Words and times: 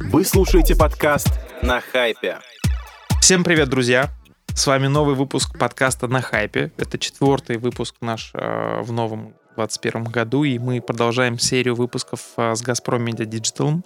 Вы 0.00 0.24
слушаете 0.24 0.74
подкаст 0.74 1.28
«На 1.60 1.80
хайпе». 1.80 2.38
Всем 3.20 3.44
привет, 3.44 3.68
друзья! 3.68 4.10
С 4.54 4.66
вами 4.66 4.86
новый 4.86 5.14
выпуск 5.14 5.58
подкаста 5.58 6.06
«На 6.08 6.22
хайпе». 6.22 6.72
Это 6.78 6.98
четвертый 6.98 7.58
выпуск 7.58 7.96
наш 8.00 8.30
э, 8.32 8.80
в 8.80 8.92
новом 8.92 9.34
2021 9.56 10.04
году, 10.04 10.44
и 10.44 10.58
мы 10.58 10.80
продолжаем 10.80 11.38
серию 11.38 11.74
выпусков 11.74 12.20
э, 12.36 12.54
с 12.54 12.62
«Газпром 12.62 13.04
Медиа 13.04 13.26
Диджиталом». 13.26 13.84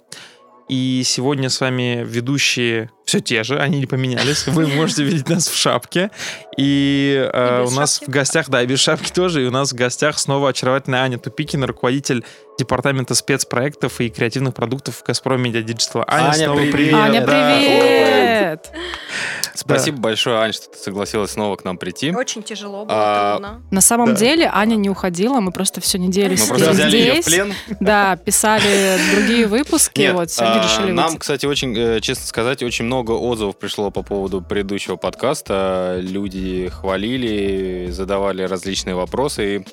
И 0.69 1.01
сегодня 1.03 1.49
с 1.49 1.59
вами 1.59 2.03
ведущие 2.05 2.89
все 3.13 3.19
те 3.19 3.43
же, 3.43 3.59
они 3.59 3.79
не 3.79 3.85
поменялись. 3.85 4.47
Вы 4.47 4.65
можете 4.67 5.03
видеть 5.03 5.29
нас 5.29 5.47
в 5.47 5.55
шапке. 5.55 6.09
И, 6.57 7.29
э, 7.31 7.63
у 7.63 7.69
нас 7.69 7.99
шапки. 7.99 8.09
в 8.09 8.13
гостях, 8.13 8.49
да, 8.49 8.63
и 8.63 8.65
без 8.65 8.79
шапки 8.79 9.11
тоже. 9.11 9.43
И 9.43 9.45
у 9.45 9.51
нас 9.51 9.71
в 9.71 9.75
гостях 9.75 10.17
снова 10.17 10.49
очаровательная 10.49 11.01
Аня 11.01 11.19
Тупикина, 11.19 11.67
руководитель 11.67 12.25
департамента 12.57 13.13
спецпроектов 13.13 14.01
и 14.01 14.09
креативных 14.09 14.55
продуктов 14.55 14.95
в 14.97 15.03
«Газпром 15.03 15.41
Медиа 15.41 15.61
Диджитал». 15.61 16.03
Аня, 16.07 16.25
Аня 16.25 16.45
снова 16.45 16.57
привет! 16.57 16.73
привет. 16.73 16.95
Аня, 16.95 17.21
привет! 17.21 18.71
Да. 18.73 19.42
Спасибо 19.55 19.97
да. 19.97 20.03
большое, 20.03 20.37
Аня, 20.37 20.53
что 20.53 20.69
ты 20.69 20.77
согласилась 20.77 21.31
снова 21.31 21.55
к 21.55 21.63
нам 21.63 21.77
прийти. 21.77 22.13
Очень 22.13 22.43
тяжело 22.43 22.85
было, 22.85 22.97
а, 22.97 23.31
трудно. 23.33 23.61
На 23.71 23.81
самом 23.81 24.09
да. 24.09 24.15
деле 24.15 24.49
Аня 24.51 24.75
не 24.75 24.89
уходила, 24.89 25.39
мы 25.39 25.51
просто 25.51 25.81
всю 25.81 25.97
неделю 25.97 26.31
мы 26.31 26.37
сидели 26.37 26.49
просто 26.49 26.71
взяли 26.71 26.89
здесь. 26.89 27.03
Ее 27.05 27.21
в 27.21 27.25
плен. 27.25 27.53
Да, 27.79 28.15
писали 28.15 28.97
другие 29.13 29.47
выпуски, 29.47 30.01
Нет, 30.01 30.13
вот 30.13 30.31
сегодня 30.31 30.61
а, 30.61 30.63
решили 30.63 30.91
Нам, 30.91 31.07
выйти. 31.07 31.19
кстати, 31.19 31.45
очень, 31.45 31.77
э, 31.77 31.99
честно 32.01 32.25
сказать, 32.25 32.63
очень 32.63 32.85
много 32.85 33.11
отзывов 33.11 33.57
пришло 33.57 33.91
по 33.91 34.01
поводу 34.01 34.41
предыдущего 34.41 34.95
подкаста. 34.95 35.99
Люди 36.01 36.69
хвалили, 36.69 37.89
задавали 37.91 38.43
различные 38.43 38.95
вопросы. 38.95 39.57
И, 39.57 39.65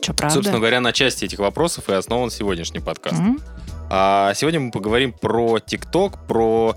Что, 0.00 0.14
правда? 0.14 0.34
Собственно 0.34 0.58
говоря, 0.58 0.80
на 0.80 0.92
части 0.92 1.24
этих 1.24 1.38
вопросов 1.38 1.88
и 1.88 1.92
основан 1.92 2.30
сегодняшний 2.30 2.80
подкаст. 2.80 3.20
Mm-hmm. 3.20 3.40
А 3.90 4.32
сегодня 4.34 4.60
мы 4.60 4.70
поговорим 4.70 5.12
про 5.12 5.58
ТикТок, 5.58 6.26
про 6.26 6.76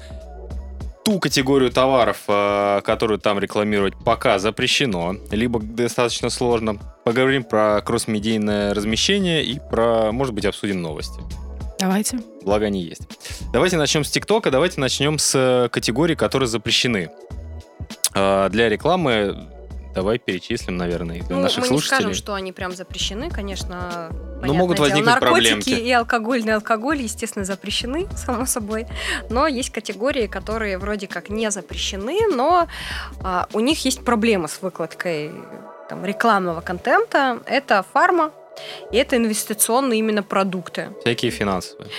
ту 1.08 1.20
категорию 1.20 1.72
товаров, 1.72 2.24
э, 2.28 2.82
которую 2.84 3.18
там 3.18 3.40
рекламировать 3.40 3.94
пока 4.04 4.40
запрещено, 4.40 5.16
либо 5.32 5.62
достаточно 5.62 6.30
сложно. 6.30 6.76
Поговорим 7.06 7.46
про 7.46 7.82
кросс-медийное 7.82 8.74
размещение 8.74 9.42
и 9.42 9.58
про, 9.58 10.12
может 10.12 10.34
быть, 10.34 10.44
обсудим 10.44 10.82
новости. 10.82 11.22
Давайте. 11.80 12.20
Благо 12.44 12.66
они 12.66 12.84
есть. 12.84 13.04
Давайте 13.54 13.78
начнем 13.78 14.04
с 14.04 14.12
ТикТока, 14.12 14.52
давайте 14.52 14.82
начнем 14.82 15.18
с 15.18 15.34
э, 15.34 15.70
категорий, 15.70 16.16
которые 16.16 16.50
запрещены. 16.50 17.10
Э, 18.14 18.50
для 18.50 18.68
рекламы 18.68 19.48
давай 19.98 20.20
перечислим, 20.20 20.78
наверное, 20.78 21.22
для 21.24 21.36
ну, 21.36 21.42
наших 21.42 21.64
мы 21.64 21.68
слушателей. 21.70 21.98
не 21.98 22.04
скажем, 22.04 22.14
что 22.14 22.34
они 22.36 22.52
прям 22.52 22.72
запрещены, 22.72 23.32
конечно. 23.32 24.12
Но 24.44 24.54
могут 24.54 24.78
возникнуть 24.78 25.06
дело. 25.06 25.16
Наркотики 25.16 25.50
проблемки. 25.50 25.70
и 25.72 25.92
алкогольный 25.92 26.54
алкоголь, 26.54 27.02
естественно, 27.02 27.46
запрещены, 27.46 28.08
само 28.16 28.46
собой. 28.46 28.86
Но 29.32 29.48
есть 29.48 29.72
категории, 29.72 30.28
которые 30.28 30.78
вроде 30.78 31.08
как 31.08 31.30
не 31.32 31.50
запрещены, 31.50 32.20
но 32.32 32.68
а, 33.24 33.48
у 33.54 33.60
них 33.60 33.84
есть 33.86 34.06
проблемы 34.06 34.48
с 34.48 34.62
выкладкой 34.62 35.32
там, 35.90 36.06
рекламного 36.06 36.62
контента. 36.62 37.40
Это 37.48 37.84
фарма, 37.92 38.32
и 38.92 38.98
это 38.98 39.18
инвестиционные 39.18 39.98
именно 39.98 40.22
продукты. 40.22 40.90
Всякие 41.02 41.32
финансовые. 41.32 41.90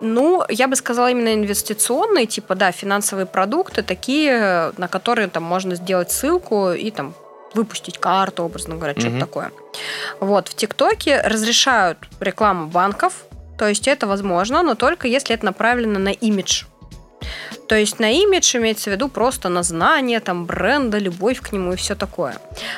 Ну, 0.00 0.44
я 0.48 0.68
бы 0.68 0.76
сказала 0.76 1.10
именно 1.10 1.34
инвестиционные, 1.34 2.26
типа, 2.26 2.54
да, 2.54 2.70
финансовые 2.70 3.26
продукты, 3.26 3.82
такие, 3.82 4.72
на 4.76 4.86
которые 4.86 5.26
там 5.26 5.42
можно 5.42 5.74
сделать 5.74 6.12
ссылку 6.12 6.70
и 6.70 6.92
там 6.92 7.14
выпустить 7.54 7.98
карту, 7.98 8.44
образно 8.44 8.76
говоря, 8.76 8.92
что-то 8.92 9.16
угу. 9.16 9.20
такое. 9.20 9.52
Вот, 10.20 10.48
в 10.48 10.54
ТикТоке 10.54 11.20
разрешают 11.20 11.98
рекламу 12.20 12.66
банков, 12.66 13.24
то 13.56 13.66
есть 13.68 13.88
это 13.88 14.06
возможно, 14.06 14.62
но 14.62 14.74
только 14.74 15.08
если 15.08 15.34
это 15.34 15.44
направлено 15.44 15.98
на 15.98 16.10
имидж. 16.10 16.64
То 17.68 17.74
есть 17.74 17.98
на 17.98 18.10
имидж 18.10 18.56
имеется 18.56 18.90
в 18.90 18.92
виду 18.92 19.08
просто 19.08 19.48
на 19.48 19.62
знание 19.62 20.20
там, 20.20 20.46
бренда, 20.46 20.98
любовь 20.98 21.40
к 21.40 21.52
нему 21.52 21.74
и 21.74 21.76
все 21.76 21.94
такое. 21.94 22.36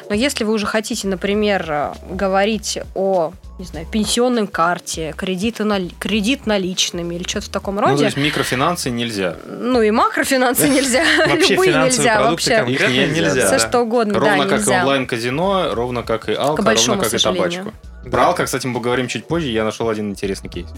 Но 0.09 0.15
если 0.15 0.45
вы 0.45 0.53
уже 0.53 0.67
хотите, 0.67 1.07
например, 1.07 1.95
говорить 2.11 2.79
о 2.95 3.33
не 3.61 3.67
знаю, 3.67 3.87
пенсионной 3.87 4.47
карте, 4.47 5.13
кредиты 5.15 5.65
на, 5.65 5.79
кредит 5.99 6.47
наличными 6.47 7.15
или 7.15 7.29
что-то 7.29 7.47
в 7.47 7.49
таком 7.51 7.79
роде. 7.79 7.93
Ну, 7.93 7.99
то 7.99 8.05
есть 8.07 8.17
микрофинансы 8.17 8.89
нельзя. 8.89 9.37
Ну 9.47 9.83
и 9.83 9.91
макрофинансы 9.91 10.67
нельзя. 10.71 11.05
Любые 11.27 11.75
нельзя 11.75 12.23
вообще. 12.23 12.65
нельзя. 12.67 13.47
Все 13.47 13.59
что 13.59 13.81
угодно, 13.81 14.19
Ровно 14.19 14.47
как 14.47 14.67
и 14.67 14.71
онлайн-казино, 14.71 15.75
ровно 15.75 16.03
как 16.03 16.31
и 16.31 16.33
алко, 16.33 16.63
ровно 16.63 16.97
как 16.97 17.13
и 17.13 17.19
табачку. 17.19 17.73
Про 18.09 18.29
алко, 18.29 18.45
кстати, 18.45 18.67
мы 18.67 18.75
поговорим 18.75 19.09
чуть 19.09 19.27
позже. 19.27 19.49
Я 19.49 19.65
нашел 19.65 19.89
один 19.89 20.11
интересный 20.11 20.49
кейс. 20.49 20.69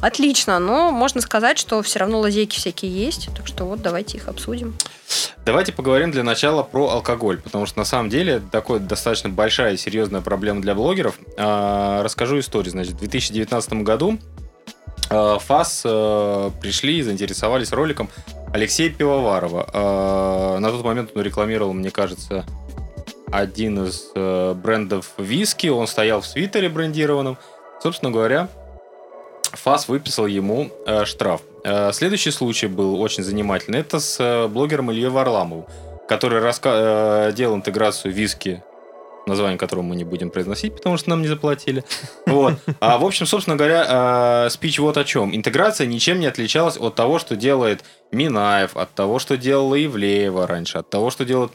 Отлично, 0.00 0.58
но 0.58 0.90
можно 0.90 1.20
сказать, 1.20 1.58
что 1.58 1.82
все 1.82 2.00
равно 2.00 2.20
лазейки 2.20 2.56
всякие 2.56 2.92
есть. 2.92 3.28
Так 3.36 3.46
что 3.46 3.64
вот 3.64 3.80
давайте 3.80 4.18
их 4.18 4.28
обсудим. 4.28 4.74
Давайте 5.44 5.72
поговорим 5.72 6.10
для 6.10 6.22
начала 6.22 6.62
про 6.62 6.88
алкоголь, 6.88 7.40
потому 7.40 7.66
что 7.66 7.78
на 7.78 7.84
самом 7.84 8.08
деле 8.08 8.42
такое 8.50 8.80
достаточно 8.80 9.28
большая 9.28 9.74
и 9.74 9.76
серьезная 9.76 10.20
проблема 10.20 10.62
для 10.62 10.74
блогеров. 10.74 11.18
А, 11.36 12.02
расскажу 12.02 12.38
историю. 12.38 12.72
Значит, 12.72 12.94
в 12.94 12.98
2019 12.98 13.74
году 13.74 14.18
а, 15.10 15.38
ФАС 15.38 15.82
а, 15.84 16.50
пришли 16.60 16.98
и 16.98 17.02
заинтересовались 17.02 17.72
роликом 17.72 18.08
Алексея 18.52 18.90
Пивоварова. 18.90 20.58
На 20.60 20.70
тот 20.70 20.84
момент 20.84 21.10
он 21.14 21.22
рекламировал, 21.22 21.72
мне 21.72 21.90
кажется, 21.90 22.46
один 23.30 23.86
из 23.86 24.10
брендов 24.14 25.12
виски. 25.18 25.68
Он 25.68 25.86
стоял 25.86 26.20
в 26.20 26.26
свитере 26.26 26.68
брендированном. 26.68 27.38
Собственно 27.82 28.10
говоря, 28.10 28.48
ФАС 29.52 29.88
выписал 29.88 30.26
ему 30.26 30.70
штраф 31.04 31.42
Э, 31.64 31.92
следующий 31.92 32.30
случай 32.30 32.66
был 32.66 33.00
очень 33.00 33.24
занимательный. 33.24 33.80
Это 33.80 33.98
с 33.98 34.20
э, 34.20 34.46
блогером 34.48 34.90
Ильей 34.90 35.08
Варламовым, 35.08 35.64
который 36.06 36.40
раска... 36.40 37.28
Э, 37.28 37.32
делал 37.32 37.56
интеграцию 37.56 38.12
виски 38.12 38.62
название 39.26 39.58
которого 39.58 39.84
мы 39.84 39.96
не 39.96 40.04
будем 40.04 40.30
произносить, 40.30 40.74
потому 40.76 40.96
что 40.96 41.10
нам 41.10 41.22
не 41.22 41.28
заплатили. 41.28 41.84
Вот. 42.26 42.54
А, 42.80 42.98
в 42.98 43.04
общем, 43.04 43.26
собственно 43.26 43.56
говоря, 43.56 44.48
спич 44.50 44.78
вот 44.78 44.96
о 44.96 45.04
чем. 45.04 45.34
Интеграция 45.34 45.86
ничем 45.86 46.18
не 46.18 46.26
отличалась 46.26 46.76
от 46.76 46.94
того, 46.94 47.18
что 47.18 47.36
делает 47.36 47.84
Минаев, 48.10 48.76
от 48.76 48.92
того, 48.94 49.18
что 49.18 49.36
делала 49.36 49.82
Ивлеева 49.82 50.46
раньше, 50.46 50.78
от 50.78 50.90
того, 50.90 51.10
что 51.10 51.24
делает 51.24 51.52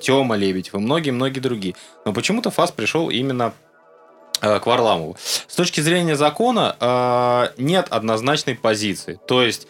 Тёма 0.00 0.36
Лебедев 0.36 0.74
и 0.74 0.78
многие-многие 0.78 1.40
другие. 1.40 1.74
Но 2.04 2.12
почему-то 2.12 2.50
ФАС 2.50 2.72
пришел 2.72 3.10
именно 3.10 3.52
Э, 4.40 4.60
к 4.60 4.66
Варламову. 4.66 5.16
С 5.46 5.54
точки 5.56 5.80
зрения 5.80 6.16
закона 6.16 6.76
э, 6.78 7.48
нет 7.58 7.88
однозначной 7.90 8.54
позиции. 8.54 9.18
То 9.26 9.42
есть 9.42 9.66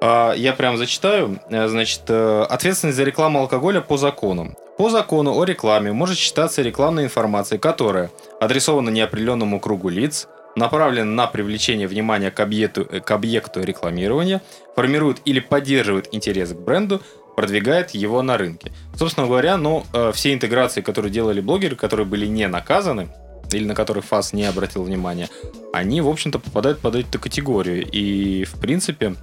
э, 0.00 0.32
я 0.36 0.52
прям 0.54 0.76
зачитаю. 0.76 1.38
Значит, 1.48 2.10
ответственность 2.10 2.96
за 2.96 3.04
рекламу 3.04 3.40
алкоголя 3.40 3.80
по 3.80 3.96
закону. 3.96 4.56
По 4.78 4.90
закону 4.90 5.34
о 5.34 5.44
рекламе 5.44 5.92
может 5.92 6.18
считаться 6.18 6.60
рекламной 6.60 7.04
информацией, 7.04 7.58
которая 7.58 8.10
адресована 8.40 8.90
неопределенному 8.90 9.58
кругу 9.58 9.88
лиц, 9.88 10.28
направлена 10.54 11.10
на 11.10 11.26
привлечение 11.26 11.88
внимания 11.88 12.30
к 12.30 12.38
объекту, 12.40 12.84
к 12.84 13.10
объекту 13.10 13.62
рекламирования, 13.62 14.42
формирует 14.74 15.22
или 15.24 15.40
поддерживает 15.40 16.14
интерес 16.14 16.50
к 16.52 16.56
бренду, 16.56 17.00
продвигает 17.36 17.92
его 17.92 18.20
на 18.20 18.36
рынке. 18.36 18.70
Собственно 18.94 19.26
говоря, 19.26 19.56
ну, 19.56 19.84
все 20.12 20.34
интеграции, 20.34 20.82
которые 20.82 21.10
делали 21.10 21.40
блогеры, 21.40 21.74
которые 21.74 22.04
были 22.04 22.26
не 22.26 22.46
наказаны, 22.46 23.08
или 23.52 23.64
на 23.64 23.74
которых 23.74 24.04
ФАС 24.04 24.34
не 24.34 24.44
обратил 24.44 24.82
внимания, 24.82 25.30
они, 25.72 26.02
в 26.02 26.08
общем-то, 26.08 26.38
попадают 26.38 26.80
под 26.80 26.96
эту 26.96 27.18
категорию 27.18 27.86
и, 27.90 28.44
в 28.44 28.60
принципе, 28.60 29.14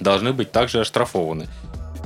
должны 0.00 0.32
быть 0.32 0.52
также 0.52 0.80
оштрафованы. 0.80 1.46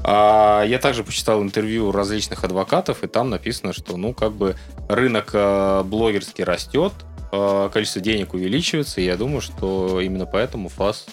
А 0.05 0.65
я 0.65 0.79
также 0.79 1.05
почитал 1.05 1.43
интервью 1.43 1.93
различных 1.93 2.45
адвокатов, 2.45 3.05
и 3.05 3.07
там 3.07 3.31
написано, 3.31 3.73
что, 3.73 3.97
ну, 3.97 4.15
как 4.15 4.33
бы 4.33 4.57
рынок 4.89 5.31
э, 5.33 5.83
блогерский 5.85 6.45
растет, 6.45 6.93
э, 7.33 7.71
количество 7.73 8.01
денег 8.01 8.35
увеличивается, 8.35 9.01
и 9.01 9.05
я 9.05 9.17
думаю, 9.17 9.41
что 9.41 10.01
именно 10.01 10.27
поэтому 10.27 10.69
ФАС 10.69 11.07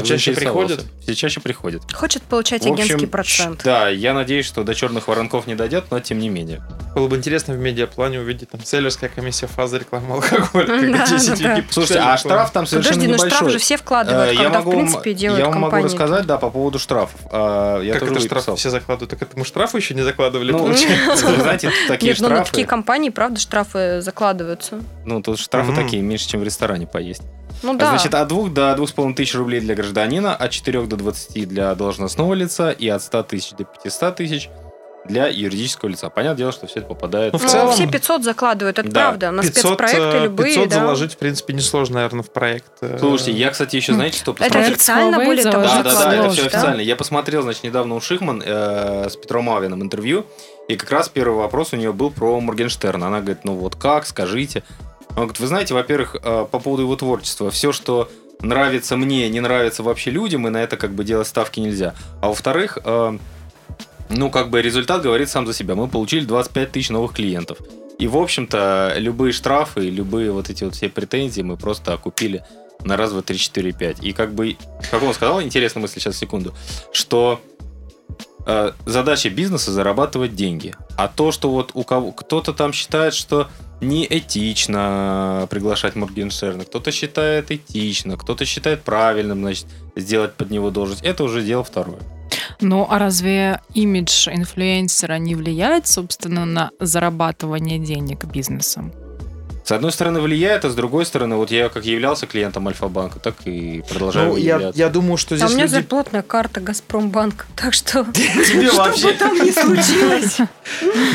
все 0.00 0.02
чаще 0.02 0.32
приходят? 0.32 0.84
Все 1.02 1.14
чаще 1.14 1.40
приходят. 1.40 1.82
Хочет 1.92 2.22
получать 2.22 2.64
в 2.64 2.72
агентский 2.72 3.06
процент. 3.06 3.62
Да, 3.64 3.88
я 3.88 4.14
надеюсь, 4.14 4.46
что 4.46 4.64
до 4.64 4.74
черных 4.74 5.08
воронков 5.08 5.46
не 5.46 5.54
дойдет, 5.54 5.86
но 5.90 6.00
тем 6.00 6.18
не 6.18 6.28
менее. 6.28 6.62
Было 6.94 7.08
бы 7.08 7.16
интересно 7.16 7.54
в 7.54 7.58
медиаплане 7.58 8.20
увидеть 8.20 8.50
там 8.50 8.62
селлерская 8.64 9.10
комиссия 9.10 9.46
фазы 9.46 9.78
рекламы 9.78 10.14
алкоголя. 10.14 10.92
Да, 10.92 11.06
10 11.06 11.42
да. 11.42 11.64
Слушайте, 11.70 12.00
а 12.00 12.16
штраф 12.16 12.50
там 12.52 12.66
совершенно 12.66 12.94
Подожди, 12.94 13.12
небольшой. 13.12 13.28
ну 13.28 13.36
штраф 13.36 13.52
же 13.52 13.58
все 13.58 13.76
вкладывают, 13.76 14.32
я 14.32 14.42
когда 14.44 14.58
могу, 14.58 14.70
в 14.70 14.74
принципе 14.74 15.14
делают 15.14 15.44
Я 15.44 15.50
вам 15.50 15.60
могу 15.60 15.76
рассказать, 15.76 16.26
да, 16.26 16.38
по 16.38 16.50
поводу 16.50 16.78
штрафов. 16.78 17.20
Я 17.32 17.94
как 17.98 18.10
это 18.10 18.20
штраф 18.20 18.58
все 18.58 18.70
закладывают? 18.70 19.10
Так 19.10 19.22
этому 19.22 19.44
штрафу 19.44 19.76
еще 19.76 19.94
не 19.94 20.02
закладывали, 20.02 20.52
ну, 20.52 20.58
получается. 20.58 21.34
Знаете, 21.40 21.70
такие 21.88 22.14
штрафы... 22.14 22.34
Нет, 22.34 22.40
ну 22.40 22.44
такие 22.50 22.66
компании, 22.66 23.10
правда, 23.10 23.40
штрафы 23.40 24.00
закладываются. 24.00 24.80
Ну, 25.04 25.22
тут 25.22 25.38
штрафы 25.38 25.74
такие, 25.74 26.02
меньше, 26.02 26.28
чем 26.28 26.40
в 26.40 26.44
ресторане 26.44 26.86
поесть. 26.86 27.22
Ну 27.62 27.74
да. 27.74 27.90
Значит, 27.90 28.14
от 28.14 28.28
2 28.28 28.48
до 28.48 28.72
2,5 28.74 29.14
тысяч 29.14 29.34
рублей 29.34 29.60
для 29.60 29.74
гражданина, 29.74 30.34
от 30.34 30.50
4 30.50 30.82
до 30.82 30.96
20 30.96 31.48
для 31.48 31.74
должностного 31.74 32.34
лица 32.34 32.70
и 32.70 32.88
от 32.88 33.02
100 33.02 33.22
тысяч 33.24 33.50
до 33.52 33.64
500 33.64 34.16
тысяч 34.16 34.50
для 35.04 35.26
юридического 35.26 35.88
лица. 35.88 36.08
Понятное 36.10 36.38
дело, 36.38 36.52
что 36.52 36.68
все 36.68 36.78
это 36.78 36.86
попадает... 36.88 37.32
Ну, 37.32 37.38
в 37.40 37.42
Ну, 37.42 37.48
целом- 37.48 37.72
все 37.72 37.88
500 37.88 38.22
закладывают, 38.22 38.78
это 38.78 38.88
Да. 38.88 39.00
правда. 39.00 39.30
На 39.32 39.42
500, 39.42 39.56
спецпроекты 39.74 39.98
э, 40.18 40.22
любые, 40.24 40.54
500 40.54 40.68
да. 40.68 40.74
заложить, 40.76 41.14
в 41.14 41.16
принципе, 41.16 41.52
несложно, 41.54 41.96
наверное, 41.96 42.22
в 42.22 42.30
проект. 42.32 42.70
э. 42.82 42.98
Слушайте, 43.00 43.32
я, 43.32 43.50
кстати, 43.50 43.74
еще, 43.74 43.94
знаете, 43.94 44.18
что 44.18 44.30
Это 44.30 44.44
посмотрел? 44.44 44.72
официально, 44.72 45.16
Проект 45.16 45.26
более 45.28 45.44
того, 45.44 45.64
Huawei 45.64 45.82
Да, 45.82 45.92
да, 45.92 46.04
да, 46.04 46.14
это 46.14 46.30
все 46.30 46.42
да? 46.42 46.46
официально. 46.48 46.80
Я 46.82 46.94
посмотрел, 46.94 47.42
значит, 47.42 47.64
недавно 47.64 47.96
у 47.96 48.00
Шихман 48.00 48.42
э, 48.46 49.08
с 49.10 49.16
Петром 49.16 49.50
Авином 49.50 49.82
интервью, 49.82 50.24
и 50.68 50.76
как 50.76 50.92
раз 50.92 51.08
первый 51.08 51.36
вопрос 51.36 51.72
у 51.72 51.76
нее 51.76 51.92
был 51.92 52.12
про 52.12 52.38
Моргенштерна. 52.40 53.08
Она 53.08 53.18
говорит, 53.18 53.44
ну 53.44 53.54
вот 53.54 53.74
как, 53.74 54.06
скажите. 54.06 54.62
Он 55.16 55.24
говорит, 55.24 55.40
вы 55.40 55.46
знаете, 55.46 55.74
во-первых, 55.74 56.16
э, 56.22 56.46
по 56.50 56.58
поводу 56.58 56.82
его 56.82 56.96
творчества, 56.96 57.50
все, 57.50 57.72
что 57.72 58.10
нравится 58.40 58.96
мне, 58.96 59.28
не 59.28 59.40
нравится 59.40 59.82
вообще 59.82 60.10
людям, 60.10 60.46
и 60.46 60.50
на 60.50 60.62
это 60.62 60.76
как 60.76 60.92
бы 60.92 61.04
делать 61.04 61.28
ставки 61.28 61.60
нельзя. 61.60 61.94
А 62.20 62.28
во-вторых, 62.28 62.78
э, 62.84 63.18
ну, 64.08 64.30
как 64.30 64.50
бы 64.50 64.62
результат 64.62 65.02
говорит 65.02 65.28
сам 65.28 65.46
за 65.46 65.54
себя. 65.54 65.74
Мы 65.74 65.88
получили 65.88 66.24
25 66.24 66.72
тысяч 66.72 66.90
новых 66.90 67.12
клиентов. 67.12 67.58
И, 67.98 68.06
в 68.06 68.16
общем-то, 68.16 68.94
любые 68.96 69.32
штрафы, 69.32 69.82
любые 69.88 70.32
вот 70.32 70.50
эти 70.50 70.64
вот 70.64 70.74
все 70.74 70.88
претензии 70.88 71.42
мы 71.42 71.56
просто 71.56 71.92
окупили 71.92 72.44
на 72.84 72.96
раз, 72.96 73.12
два, 73.12 73.22
три, 73.22 73.38
четыре, 73.38 73.72
пять. 73.72 74.02
И 74.02 74.12
как 74.12 74.34
бы, 74.34 74.56
как 74.90 75.02
он 75.02 75.14
сказал, 75.14 75.40
интересная 75.42 75.82
мысль, 75.82 76.00
сейчас, 76.00 76.16
секунду, 76.16 76.54
что 76.92 77.40
задача 78.86 79.30
бизнеса 79.30 79.72
зарабатывать 79.72 80.34
деньги. 80.34 80.74
А 80.96 81.08
то, 81.08 81.32
что 81.32 81.50
вот 81.50 81.70
у 81.74 81.84
кого 81.84 82.12
кто-то 82.12 82.52
там 82.52 82.72
считает, 82.72 83.14
что 83.14 83.48
неэтично 83.80 85.46
приглашать 85.50 85.96
Моргенштерна, 85.96 86.64
кто-то 86.64 86.92
считает 86.92 87.50
этично, 87.50 88.16
кто-то 88.16 88.44
считает 88.44 88.82
правильным, 88.82 89.40
значит, 89.40 89.66
сделать 89.96 90.34
под 90.34 90.50
него 90.50 90.70
должность, 90.70 91.02
это 91.02 91.24
уже 91.24 91.42
дело 91.42 91.64
второе. 91.64 91.98
Ну, 92.60 92.86
а 92.88 92.98
разве 92.98 93.60
имидж 93.74 94.28
инфлюенсера 94.28 95.18
не 95.18 95.34
влияет, 95.34 95.86
собственно, 95.86 96.44
на 96.44 96.70
зарабатывание 96.80 97.78
денег 97.78 98.24
бизнесом? 98.24 98.92
С 99.64 99.70
одной 99.70 99.92
стороны 99.92 100.20
влияет, 100.20 100.64
а 100.64 100.70
с 100.70 100.74
другой 100.74 101.06
стороны, 101.06 101.36
вот 101.36 101.50
я 101.52 101.68
как 101.68 101.84
являлся 101.84 102.26
клиентом 102.26 102.66
Альфа-банка, 102.66 103.20
так 103.20 103.36
и 103.44 103.82
продолжаю 103.88 104.30
Ну, 104.30 104.36
я, 104.36 104.54
являться. 104.54 104.78
я 104.78 104.88
думаю, 104.88 105.16
что 105.16 105.34
А 105.34 105.36
у 105.36 105.38
здесь 105.38 105.50
меня 105.50 105.62
люди... 105.64 105.74
зарплатная 105.74 106.22
карта 106.22 106.60
Газпромбанк, 106.60 107.46
так 107.54 107.72
что 107.72 108.04
Тебе 108.12 108.68
что 108.68 108.76
вообще... 108.76 109.06
бы 109.06 109.12
там 109.14 109.34
ни 109.34 109.50
случилось. 109.52 110.38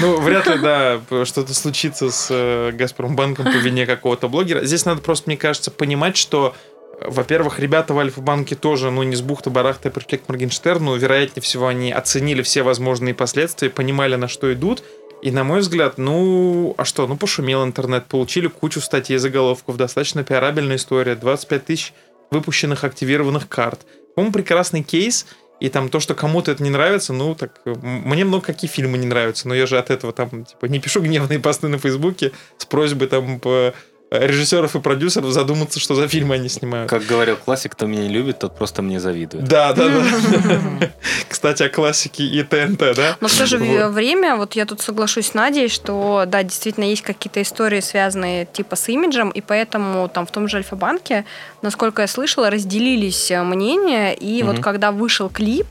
Ну, 0.01 0.21
вряд 0.21 0.47
ли, 0.47 0.57
да, 0.59 1.01
что-то 1.25 1.53
случится 1.53 2.09
с 2.09 2.27
э, 2.29 2.71
Газпромбанком 2.71 3.45
по 3.45 3.57
вине 3.57 3.85
какого-то 3.85 4.29
блогера. 4.29 4.63
Здесь 4.63 4.85
надо 4.85 5.01
просто, 5.01 5.29
мне 5.29 5.35
кажется, 5.37 5.69
понимать, 5.69 6.15
что, 6.15 6.55
э, 7.01 7.09
во-первых, 7.09 7.59
ребята 7.59 7.93
в 7.93 7.99
Альфа-банке 7.99 8.55
тоже, 8.55 8.91
ну, 8.91 9.03
не 9.03 9.17
с 9.17 9.21
бухты-барахта 9.21 9.89
пришли 9.89 10.19
к 10.19 10.29
Моргенштерну. 10.29 10.95
Вероятнее 10.95 11.41
всего, 11.41 11.67
они 11.67 11.91
оценили 11.91 12.41
все 12.43 12.63
возможные 12.63 13.13
последствия, 13.13 13.69
понимали, 13.69 14.15
на 14.15 14.29
что 14.29 14.53
идут. 14.53 14.83
И, 15.21 15.31
на 15.31 15.43
мой 15.43 15.61
взгляд, 15.61 15.97
ну, 15.97 16.75
а 16.77 16.85
что, 16.85 17.07
ну, 17.07 17.17
пошумел 17.17 17.63
интернет, 17.63 18.05
получили 18.05 18.47
кучу 18.47 18.81
статей, 18.81 19.17
заголовков, 19.17 19.77
достаточно 19.77 20.23
пиарабельная 20.23 20.75
история, 20.75 21.15
25 21.15 21.65
тысяч 21.65 21.93
выпущенных 22.29 22.83
активированных 22.83 23.49
карт. 23.49 23.85
По-моему, 24.15 24.33
прекрасный 24.33 24.83
кейс, 24.83 25.25
и 25.59 25.69
там 25.69 25.89
то, 25.89 25.99
что 25.99 26.13
кому-то 26.13 26.51
это 26.51 26.61
не 26.63 26.69
нравится, 26.69 27.13
ну, 27.13 27.33
так, 27.33 27.61
мне 27.65 28.25
много 28.25 28.45
какие 28.45 28.69
фильмы 28.69 28.97
не 28.97 29.07
нравятся, 29.07 29.47
но 29.47 29.55
я 29.55 29.65
же 29.65 29.79
от 29.79 29.89
этого 29.89 30.13
там, 30.13 30.45
типа, 30.45 30.65
не 30.65 30.79
пишу 30.79 31.01
гневные 31.01 31.39
посты 31.39 31.67
на 31.67 31.79
Фейсбуке 31.79 32.31
с 32.57 32.65
просьбой 32.65 33.07
там 33.07 33.39
по- 33.39 33.73
режиссеров 34.09 34.75
и 34.75 34.79
продюсеров 34.79 35.31
задуматься, 35.31 35.79
что 35.79 35.95
за 35.95 36.07
фильмы 36.07 36.35
они 36.35 36.49
снимают. 36.49 36.89
Как 36.89 37.05
говорил 37.05 37.35
классик, 37.35 37.73
кто 37.73 37.87
меня 37.87 38.03
не 38.03 38.09
любит, 38.09 38.39
тот 38.39 38.55
просто 38.55 38.81
мне 38.81 38.99
завидует. 38.99 39.43
Да, 39.45 39.73
да, 39.73 39.89
да. 39.89 40.91
Кстати, 41.29 41.63
о 41.63 41.69
классике 41.69 42.23
и 42.23 42.41
ТНТ, 42.43 42.95
да? 42.95 43.17
Но 43.19 43.27
в 43.27 43.33
то 43.33 43.45
же 43.45 43.57
время, 43.57 44.35
вот 44.37 44.53
я 44.53 44.65
тут 44.65 44.81
соглашусь 44.81 45.27
с 45.27 45.33
Надей, 45.33 45.67
что 45.67 46.23
да, 46.25 46.43
действительно 46.43 46.85
есть 46.85 47.01
какие-то 47.01 47.41
истории, 47.41 47.81
связанные 47.81 48.45
типа 48.45 48.75
с 48.75 48.87
имиджем, 48.87 49.29
и 49.29 49.41
поэтому 49.41 50.07
там 50.07 50.25
в 50.25 50.31
том 50.31 50.47
же 50.47 50.57
Альфа-банке, 50.57 51.25
насколько 51.61 52.01
я 52.01 52.07
слышала, 52.07 52.49
разделились 52.49 53.31
э, 53.31 53.43
мнения, 53.43 54.13
и 54.13 54.41
вот 54.43 54.59
когда 54.59 54.91
вышел 54.91 55.29
клип, 55.29 55.67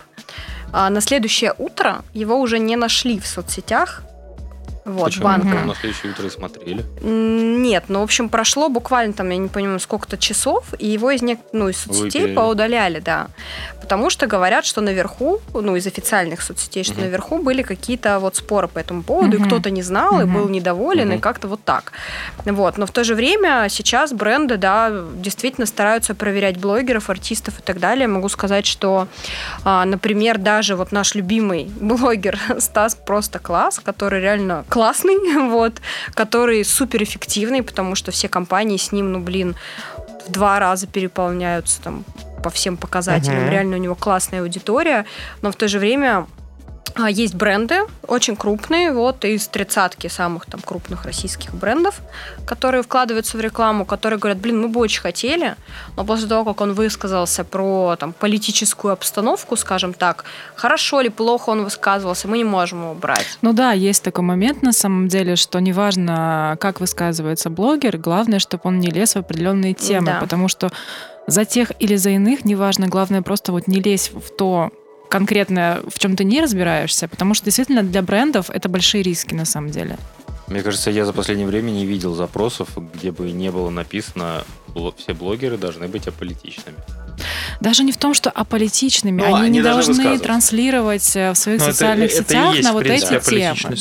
а, 0.72 0.90
на 0.90 1.00
следующее 1.00 1.54
утро 1.56 2.04
его 2.12 2.38
уже 2.38 2.58
не 2.58 2.76
нашли 2.76 3.18
в 3.18 3.26
соцсетях. 3.26 4.02
Вот, 4.86 5.06
Почему? 5.06 5.24
банка. 5.24 5.64
На 5.64 5.74
следующее 5.74 6.12
утро 6.12 6.26
и 6.26 6.30
смотрели. 6.30 6.84
Нет, 7.02 7.84
ну, 7.88 8.00
в 8.00 8.02
общем, 8.04 8.28
прошло 8.28 8.68
буквально 8.68 9.12
там, 9.14 9.28
я 9.30 9.36
не 9.36 9.48
понимаю, 9.48 9.80
сколько-то 9.80 10.16
часов, 10.16 10.64
и 10.78 10.86
его 10.86 11.10
из, 11.10 11.22
нек- 11.22 11.40
ну, 11.52 11.68
из 11.68 11.78
соцсетей 11.78 12.20
Выпилили. 12.22 12.34
поудаляли, 12.36 13.00
да. 13.00 13.26
Потому 13.80 14.10
что 14.10 14.26
говорят, 14.26 14.64
что 14.64 14.80
наверху, 14.80 15.40
ну, 15.54 15.76
из 15.76 15.86
официальных 15.86 16.40
соцсетей, 16.40 16.84
что 16.84 16.94
Мгм. 16.94 17.02
наверху 17.02 17.38
были 17.38 17.62
какие-то 17.62 18.18
вот 18.20 18.36
споры 18.36 18.68
по 18.68 18.78
этому 18.78 19.02
поводу, 19.02 19.36
и 19.36 19.40
Мгм. 19.40 19.48
кто-то 19.48 19.70
не 19.70 19.82
знал, 19.82 20.20
и 20.20 20.24
Мгм. 20.24 20.34
был 20.34 20.48
недоволен, 20.48 21.10
и 21.10 21.14
Мгм. 21.14 21.20
как-то 21.20 21.48
вот 21.48 21.60
так. 21.64 21.92
Вот. 22.44 22.78
Но 22.78 22.86
в 22.86 22.90
то 22.92 23.02
же 23.04 23.14
время 23.16 23.66
сейчас 23.68 24.12
бренды, 24.12 24.56
да, 24.56 24.92
действительно 25.16 25.66
стараются 25.66 26.14
проверять 26.14 26.58
блогеров, 26.58 27.10
артистов 27.10 27.58
и 27.58 27.62
так 27.62 27.80
далее. 27.80 28.06
Могу 28.08 28.28
сказать, 28.28 28.66
что, 28.66 29.08
а, 29.64 29.84
например, 29.84 30.38
даже 30.38 30.76
вот 30.76 30.92
наш 30.92 31.14
любимый 31.16 31.64
блогер 31.80 32.38
Стас 32.58 32.94
просто 32.94 33.38
класс, 33.40 33.80
который 33.82 34.20
реально 34.20 34.64
классный, 34.76 35.48
вот, 35.48 35.80
который 36.12 36.62
суперэффективный, 36.62 37.62
потому 37.62 37.94
что 37.94 38.10
все 38.10 38.28
компании 38.28 38.76
с 38.76 38.92
ним, 38.92 39.10
ну, 39.10 39.20
блин, 39.20 39.56
в 40.28 40.30
два 40.30 40.58
раза 40.58 40.86
переполняются 40.86 41.80
там 41.80 42.04
по 42.44 42.50
всем 42.50 42.76
показателям. 42.76 43.44
Мгм. 43.44 43.50
Реально 43.50 43.76
у 43.76 43.80
него 43.80 43.94
классная 43.94 44.42
аудитория, 44.42 45.06
но 45.40 45.50
в 45.50 45.56
то 45.56 45.66
же 45.66 45.78
время 45.78 46.26
есть 47.08 47.34
бренды 47.34 47.80
очень 48.06 48.36
крупные, 48.36 48.92
вот 48.92 49.24
из 49.24 49.48
тридцатки 49.48 50.06
самых 50.06 50.46
там 50.46 50.60
крупных 50.60 51.04
российских 51.04 51.52
брендов, 51.54 52.00
которые 52.46 52.82
вкладываются 52.82 53.36
в 53.36 53.40
рекламу, 53.40 53.84
которые 53.84 54.18
говорят, 54.18 54.38
блин, 54.38 54.60
мы 54.60 54.68
бы 54.68 54.80
очень 54.80 55.00
хотели, 55.02 55.56
но 55.96 56.04
после 56.04 56.26
того, 56.28 56.44
как 56.44 56.60
он 56.60 56.72
высказался 56.72 57.44
про 57.44 57.96
там 57.96 58.12
политическую 58.12 58.92
обстановку, 58.92 59.56
скажем 59.56 59.92
так, 59.92 60.24
хорошо 60.54 61.00
ли, 61.00 61.08
плохо 61.10 61.50
он 61.50 61.64
высказывался, 61.64 62.28
мы 62.28 62.38
не 62.38 62.44
можем 62.44 62.82
его 62.82 62.94
брать. 62.94 63.38
Ну 63.42 63.52
да, 63.52 63.72
есть 63.72 64.02
такой 64.02 64.24
момент 64.24 64.62
на 64.62 64.72
самом 64.72 65.08
деле, 65.08 65.36
что 65.36 65.58
неважно, 65.58 66.56
как 66.60 66.80
высказывается 66.80 67.50
блогер, 67.50 67.98
главное, 67.98 68.38
чтобы 68.38 68.62
он 68.64 68.78
не 68.78 68.90
лез 68.90 69.14
в 69.14 69.18
определенные 69.18 69.74
темы, 69.74 70.06
Да. 70.06 70.20
потому 70.20 70.48
что 70.48 70.70
за 71.26 71.44
тех 71.44 71.72
или 71.78 71.96
за 71.96 72.10
иных, 72.10 72.44
неважно, 72.44 72.86
главное 72.88 73.20
просто 73.20 73.52
вот 73.52 73.66
не 73.66 73.80
лезь 73.80 74.10
в 74.14 74.30
то 74.36 74.70
конкретно, 75.08 75.82
в 75.88 75.98
чем 75.98 76.16
ты 76.16 76.24
не 76.24 76.40
разбираешься, 76.40 77.08
потому 77.08 77.34
что 77.34 77.44
действительно 77.46 77.82
для 77.82 78.02
брендов 78.02 78.50
это 78.50 78.68
большие 78.68 79.02
риски 79.02 79.34
на 79.34 79.44
самом 79.44 79.70
деле. 79.70 79.96
Мне 80.48 80.62
кажется, 80.62 80.90
я 80.90 81.04
за 81.04 81.12
последнее 81.12 81.46
время 81.48 81.70
не 81.70 81.86
видел 81.86 82.14
запросов, 82.14 82.68
где 82.94 83.10
бы 83.10 83.32
не 83.32 83.50
было 83.50 83.68
написано, 83.70 84.44
«Бло- 84.68 84.94
все 84.96 85.12
блогеры 85.12 85.58
должны 85.58 85.88
быть 85.88 86.06
аполитичными. 86.06 86.76
Даже 87.60 87.82
не 87.84 87.92
в 87.92 87.96
том, 87.96 88.14
что 88.14 88.30
аполитичными, 88.30 89.20
Ну, 89.22 89.34
они, 89.34 89.46
они 89.46 89.58
не 89.58 89.62
должны 89.62 90.18
транслировать 90.18 91.16
э, 91.16 91.32
в 91.32 91.36
своих 91.36 91.60
Ну, 91.60 91.66
это- 91.66 91.72
социальных 91.74 92.10
это 92.12 92.22
сетях 92.22 92.54
есть, 92.54 92.64
на 92.68 92.72
вот 92.72 92.82
принципе, 92.84 93.16
эти 93.16 93.24
темы. 93.30 93.76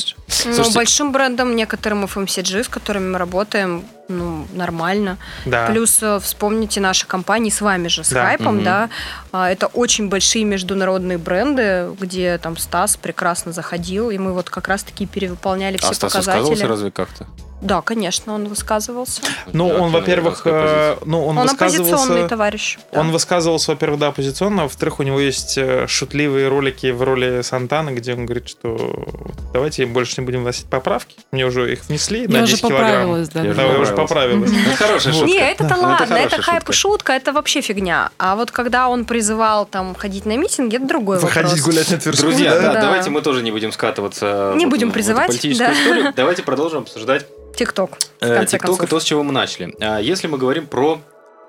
Ну, 0.56 0.70
большим 0.72 1.12
брендам, 1.12 1.54
некоторым 1.56 2.04
FMCG, 2.04 2.64
с 2.64 2.68
которыми 2.68 3.10
мы 3.12 3.18
работаем, 3.18 3.84
ну, 4.08 4.46
нормально. 4.54 5.18
Да. 5.44 5.66
Плюс 5.66 5.98
э, 6.02 6.20
вспомните 6.20 6.80
наши 6.80 7.06
компании 7.06 7.50
с 7.50 7.60
вами 7.60 7.88
же, 7.88 8.04
с 8.04 8.10
Да. 8.10 8.24
хайпом, 8.26 8.56
Мгм. 8.56 8.64
да. 8.64 8.88
А, 9.32 9.50
Это 9.50 9.66
очень 9.66 10.08
большие 10.08 10.44
международные 10.44 11.18
бренды, 11.18 11.88
где 12.00 12.38
там 12.38 12.56
Стас 12.56 12.96
прекрасно 12.96 13.52
заходил, 13.52 14.10
и 14.10 14.18
мы 14.18 14.32
вот 14.32 14.48
как 14.50 14.68
раз-таки 14.68 15.06
перевыполняли 15.06 15.76
все 15.76 15.88
а 15.90 15.94
Стас 15.94 16.12
показатели. 16.12 16.40
высказывался 16.42 16.68
разве 16.68 16.90
как-то? 16.90 17.26
Да, 17.62 17.80
конечно, 17.80 18.34
он 18.34 18.48
высказывался. 18.48 19.22
Ну, 19.52 19.68
он, 19.68 19.90
во-первых, 19.90 20.42
э, 20.44 20.96
ну, 21.06 21.24
он, 21.26 21.38
Он, 21.38 21.48
оппозиционный 21.48 21.90
высказывался... 21.92 22.28
товарищ. 22.28 22.78
да. 22.92 23.00
Он 23.00 23.10
высказывался, 23.10 23.70
во-первых, 23.72 23.98
да, 23.98 24.08
оппозиционно, 24.08 24.64
во-вторых, 24.64 25.00
у 25.00 25.02
него 25.02 25.18
есть 25.18 25.56
э, 25.56 25.86
шутливые 25.88 26.48
ролики 26.48 26.90
в 26.90 27.02
роли 27.02 27.40
Сантана, 27.42 27.90
где 27.90 28.12
он 28.12 28.26
говорит, 28.26 28.48
что 28.48 29.06
давайте 29.54 29.86
больше 29.86 30.20
не 30.20 30.26
будем 30.26 30.42
вносить 30.42 30.66
поправки. 30.66 31.16
Мне 31.32 31.46
уже 31.46 31.72
их 31.72 31.84
внесли 31.88 32.26
на 32.28 32.36
Я 32.38 32.42
уже 32.42 32.52
10 32.52 32.60
килограмм. 32.60 32.82
поправилась, 32.90 33.28
да. 33.30 33.42
Я 33.42 33.54
да. 33.54 33.62
Да, 33.62 33.72
я 33.72 33.78
уже 33.80 33.94
Поправилась. 33.96 34.50
Это 34.50 34.76
хорошая 34.76 35.12
шутка. 35.14 35.26
Не, 35.26 35.38
это-то 35.38 35.76
ладно, 35.80 36.14
это, 36.14 36.42
хайп 36.42 36.58
шутка. 36.60 36.72
и 36.72 36.74
шутка, 36.74 37.12
это 37.14 37.32
вообще 37.32 37.62
фигня. 37.62 38.10
А 38.18 38.36
вот 38.36 38.50
когда 38.50 38.88
он 38.88 39.06
призывал 39.06 39.64
там 39.64 39.94
ходить 39.94 40.26
на 40.26 40.36
митинги, 40.36 40.76
это 40.76 40.86
другой 40.86 41.18
Выходить 41.18 41.52
вопрос. 41.58 41.64
гулять 41.66 41.90
на 41.90 41.96
Тверскую, 41.98 42.30
Друзья, 42.32 42.54
да? 42.54 42.60
да, 42.60 42.72
Да. 42.74 42.80
давайте 42.82 43.08
мы 43.10 43.22
тоже 43.22 43.42
не 43.42 43.50
будем 43.50 43.72
скатываться 43.72 44.52
Не 44.56 44.66
будем 44.66 44.92
призывать, 44.92 45.28
политическую 45.28 45.68
да. 45.70 45.74
историю. 45.80 46.12
Давайте 46.16 46.42
продолжим 46.42 46.82
обсуждать 46.82 47.26
ТикТок, 47.56 47.90
в 48.20 48.24
э, 48.24 48.46
ТикТок 48.46 48.54
и 48.54 48.58
концов. 48.78 48.88
то, 48.90 49.00
с 49.00 49.04
чего 49.04 49.22
мы 49.22 49.32
начали. 49.32 49.74
А, 49.80 49.98
Если 49.98 50.26
мы 50.28 50.38
говорим 50.38 50.66
про 50.66 51.00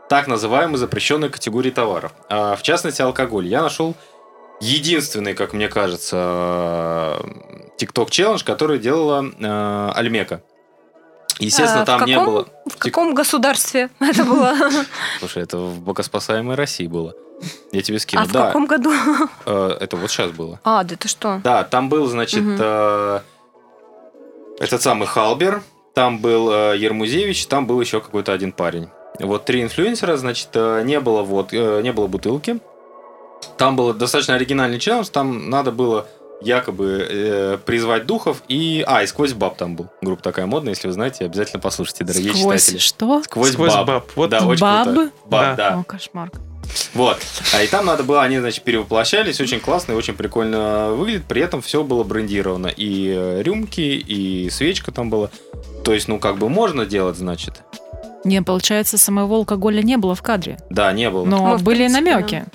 так 0.09 0.27
называемые 0.27 0.77
запрещенные 0.77 1.29
категории 1.29 1.71
товаров, 1.71 2.13
а, 2.29 2.55
в 2.55 2.63
частности 2.63 3.01
алкоголь, 3.01 3.47
я 3.47 3.61
нашел 3.61 3.95
единственный, 4.61 5.33
как 5.33 5.53
мне 5.53 5.67
кажется, 5.67 7.19
ТикТок 7.77 8.09
челлендж, 8.09 8.43
который 8.43 8.79
делала 8.79 9.23
э, 9.39 9.91
Альмека. 9.95 10.41
Естественно, 11.39 11.81
А, 11.81 11.83
в 11.83 11.85
там 11.85 12.05
не 12.05 12.15
каком- 12.15 12.25
было... 12.33 12.47
В 12.65 12.77
каком 12.77 13.13
государстве 13.13 13.89
это 13.99 14.23
было? 14.23 14.55
Слушай, 15.19 15.43
это 15.43 15.57
в 15.57 15.79
богоспасаемой 15.81 16.55
России 16.55 16.87
было. 16.87 17.13
Я 17.71 17.83
тебе 17.83 17.97
А 17.97 17.99
скину. 17.99 18.25
в 18.25 18.31
да, 18.31 18.47
каком 18.47 18.65
году? 18.65 18.91
э, 19.45 19.77
это 19.79 19.95
вот 19.97 20.09
сейчас 20.09 20.31
было. 20.31 20.59
А, 20.63 20.83
да 20.83 20.95
ты 20.95 21.07
что? 21.07 21.39
Да, 21.43 21.63
там 21.63 21.89
был, 21.89 22.07
значит, 22.07 22.43
э, 22.43 23.19
этот 24.59 24.81
самый 24.81 25.07
Халбер, 25.07 25.61
там 25.98 26.20
был 26.20 26.51
э, 26.51 26.77
Ермузевич, 26.77 27.48
там 27.48 27.66
был 27.66 27.82
еще 27.82 28.00
какой-то 28.01 28.32
один 28.32 28.51
парень. 28.51 28.89
Вот 29.20 29.46
три 29.46 29.63
инфлюенсера, 29.63 30.16
значит, 30.16 30.50
э, 30.54 30.84
не 30.86 31.00
было 31.00 31.24
вот, 31.24 31.51
э, 31.54 31.82
не 31.82 31.92
было 31.92 32.06
бутылки. 32.06 32.60
Там 33.58 33.75
был 33.75 33.96
достаточно 33.96 34.36
оригинальный 34.36 34.77
челлендж, 34.77 35.08
там 35.12 35.50
надо 35.50 35.72
было 35.72 36.06
якобы 36.39 37.08
э, 37.10 37.58
призвать 37.66 38.06
духов 38.06 38.44
и... 38.48 38.84
А, 38.86 39.01
и 39.01 39.08
«Сквозь 39.08 39.34
баб» 39.34 39.58
там 39.58 39.75
был. 39.75 39.88
Группа 40.04 40.22
такая 40.22 40.46
модная, 40.46 40.74
если 40.74 40.86
вы 40.86 40.94
знаете, 40.94 41.25
обязательно 41.25 41.62
послушайте, 41.62 42.04
дорогие 42.04 42.32
Сквозь 42.36 42.62
читатели. 42.62 42.77
что? 42.77 43.24
«Сквозь, 43.24 43.54
Сквозь 43.54 43.74
баб». 43.74 43.88
баб. 43.88 44.12
Вот 44.16 44.30
да, 44.30 44.46
очень 44.46 44.62
баб? 44.62 44.84
круто. 44.84 45.12
Баб, 45.25 45.58
да. 45.58 45.80
О, 45.80 45.84
кошмар. 45.84 46.30
Вот. 46.93 47.17
А 47.53 47.62
и 47.63 47.67
там 47.67 47.86
надо 47.86 48.03
было, 48.03 48.21
они, 48.24 48.39
значит, 48.39 48.63
перевоплощались, 48.63 49.39
очень 49.41 49.59
классно 49.59 49.93
и 49.93 49.95
очень 49.95 50.13
прикольно 50.13 50.91
выглядит. 50.91 51.25
При 51.25 51.41
этом 51.41 51.62
все 51.62 51.83
было 51.83 52.03
брендировано. 52.03 52.67
И 52.67 53.13
э, 53.15 53.41
рюмки, 53.41 53.81
и 53.81 54.50
свечка 54.50 54.91
там 54.91 55.09
была. 55.09 55.29
То 55.83 55.93
есть, 55.93 56.07
ну, 56.07 56.19
как 56.19 56.38
бы 56.38 56.50
можно 56.50 56.86
делать, 56.86 57.17
значит. 57.17 57.62
Не, 58.24 58.41
получается, 58.41 58.97
самого 58.97 59.38
алкоголя 59.38 59.81
не 59.81 59.97
было 59.97 60.13
в 60.15 60.21
кадре. 60.21 60.57
Да, 60.69 60.91
не 60.91 61.09
было. 61.09 61.24
Но 61.25 61.57
Ну, 61.57 61.57
были 61.59 61.77
принципе, 61.88 62.01
намеки. 62.03 62.45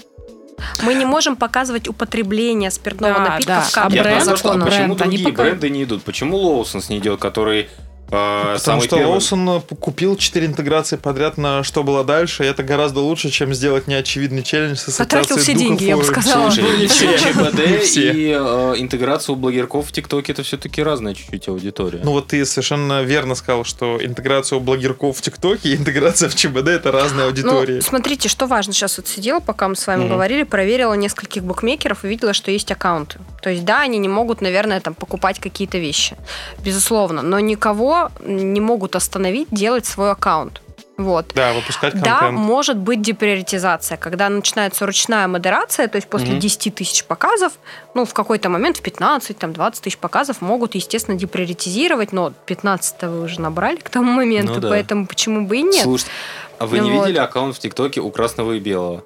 Мы 0.83 0.95
не 0.95 1.05
можем 1.07 1.35
показывать 1.37 1.89
употребление 1.89 2.71
спиртного 2.71 3.15
Да, 3.15 3.21
напитка 3.31 3.53
да. 3.53 3.61
в 3.63 3.77
А 3.77 3.81
кадре 3.83 3.97
Я 3.99 4.03
бренд? 4.05 4.25
то, 4.25 4.37
что, 4.37 4.51
а 4.51 4.59
почему 4.59 4.95
Бренд, 4.95 5.03
они 5.03 5.17
другие 5.17 5.25
пока- 5.31 5.43
бренды 5.45 5.71
не 5.71 5.83
идут? 5.85 6.03
Почему 6.05 6.37
Лоусонс 6.37 6.89
не 6.89 6.99
идет, 6.99 7.19
который 7.21 7.69
Потому 8.13 8.59
самый 8.59 8.87
что 8.87 8.97
первый? 8.97 9.11
Лоусон 9.13 9.63
купил 9.81 10.17
4 10.17 10.47
интеграции 10.47 10.97
подряд 10.97 11.39
на 11.39 11.63
что 11.63 11.83
было 11.83 12.05
дальше, 12.05 12.45
и 12.45 12.47
это 12.47 12.63
гораздо 12.63 13.01
лучше, 13.01 13.31
чем 13.31 13.55
сделать 13.55 13.87
неочевидный 13.87 14.43
челлендж 14.43 14.77
с 14.77 14.99
Потратил 14.99 15.39
все 15.39 15.55
духов 15.55 15.69
деньги, 15.69 15.85
я 15.85 15.97
бы 15.97 16.05
сказала. 16.05 16.51
Слушай, 16.51 16.63
Ну. 16.83 17.19
ЧБД 17.19 17.97
и 17.97 18.37
э, 18.39 18.75
интеграцию 18.77 19.37
блогерков 19.37 19.89
в 19.89 19.93
ТикТоке 19.93 20.33
это 20.33 20.43
все-таки 20.43 20.83
разная 20.83 21.15
чуть-чуть 21.15 21.49
аудитория. 21.49 22.01
Ну 22.05 22.13
вот 22.13 22.27
ты 22.27 22.45
совершенно 22.45 23.03
верно 23.03 23.35
сказал, 23.35 23.65
что 23.65 23.99
интеграция 24.05 24.59
у 24.59 24.61
блогерков 24.61 25.17
в 25.17 25.23
ТикТоке 25.23 25.71
и 25.71 25.77
интеграция 25.77 26.29
в 26.29 26.35
ЧБД 26.35 26.69
это 26.69 26.93
разные 26.93 27.27
аудитории. 27.27 27.77
Ну, 27.77 27.81
смотрите, 27.81 28.29
что 28.29 28.47
важно. 28.47 28.75
Сейчас 28.75 28.99
вот 28.99 29.09
сидела, 29.09 29.41
пока 29.41 29.69
мы 29.69 29.77
с 29.77 29.87
вами 29.87 30.07
говорили, 30.07 30.43
проверила 30.43 30.93
нескольких 30.93 31.45
букмекеров 31.45 32.05
и 32.05 32.09
видела, 32.09 32.35
что 32.35 32.51
есть 32.51 32.71
аккаунты. 32.71 33.21
То 33.41 33.49
есть, 33.49 33.65
да, 33.65 33.81
они 33.81 33.97
не 33.97 34.09
могут, 34.09 34.43
наверное, 34.43 34.81
там 34.81 34.93
покупать 34.95 35.39
какие-то 35.39 35.79
вещи. 35.79 36.17
Безусловно. 36.63 37.23
Но 37.23 37.41
никого 37.41 38.02
не 38.25 38.61
могут 38.61 38.97
остановить 38.97 39.49
делать 39.51 39.87
свой 39.87 40.11
аккаунт. 40.13 40.61
Вот. 40.99 41.33
Да, 41.35 41.53
выпускать 41.55 41.95
Да, 42.01 42.19
контент. 42.19 42.39
может 42.39 42.77
быть 42.77 43.01
деприоритизация, 43.01 43.97
когда 43.97 44.29
начинается 44.29 44.85
ручная 44.87 45.27
модерация, 45.27 45.89
то 45.89 45.97
есть 45.97 46.07
после 46.09 46.33
Мгм. 46.33 46.41
10 46.41 46.71
тысяч 46.75 47.05
показов, 47.05 47.53
ну, 47.95 48.05
в 48.05 48.13
какой-то 48.13 48.51
момент, 48.51 48.77
в 48.77 48.83
15, 48.83 49.39
там, 49.39 49.53
20 49.53 49.83
тысяч 49.83 49.97
показов 49.99 50.43
могут, 50.43 50.75
естественно, 50.75 51.17
деприоритизировать, 51.17 52.13
но 52.13 52.33
15 52.47 53.09
вы 53.09 53.23
уже 53.23 53.41
набрали 53.41 53.77
к 53.77 53.89
тому 53.89 54.13
моменту, 54.13 54.55
Ну 54.55 54.61
да. 54.61 54.69
поэтому 54.69 55.07
почему 55.07 55.47
бы 55.47 55.57
и 55.57 55.63
нет? 55.63 55.83
Слушайте, 55.83 56.13
а 56.59 56.67
вы 56.67 56.79
не 56.81 56.91
Вот. 56.93 57.07
видели 57.07 57.19
аккаунт 57.19 57.57
в 57.57 57.59
ТикТоке 57.59 58.01
у 58.01 58.11
красного 58.11 58.53
и 58.53 58.61
белого? 58.61 59.03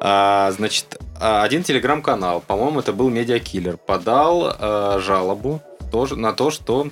А, 0.00 0.50
значит, 0.52 0.98
а, 1.20 1.42
один 1.42 1.62
телеграм-канал, 1.62 2.42
по-моему, 2.46 2.80
это 2.80 2.92
был 2.92 3.10
Медиакиллер, 3.10 3.76
подал 3.76 4.54
а, 4.58 4.98
жалобу 5.00 5.60
тоже 5.90 6.16
на 6.16 6.32
то, 6.32 6.50
что 6.50 6.86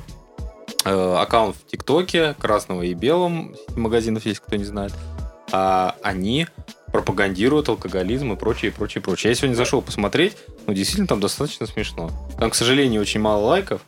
аккаунт 0.84 1.56
в 1.56 1.66
ТикТоке 1.70 2.34
красного 2.34 2.82
и 2.82 2.94
белом 2.94 3.54
магазинов, 3.76 4.26
если 4.26 4.40
кто 4.40 4.56
не 4.56 4.64
знает, 4.64 4.92
а, 5.52 5.96
они 6.02 6.46
пропагандируют 6.92 7.68
алкоголизм 7.68 8.32
и 8.32 8.36
прочее, 8.36 8.70
и 8.70 8.74
прочее, 8.74 9.00
и 9.00 9.04
прочее. 9.04 9.30
Я 9.30 9.34
сегодня 9.34 9.54
зашел 9.54 9.80
посмотреть, 9.82 10.36
ну, 10.66 10.74
действительно, 10.74 11.08
там 11.08 11.20
достаточно 11.20 11.66
смешно. 11.66 12.10
Там, 12.38 12.50
к 12.50 12.54
сожалению, 12.54 13.00
очень 13.00 13.20
мало 13.20 13.46
лайков, 13.46 13.80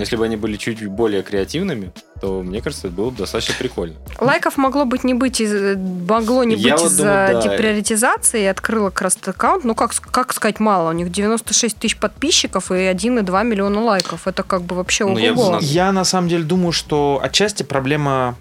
но 0.00 0.04
если 0.04 0.16
бы 0.16 0.24
они 0.24 0.36
были 0.36 0.56
чуть 0.56 0.86
более 0.86 1.22
креативными, 1.22 1.92
то, 2.22 2.42
мне 2.42 2.62
кажется, 2.62 2.86
это 2.86 2.96
было 2.96 3.10
бы 3.10 3.18
достаточно 3.18 3.54
прикольно. 3.58 3.96
Лайков 4.18 4.56
могло 4.56 4.86
быть 4.86 5.04
не 5.04 5.12
быть, 5.12 5.42
из, 5.42 5.76
могло 5.76 6.42
не 6.42 6.54
Я 6.54 6.72
быть 6.72 6.82
вот 6.84 6.90
из-за 6.90 7.04
да. 7.04 7.42
деприоритизации. 7.42 8.40
Я 8.44 8.52
открыла 8.52 8.88
как 8.88 9.02
раз 9.02 9.18
аккаунт. 9.22 9.64
Ну, 9.64 9.74
как, 9.74 9.92
как 9.92 10.32
сказать, 10.32 10.58
мало. 10.58 10.88
У 10.88 10.92
них 10.94 11.12
96 11.12 11.76
тысяч 11.76 11.98
подписчиков 11.98 12.70
и 12.70 12.76
1,2 12.76 13.44
миллиона 13.44 13.82
лайков. 13.82 14.26
Это 14.26 14.42
как 14.42 14.62
бы 14.62 14.74
вообще 14.74 15.04
Ну, 15.04 15.18
я 15.18 15.34
бы. 15.34 15.58
Я 15.60 15.92
на 15.92 16.04
самом 16.04 16.30
деле 16.30 16.44
думаю, 16.44 16.72
что 16.72 17.20
отчасти 17.22 17.62
проблема 17.62 18.38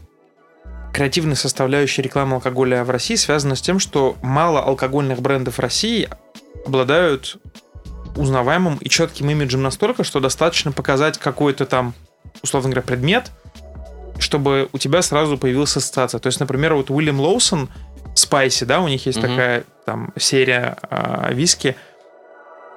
креативной 0.93 1.35
составляющей 1.35 2.01
рекламы 2.01 2.35
алкоголя 2.35 2.85
в 2.85 2.89
России 2.89 3.15
связана 3.15 3.57
с 3.57 3.61
тем, 3.61 3.79
что 3.79 4.15
мало 4.21 4.61
алкогольных 4.61 5.21
брендов 5.21 5.59
России 5.59 6.07
обладают 6.65 7.35
узнаваемым 8.15 8.77
и 8.77 8.89
четким 8.89 9.29
имиджем 9.29 9.61
настолько, 9.61 10.03
что 10.03 10.19
достаточно 10.19 10.71
показать 10.71 11.17
какой-то 11.17 11.65
там, 11.65 11.93
условно 12.43 12.69
говоря, 12.69 12.81
предмет, 12.85 13.31
чтобы 14.19 14.67
у 14.73 14.77
тебя 14.77 15.01
сразу 15.01 15.37
появилась 15.37 15.75
ассоциация. 15.77 16.19
То 16.19 16.27
есть, 16.27 16.39
например, 16.39 16.73
вот 16.75 16.89
Уильям 16.89 17.19
Лоусон, 17.19 17.69
Спайси, 18.15 18.65
да, 18.65 18.81
у 18.81 18.87
них 18.87 19.05
есть 19.05 19.17
Мгм. 19.19 19.27
такая 19.29 19.63
там 19.85 20.13
серия 20.17 20.77
а, 20.89 21.31
виски. 21.31 21.75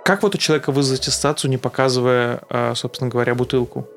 Как 0.04 0.22
вот 0.22 0.34
у 0.34 0.38
человека 0.38 0.70
вызвать 0.72 1.06
ассоциацию, 1.08 1.50
не 1.50 1.58
показывая, 1.58 2.40
а, 2.48 2.74
собственно 2.74 3.10
говоря, 3.10 3.34
бутылку? 3.34 3.88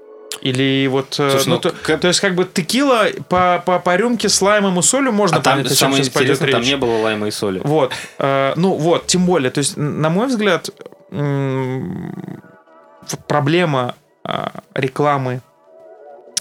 Или 0.41 0.87
вот... 0.87 1.15
э, 1.19 1.29
Слушай, 1.31 1.47
ну, 1.47 1.55
ну, 1.55 1.59
то, 1.61 1.71
как- 1.83 2.01
то 2.01 2.07
есть, 2.07 2.19
как 2.19 2.35
бы 2.35 2.45
текила 2.45 3.05
по, 3.29 3.63
по, 3.65 3.79
по 3.79 3.95
рюмке 3.95 4.27
с 4.27 4.41
лаймом 4.41 4.77
и 4.79 4.81
солью 4.81 5.11
можно 5.13 5.37
А 5.37 5.41
там 5.41 5.53
понять, 5.59 5.69
чем 5.69 5.77
самое 5.77 6.03
интересное, 6.03 6.51
там 6.51 6.61
речь. 6.61 6.69
не 6.69 6.77
было 6.77 6.97
лайма 7.01 7.27
и 7.27 7.31
соли. 7.31 7.61
Вот. 7.63 7.93
Э, 8.19 8.53
ну 8.55 8.73
вот, 8.73 9.07
тем 9.07 9.25
более. 9.25 9.49
То 9.49 9.59
есть, 9.59 9.77
на 9.77 10.09
мой 10.09 10.27
взгляд, 10.27 10.69
проблема 13.27 13.95
э, 14.27 14.47
рекламы 14.73 15.41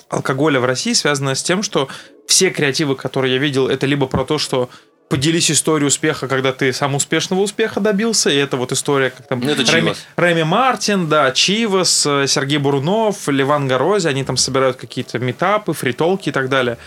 алкоголя 0.09 0.61
в 0.61 0.65
России 0.65 0.93
связана 0.93 1.35
с 1.35 1.43
тем, 1.43 1.63
что 1.63 1.89
все 2.27 2.51
креативы, 2.51 2.97
которые 2.97 3.35
я 3.35 3.41
видел, 3.41 3.69
это 3.69 3.87
либо 3.87 4.07
про 4.07 4.25
то, 4.25 4.39
что 4.39 4.71
поделись 5.09 5.51
историей 5.51 5.89
успеха, 5.89 6.29
когда 6.29 6.53
ты 6.53 6.73
сам 6.73 6.95
успешного 6.95 7.41
успеха 7.41 7.81
добился, 7.81 8.31
и 8.31 8.37
это 8.37 8.57
вот 8.57 8.73
история, 8.73 9.11
как 9.11 9.27
там 9.27 9.41
Ну, 9.41 9.51
это 9.51 9.71
Рэми. 9.71 9.95
Рэми 10.17 10.43
Мартин, 10.45 11.09
да, 11.09 11.31
Чивас, 11.31 12.07
э, 12.07 12.27
Сергей 12.27 12.59
Бурунов, 12.59 13.29
Ливан 13.29 13.69
Горози, 13.69 14.09
они 14.09 14.25
там 14.25 14.37
собирают 14.37 14.77
какие-то 14.77 15.19
метапы, 15.19 15.73
фритолки 15.73 16.31
и 16.31 16.33
так 16.33 16.49
далее. 16.49 16.79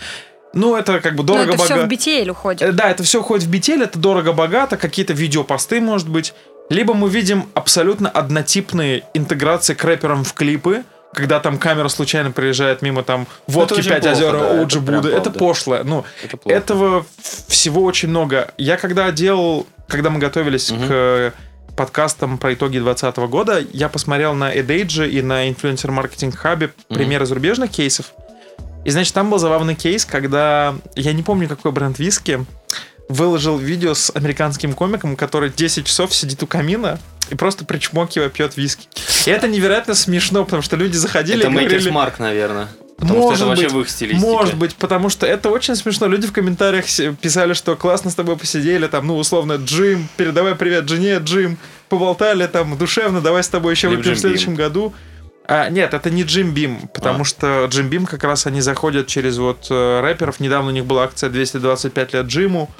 Ну, 0.54 0.74
это 0.74 1.00
как 1.00 1.14
бы 1.14 1.22
Ну, 1.24 1.34
это 1.34 1.44
дорого-богато. 1.46 1.74
все 1.74 1.86
в 1.86 1.88
BTL 1.88 2.30
уходит. 2.30 2.62
Э, 2.62 2.72
Да, 2.72 2.90
это 2.90 3.02
все 3.02 3.20
уходит 3.20 3.46
в 3.46 3.50
битель, 3.50 3.82
это 3.82 3.98
дорого-богато, 3.98 4.76
какие-то 4.76 5.12
видеопосты, 5.12 5.80
может 5.80 6.08
быть. 6.08 6.34
Либо 6.70 6.94
мы 6.94 7.08
видим 7.08 7.48
абсолютно 7.54 8.08
однотипные 8.08 9.04
интеграции 9.14 9.74
к 9.74 9.82
рэперам 9.84 10.24
в 10.24 10.34
клипы, 10.34 10.84
когда 11.14 11.40
там 11.40 11.58
камера 11.58 11.88
случайно 11.88 12.30
приезжает 12.30 12.82
мимо 12.82 13.02
там 13.02 13.26
водки 13.46 13.78
очень 13.80 13.90
5 13.90 14.02
плохо, 14.02 14.12
озер 14.16 14.32
да, 14.32 14.60
Оджи 14.62 14.78
это 14.78 14.92
Будды. 14.92 15.08
Это 15.08 15.20
правда. 15.22 15.38
пошлое. 15.38 15.84
Ну, 15.84 16.04
Это 16.22 16.36
плохо. 16.36 16.56
этого 16.56 17.06
всего 17.48 17.82
очень 17.84 18.08
много. 18.10 18.52
Я 18.58 18.76
когда 18.76 19.10
делал, 19.10 19.66
когда 19.88 20.10
мы 20.10 20.18
готовились 20.18 20.70
Мгм. 20.70 20.86
к 20.86 20.90
э, 20.90 21.30
подкастам 21.76 22.36
про 22.36 22.52
итоги 22.52 22.78
2020 22.78 23.16
года, 23.30 23.64
я 23.72 23.88
посмотрел 23.88 24.34
на 24.34 24.54
Edage 24.54 25.08
и 25.08 25.22
на 25.22 25.48
Influencer 25.48 25.86
Marketing 25.88 26.34
Hub 26.44 26.70
примеры 26.88 27.24
зарубежных 27.24 27.70
кейсов. 27.70 28.12
И, 28.84 28.90
значит, 28.90 29.14
там 29.14 29.30
был 29.30 29.38
забавный 29.38 29.74
кейс, 29.74 30.04
когда, 30.04 30.74
я 30.94 31.12
не 31.14 31.22
помню, 31.22 31.48
какой 31.48 31.72
бренд 31.72 31.98
виски, 31.98 32.44
выложил 33.08 33.56
видео 33.58 33.94
с 33.94 34.10
американским 34.14 34.74
комиком, 34.74 35.16
который 35.16 35.50
10 35.50 35.86
часов 35.86 36.14
сидит 36.14 36.42
у 36.42 36.46
камина 36.46 36.98
и 37.30 37.34
просто 37.34 37.64
причмокивая 37.64 38.28
пьет 38.28 38.56
виски. 38.56 38.88
И 39.26 39.30
это 39.30 39.48
невероятно 39.48 39.94
смешно, 39.94 40.44
потому 40.44 40.62
что 40.62 40.76
люди 40.76 40.96
заходили 40.96 41.40
Это 41.40 41.48
и 41.48 41.52
говорили... 41.52 41.74
Мейкерс 41.74 41.94
Марк, 41.94 42.18
наверное. 42.18 42.68
Потому 42.98 43.20
что 43.20 43.28
Может 43.28 43.40
это 43.40 43.48
вообще 43.48 43.64
быть, 43.64 43.72
в 43.72 43.80
их 43.80 43.90
стилистике. 43.90 44.26
Может 44.26 44.54
быть, 44.56 44.74
потому 44.74 45.08
что 45.08 45.24
это 45.26 45.50
очень 45.50 45.76
смешно. 45.76 46.08
Люди 46.08 46.26
в 46.26 46.32
комментариях 46.32 46.86
писали, 47.20 47.52
что 47.52 47.76
классно 47.76 48.10
с 48.10 48.14
тобой 48.16 48.36
посидели, 48.36 48.88
там, 48.88 49.06
ну, 49.06 49.16
условно, 49.16 49.52
Джим, 49.54 50.08
передавай 50.16 50.56
привет 50.56 50.88
жене, 50.88 51.18
Джим, 51.18 51.58
поболтали 51.88 52.46
там 52.48 52.76
душевно, 52.76 53.20
давай 53.20 53.44
с 53.44 53.48
тобой 53.48 53.74
еще 53.74 53.86
Или 53.86 53.96
выпьем 53.96 54.14
в 54.14 54.18
следующем 54.18 54.56
году. 54.56 54.92
А, 55.50 55.70
нет, 55.70 55.94
это 55.94 56.10
не 56.10 56.24
Джим 56.24 56.52
Бим, 56.52 56.88
потому 56.92 57.22
А. 57.22 57.24
что 57.24 57.66
Джим 57.70 57.88
Бим 57.88 58.04
как 58.04 58.22
раз 58.24 58.46
они 58.46 58.60
заходят 58.60 59.06
через 59.06 59.38
вот 59.38 59.68
э, 59.70 60.00
рэперов. 60.02 60.40
Недавно 60.40 60.68
у 60.68 60.74
них 60.74 60.84
была 60.84 61.04
акция 61.04 61.30
225 61.30 62.12
лет 62.12 62.26
Джиму. 62.26 62.70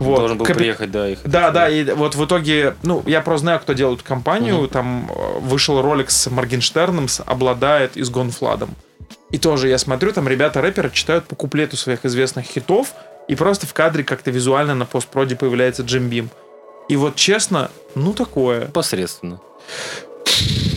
Вот. 0.00 0.18
Должен 0.18 0.38
был 0.38 0.46
Капи- 0.46 0.54
приехать, 0.54 0.90
да, 0.90 1.08
их. 1.08 1.18
да, 1.24 1.50
да, 1.50 1.68
и 1.68 1.84
вот 1.84 2.14
в 2.14 2.24
итоге, 2.24 2.74
ну, 2.82 3.02
я 3.06 3.20
просто 3.20 3.42
знаю, 3.42 3.60
кто 3.60 3.74
делает 3.74 4.02
компанию, 4.02 4.66
там 4.66 5.10
э, 5.14 5.38
вышел 5.40 5.80
ролик 5.82 6.10
с 6.10 6.30
Моргенштерном, 6.30 7.06
с 7.06 7.22
«Обладает» 7.24 7.98
и 7.98 8.02
с 8.02 8.08
Гонфладом. 8.08 8.74
И 9.30 9.36
тоже 9.38 9.68
я 9.68 9.76
смотрю, 9.76 10.12
там 10.12 10.26
ребята-рэперы 10.26 10.90
читают 10.90 11.26
по 11.26 11.36
куплету 11.36 11.76
своих 11.76 12.04
известных 12.06 12.46
хитов, 12.46 12.94
и 13.28 13.34
просто 13.34 13.66
в 13.66 13.74
кадре 13.74 14.02
как-то 14.02 14.30
визуально 14.30 14.74
на 14.74 14.86
постпроде 14.86 15.36
появляется 15.36 15.82
Джим 15.82 16.08
Бим. 16.08 16.30
И 16.88 16.96
вот 16.96 17.14
честно, 17.16 17.70
ну 17.94 18.14
такое. 18.14 18.66
Посредственно. 18.66 19.38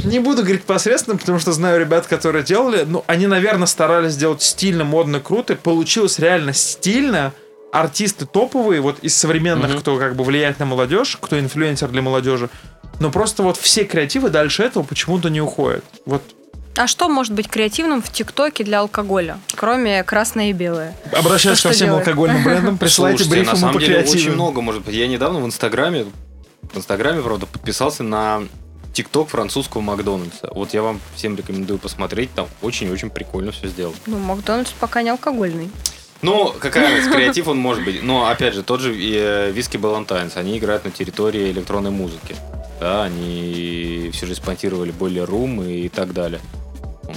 не 0.04 0.20
буду 0.20 0.44
говорить 0.44 0.64
посредственно, 0.64 1.18
потому 1.18 1.40
что 1.40 1.54
знаю 1.54 1.80
ребят, 1.80 2.08
которые 2.08 2.44
делали. 2.44 2.84
Ну, 2.86 3.04
они, 3.08 3.26
наверное, 3.28 3.68
старались 3.68 4.12
сделать 4.12 4.42
стильно, 4.42 4.84
модно, 4.84 5.20
круто. 5.20 5.56
Получилось 5.56 6.20
реально 6.20 6.54
стильно. 6.54 7.32
Артисты 7.74 8.28
топовые, 8.28 8.82
вот 8.82 9.00
из 9.00 9.18
современных, 9.18 9.72
Мгм. 9.72 9.80
кто 9.80 9.98
как 9.98 10.16
бы 10.16 10.24
влияет 10.24 10.60
на 10.60 10.66
молодежь, 10.66 11.18
кто 11.20 11.40
инфлюенсер 11.40 11.88
для 11.90 12.04
молодежи. 12.04 12.50
Но 13.00 13.10
просто 13.10 13.42
вот 13.42 13.58
все 13.58 13.84
креативы 13.84 14.30
дальше 14.30 14.62
этого 14.62 14.84
почему-то 14.84 15.30
не 15.30 15.42
уходят. 15.42 15.84
Вот 16.06 16.22
А 16.76 16.86
что 16.86 17.10
может 17.10 17.34
быть 17.34 17.48
креативным 17.50 18.02
в 18.04 18.12
ТикТоке 18.12 18.64
для 18.64 18.80
алкоголя, 18.82 19.40
кроме 19.56 20.04
красное 20.04 20.52
и 20.52 20.54
белое? 20.54 20.96
обращаюсь 21.12 21.62
ко 21.62 21.72
всем 21.72 21.88
делать? 21.88 22.08
алкогольным 22.08 22.44
брендам, 22.44 22.78
присылайте 22.78 23.24
брифы, 23.28 23.52
на 23.52 23.56
самом 23.56 23.74
по 23.74 23.80
деле 23.80 24.00
очень 24.02 24.32
много, 24.34 24.62
может 24.62 24.84
быть. 24.84 24.94
Я 24.94 25.08
недавно 25.08 25.40
в 25.40 25.46
Инстаграме, 25.48 26.06
в 26.72 26.78
Инстаграме, 26.78 27.22
правда, 27.24 27.48
подписался 27.48 28.04
на 28.04 28.44
ТикТок 28.94 29.30
французского 29.30 29.82
Макдональдса. 29.82 30.50
Вот 30.54 30.76
я 30.76 30.84
вам 30.84 31.00
всем 31.16 31.36
рекомендую 31.36 31.80
посмотреть, 31.80 32.32
там 32.36 32.48
очень-очень 32.62 33.10
прикольно 33.10 33.52
все 33.52 33.68
сделано. 33.68 33.96
Ну, 34.06 34.20
Макдональдс 34.20 34.72
пока 34.80 35.02
не 35.02 35.10
алкогольный. 35.10 35.72
Ну, 36.24 36.54
какая 36.60 36.90
разница, 36.96 37.16
креатив 37.16 37.48
он 37.48 37.58
может 37.58 37.86
быть. 37.86 38.02
Но, 38.02 38.28
опять 38.28 38.56
же, 38.56 38.64
тот 38.64 38.80
же 38.80 38.94
э, 38.96 39.52
Виски 39.52 39.78
Балантайнс, 39.78 40.38
они 40.38 40.58
играют 40.58 40.86
на 40.86 40.92
территории 40.92 41.52
электронной 41.52 41.92
музыки. 41.92 42.36
Да, 42.80 43.04
они 43.04 44.10
все 44.14 44.26
же 44.26 44.34
спонсировали 44.34 44.94
Boiler 44.94 45.30
Room 45.30 45.72
и 45.72 45.90
так 45.90 46.14
далее. 46.14 46.42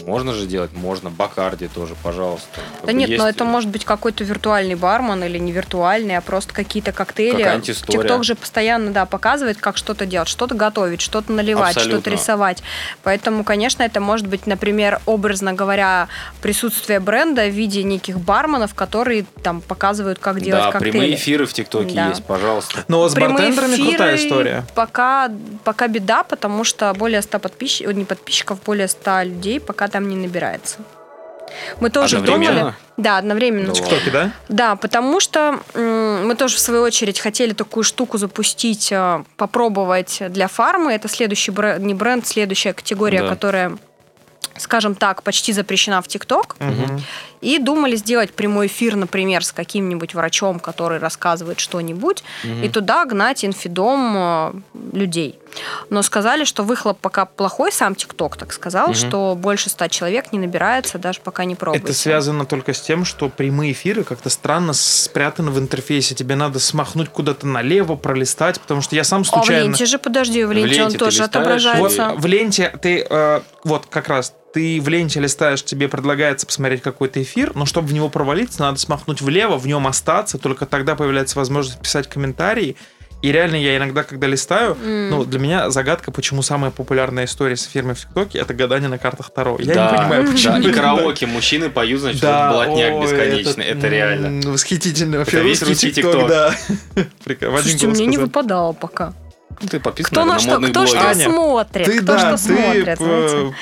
Ну, 0.02 0.06
Можно 0.10 0.32
же 0.34 0.46
делать? 0.46 0.72
Можно. 0.74 1.10
Бакарди 1.10 1.68
тоже, 1.68 1.94
пожалуйста. 2.02 2.60
Да 2.84 2.92
нет, 2.92 3.08
но 3.08 3.14
есть- 3.26 3.36
это 3.36 3.44
может 3.44 3.70
быть 3.70 3.84
какой-то 3.84 4.24
виртуальный 4.24 4.74
бармен 4.74 5.22
или 5.24 5.38
не 5.38 5.52
виртуальный, 5.52 6.16
а 6.16 6.20
просто 6.20 6.52
какие-то 6.54 6.92
коктейли. 6.92 7.60
ТикТок 7.60 8.24
же 8.24 8.34
постоянно, 8.34 8.90
да, 8.92 9.06
показывает, 9.06 9.58
как 9.58 9.76
что-то 9.76 10.06
делать, 10.06 10.28
что-то 10.28 10.54
готовить, 10.54 11.00
что-то 11.00 11.32
наливать, 11.32 11.78
что-то 11.78 12.10
рисовать. 12.10 12.62
Поэтому, 13.02 13.44
конечно, 13.44 13.82
это 13.82 14.00
может 14.00 14.26
быть, 14.26 14.46
например, 14.46 15.00
образно 15.06 15.52
говоря, 15.52 16.08
присутствие 16.42 17.00
бренда 17.00 17.46
в 17.46 17.50
виде 17.52 17.82
неких 17.82 18.18
барменов, 18.18 18.74
которые 18.74 19.26
там 19.42 19.60
показывают, 19.60 20.18
как 20.18 20.40
делать 20.40 20.64
Да, 20.64 20.72
коктейли. 20.72 20.90
прямые 20.92 21.14
эфиры 21.14 21.46
в 21.46 21.52
ТикТоке 21.52 21.94
Да. 21.94 22.08
есть, 22.08 22.24
пожалуйста. 22.24 22.84
Но 22.88 22.98
вот 22.98 23.12
с 23.12 23.14
Прямые 23.14 23.36
бартендерами 23.50 23.76
крутая 23.76 24.16
эфиры 24.16 24.28
история. 24.28 24.64
Пока, 24.74 25.30
пока 25.64 25.88
беда, 25.88 26.22
потому 26.24 26.64
что 26.64 26.92
более 26.94 27.22
100 27.22 27.38
подписчиков, 27.38 27.94
не 27.94 28.04
подписчиков, 28.04 28.58
более 28.64 28.88
100 28.88 29.22
людей 29.22 29.60
пока 29.60 29.85
там 29.88 30.08
не 30.08 30.16
набирается. 30.16 30.78
Мы 31.80 31.90
тоже 31.90 32.20
думали. 32.20 32.74
Да, 32.96 33.18
одновременно. 33.18 33.72
В. 33.72 33.76
ТикТоке, 33.76 34.10
да? 34.10 34.32
Да, 34.48 34.76
потому 34.76 35.20
что 35.20 35.60
мы 35.74 36.34
тоже 36.36 36.56
в 36.56 36.60
свою 36.60 36.82
очередь 36.82 37.20
хотели 37.20 37.52
такую 37.52 37.84
штуку 37.84 38.18
запустить, 38.18 38.90
э, 38.90 39.22
попробовать 39.36 40.22
для 40.30 40.48
фармы. 40.48 40.92
Это 40.92 41.08
следующий 41.08 41.50
бренд, 41.52 41.82
не 41.84 41.94
бренд, 41.94 42.26
следующая 42.26 42.72
категория, 42.72 43.22
Да. 43.22 43.28
которая, 43.28 43.76
скажем 44.56 44.94
так, 44.94 45.22
почти 45.22 45.52
запрещена 45.52 46.02
в 46.02 46.08
ТикТок. 46.08 46.56
Мгм. 46.58 47.02
И 47.40 47.58
думали 47.58 47.96
сделать 47.96 48.32
прямой 48.32 48.66
эфир, 48.66 48.96
например, 48.96 49.44
с 49.44 49.52
каким-нибудь 49.52 50.14
врачом, 50.14 50.60
который 50.60 50.98
рассказывает 50.98 51.60
что-нибудь, 51.60 52.22
и 52.62 52.68
туда 52.68 53.04
гнать 53.04 53.44
инфидом 53.44 54.14
э, 54.16 54.52
людей. 54.92 55.38
Но 55.90 56.02
сказали, 56.02 56.44
что 56.44 56.62
выхлоп 56.64 56.98
пока 56.98 57.24
плохой, 57.24 57.72
сам 57.72 57.94
ТикТок 57.94 58.36
так 58.36 58.52
сказал, 58.52 58.88
Мгм. 58.88 58.94
что 58.94 59.34
больше 59.36 59.70
ста 59.70 59.88
человек 59.88 60.32
не 60.32 60.38
набирается, 60.38 60.98
даже 60.98 61.20
пока 61.20 61.44
не 61.44 61.54
пробуется. 61.54 61.86
Это 61.88 61.96
связано 61.98 62.44
только 62.44 62.72
с 62.74 62.80
тем, 62.80 63.04
что 63.04 63.28
прямые 63.28 63.72
эфиры 63.72 64.04
как-то 64.04 64.28
странно 64.28 64.72
спрятаны 64.74 65.50
в 65.50 65.58
интерфейсе. 65.58 66.14
Тебе 66.14 66.34
надо 66.36 66.58
смахнуть 66.58 67.08
куда-то 67.08 67.46
налево, 67.46 67.96
пролистать, 67.96 68.60
потому 68.60 68.82
что 68.82 68.96
я 68.96 69.04
сам 69.04 69.20
А 69.20 69.24
в 69.24 69.26
случайно... 69.28 69.62
ленте 69.64 69.86
же, 69.86 69.98
подожди, 69.98 70.44
в 70.44 70.52
ленте, 70.52 70.74
он 70.74 70.88
ленте 70.88 70.98
ты 70.98 71.04
тоже 71.04 71.22
листаешь, 71.22 71.28
отображается. 71.36 72.08
Вот 72.10 72.20
в 72.20 72.26
ленте 72.26 72.72
ты, 72.82 73.06
э, 73.08 73.40
вот 73.64 73.86
как 73.86 74.08
раз, 74.08 74.34
ты 74.56 74.80
в 74.80 74.88
ленте 74.88 75.20
листаешь, 75.20 75.62
тебе 75.62 75.86
предлагается 75.86 76.46
посмотреть 76.46 76.80
какой-то 76.80 77.20
эфир, 77.20 77.52
но 77.54 77.66
чтобы 77.66 77.88
в 77.88 77.92
него 77.92 78.08
провалиться, 78.08 78.62
надо 78.62 78.78
смахнуть 78.78 79.20
влево, 79.20 79.58
в 79.58 79.66
нем 79.66 79.86
остаться, 79.86 80.38
только 80.38 80.64
тогда 80.64 80.96
появляется 80.96 81.38
возможность 81.38 81.78
писать 81.78 82.08
комментарии. 82.08 82.74
И 83.20 83.30
реально 83.32 83.56
я 83.56 83.76
иногда, 83.76 84.02
когда 84.02 84.26
листаю, 84.26 84.74
М. 84.82 85.10
ну, 85.10 85.24
для 85.26 85.38
меня 85.38 85.68
загадка, 85.68 86.10
почему 86.10 86.40
самая 86.40 86.70
популярная 86.70 87.26
история 87.26 87.56
с 87.56 87.66
эфирами 87.66 87.92
в 87.92 88.00
ТикТоке 88.00 88.38
это 88.38 88.54
гадание 88.54 88.88
на 88.88 88.96
картах 88.96 89.28
Таро. 89.30 89.58
Я 89.58 89.74
Да, 89.74 89.90
не 89.92 89.98
понимаю, 89.98 90.24
да, 90.24 90.32
почему. 90.32 90.56
и 90.56 90.60
это 90.60 90.72
караоке 90.72 91.26
мужчины 91.26 91.68
поют, 91.68 92.00
значит, 92.00 92.22
Да, 92.22 92.50
блатняк 92.52 92.94
ой, 92.94 93.02
бесконечный. 93.02 93.64
Это, 93.66 93.86
м, 93.86 93.92
реально. 93.92 94.50
Восхитительно. 94.52 95.18
Вообще 95.18 95.36
Это 95.36 95.46
весь 95.46 95.62
русский 95.62 95.92
ТикТок, 95.92 96.14
TikTok. 96.14 96.28
да. 96.28 96.54
Слушайте, 97.60 97.88
мне 97.88 98.06
не 98.06 98.16
выпадало 98.16 98.72
пока. 98.72 99.12
Ну, 99.60 99.68
Ты 99.68 99.80
подписан, 99.80 100.10
Кто 100.12 100.24
на 100.24 100.34
наверное, 100.34 100.58
что, 100.60 100.70
кто 100.70 100.86
что 100.86 100.96
блогеров. 100.96 101.16
Аня, 101.16 101.24
смотрит, 101.30 101.84
Ты, 101.86 101.96
кто 101.98 102.06
да, 102.06 102.18
что 102.18 102.30
ты 102.32 102.38
смотрит, 102.38 102.88
э, 102.88 102.96
знаете. 102.96 103.54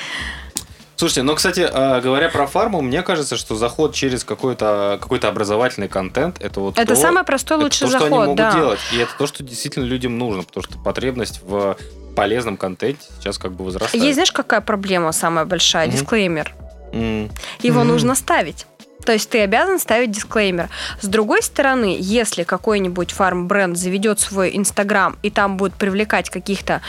Слушайте, 0.97 1.23
ну, 1.23 1.35
кстати, 1.35 1.67
а, 1.71 1.99
говоря 1.99 2.29
про 2.29 2.47
фарму, 2.47 2.81
мне 2.81 3.01
кажется, 3.01 3.35
что 3.35 3.55
заход 3.55 3.93
через 3.93 4.23
какой-то 4.23 4.97
какой 5.01 5.19
образовательный 5.19 5.89
контент, 5.89 6.37
это 6.41 6.59
вот 6.61 6.77
Это 6.79 6.95
то- 6.95 7.01
самый 7.01 7.23
простой, 7.25 7.57
это 7.57 7.63
лучший 7.65 7.79
то, 7.81 7.87
что 7.87 7.97
они 7.97 8.09
заход, 8.09 8.25
могут 8.27 8.37
да. 8.37 8.51
делать. 8.53 8.79
И 8.93 8.97
это 8.97 9.11
то, 9.17 9.27
что 9.27 9.43
действительно 9.43 9.83
людям 9.83 10.17
нужно, 10.17 10.43
потому 10.43 10.63
что 10.63 10.77
потребность 10.79 11.41
в 11.43 11.75
полезном 12.15 12.55
контенте 12.55 13.01
сейчас 13.19 13.37
как 13.37 13.51
бы 13.51 13.65
возрастает. 13.65 14.01
Есть, 14.01 14.13
знаешь, 14.15 14.31
какая 14.31 14.61
проблема 14.61 15.11
самая 15.11 15.43
большая? 15.45 15.87
Мгм. 15.87 15.97
Дисклеймер. 15.97 16.55
М, 16.93 17.29
Его 17.61 17.79
Мгм. 17.81 17.89
нужно 17.89 18.15
ставить. 18.15 18.65
То 19.05 19.13
есть 19.13 19.29
ты 19.29 19.41
обязан 19.41 19.79
ставить 19.79 20.11
дисклеймер. 20.11 20.69
С 20.99 21.07
другой 21.07 21.41
стороны, 21.43 21.95
если 21.99 22.43
какой-нибудь 22.43 23.11
фарм-бренд 23.11 23.77
заведет 23.77 24.19
свой 24.19 24.55
Инстаграм 24.57 25.15
и 25.21 25.29
там 25.29 25.57
будет 25.57 25.75
привлекать 25.75 26.29
каких-то, 26.29 26.81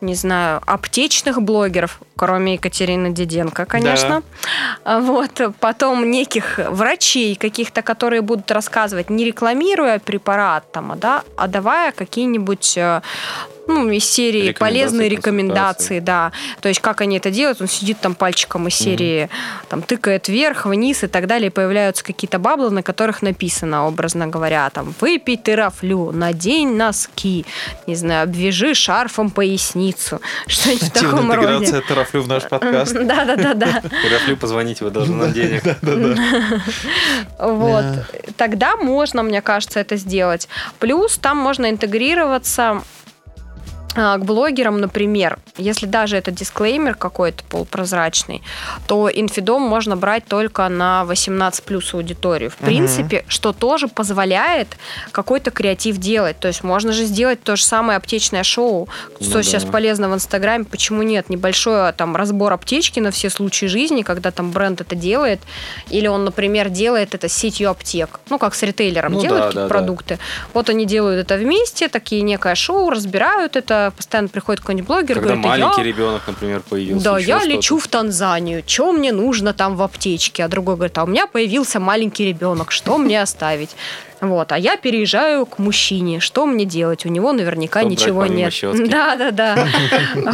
не 0.00 0.14
знаю, 0.14 0.60
аптечных 0.66 1.40
блогеров, 1.40 2.00
кроме 2.16 2.54
Екатерины 2.54 3.10
Диденко, 3.10 3.64
конечно, 3.64 4.22
а 4.84 5.00
вот, 5.00 5.40
потом 5.60 6.10
неких 6.10 6.58
врачей 6.58 7.34
каких-то, 7.36 7.82
которые 7.82 8.20
будут 8.20 8.50
рассказывать, 8.50 9.10
не 9.10 9.24
рекламируя 9.24 9.98
препарат, 9.98 10.70
там, 10.72 10.92
а, 10.92 10.96
да, 10.96 11.24
а 11.36 11.48
давая 11.48 11.92
какие-нибудь 11.92 12.76
э, 12.76 13.00
ну, 13.74 13.90
из 13.90 14.04
серии 14.04 14.48
Рекомендации, 14.48 14.60
полезные 14.60 15.08
рекомендации, 15.08 16.00
да. 16.00 16.32
То 16.60 16.68
есть, 16.68 16.80
как 16.80 17.00
они 17.00 17.18
это 17.18 17.30
делают, 17.30 17.60
он 17.60 17.68
сидит 17.68 18.00
там 18.00 18.14
пальчиком 18.14 18.68
из 18.68 18.74
серии, 18.74 19.28
там, 19.68 19.82
тыкает 19.82 20.28
вверх, 20.28 20.66
вниз 20.66 21.04
и 21.04 21.06
так 21.06 21.26
далее, 21.26 21.48
и 21.48 21.50
появляются 21.50 22.04
какие-то 22.04 22.38
баблы, 22.38 22.70
на 22.70 22.82
которых 22.82 23.22
написано, 23.22 23.86
образно 23.86 24.26
говоря, 24.26 24.68
там, 24.70 24.94
выпей 25.00 25.36
терафлю, 25.36 26.10
надень 26.12 26.76
носки, 26.76 27.44
не 27.86 27.94
знаю, 27.94 28.24
обвяжи 28.24 28.74
шарфом 28.74 29.30
поясницу, 29.30 30.20
что-нибудь 30.46 30.88
в 30.88 30.90
таком 30.92 31.32
роде. 31.32 31.62
интеграция 31.62 31.80
тарафлю 31.82 32.22
в 32.22 32.28
наш 32.28 32.48
подкаст. 32.48 32.92
Да-да-да-да. 33.02 33.80
Терафлю 34.02 34.36
позвоните, 34.36 34.84
вы 34.84 34.90
должны 34.90 35.16
нам 35.16 35.32
денег. 35.32 35.62
Вот. 37.38 37.82
Да. 37.82 38.06
Тогда 38.36 38.76
можно, 38.76 39.22
мне 39.22 39.42
кажется, 39.42 39.80
это 39.80 39.96
сделать. 39.96 40.48
Плюс 40.78 41.18
там 41.18 41.36
можно 41.36 41.70
интегрироваться 41.70 42.82
к 43.94 44.18
блогерам, 44.18 44.80
например, 44.80 45.38
если 45.56 45.86
даже 45.86 46.16
это 46.16 46.30
дисклеймер 46.30 46.94
какой-то 46.94 47.44
полупрозрачный, 47.44 48.42
то 48.86 49.10
инфидом 49.12 49.62
можно 49.62 49.96
брать 49.96 50.24
только 50.26 50.68
на 50.68 51.04
18 51.04 51.64
плюс 51.64 51.92
аудиторию. 51.94 52.50
В 52.50 52.60
Мгм. 52.60 52.66
принципе, 52.66 53.24
что 53.28 53.52
тоже 53.52 53.88
позволяет 53.88 54.68
какой-то 55.10 55.50
креатив 55.50 55.98
делать. 55.98 56.38
То 56.38 56.48
есть 56.48 56.62
можно 56.64 56.92
же 56.92 57.04
сделать 57.04 57.42
то 57.42 57.56
же 57.56 57.64
самое 57.64 57.96
аптечное 57.96 58.42
шоу, 58.44 58.88
Ну 59.20 59.26
что 59.26 59.34
да. 59.38 59.42
сейчас 59.42 59.64
полезно 59.64 60.08
в 60.08 60.14
Инстаграме, 60.14 60.64
почему 60.64 61.02
нет? 61.02 61.28
Небольшой 61.28 61.88
а, 61.88 61.92
там 61.92 62.16
разбор 62.16 62.52
аптечки 62.52 63.00
на 63.00 63.10
все 63.10 63.28
случаи 63.30 63.66
жизни, 63.66 64.02
когда 64.02 64.30
там 64.30 64.50
бренд 64.52 64.80
это 64.80 64.94
делает, 64.94 65.40
или 65.90 66.06
он, 66.06 66.24
например, 66.24 66.68
делает 66.70 67.14
это 67.14 67.28
с 67.28 67.32
сетью 67.32 67.70
аптек, 67.70 68.20
ну 68.30 68.38
как 68.38 68.54
с 68.54 68.62
ритейлером 68.62 69.12
Ну 69.14 69.20
делают 69.20 69.42
да, 69.42 69.46
какие-то 69.48 69.68
да, 69.68 69.68
да. 69.68 69.80
продукты. 69.80 70.18
Вот 70.54 70.70
они 70.70 70.86
делают 70.86 71.24
это 71.24 71.36
вместе, 71.38 71.88
такие 71.88 72.22
некое 72.22 72.54
шоу, 72.54 72.90
разбирают 72.90 73.56
это, 73.56 73.81
постоянно 73.90 74.28
приходит 74.28 74.60
какой-нибудь 74.60 74.86
блогер, 74.86 75.14
Когда 75.16 75.34
говорит, 75.34 75.44
маленький 75.44 75.80
я... 75.80 75.86
ребенок, 75.86 76.22
например, 76.26 76.62
появился. 76.68 77.04
Да, 77.04 77.18
я 77.18 77.44
лечу 77.44 77.78
в 77.78 77.88
Танзанию. 77.88 78.62
Что 78.66 78.92
мне 78.92 79.12
нужно 79.12 79.52
там 79.52 79.76
в 79.76 79.82
аптечке? 79.82 80.44
А 80.44 80.48
другой 80.48 80.76
говорит, 80.76 80.96
а 80.98 81.04
у 81.04 81.06
меня 81.06 81.26
появился 81.26 81.80
маленький 81.80 82.26
ребенок. 82.26 82.70
Что 82.70 82.98
мне 82.98 83.20
оставить? 83.20 83.70
Вот, 84.22 84.52
а 84.52 84.56
я 84.58 84.76
переезжаю 84.76 85.44
к 85.46 85.58
мужчине. 85.58 86.20
Что 86.20 86.46
мне 86.46 86.64
делать? 86.64 87.04
У 87.04 87.08
него 87.08 87.32
наверняка 87.32 87.80
Что 87.80 87.88
брать 87.88 88.00
ничего 88.00 88.26
нет. 88.26 88.52
щетки? 88.52 88.86
Да, 88.86 89.16
да, 89.16 89.30
да. 89.32 89.66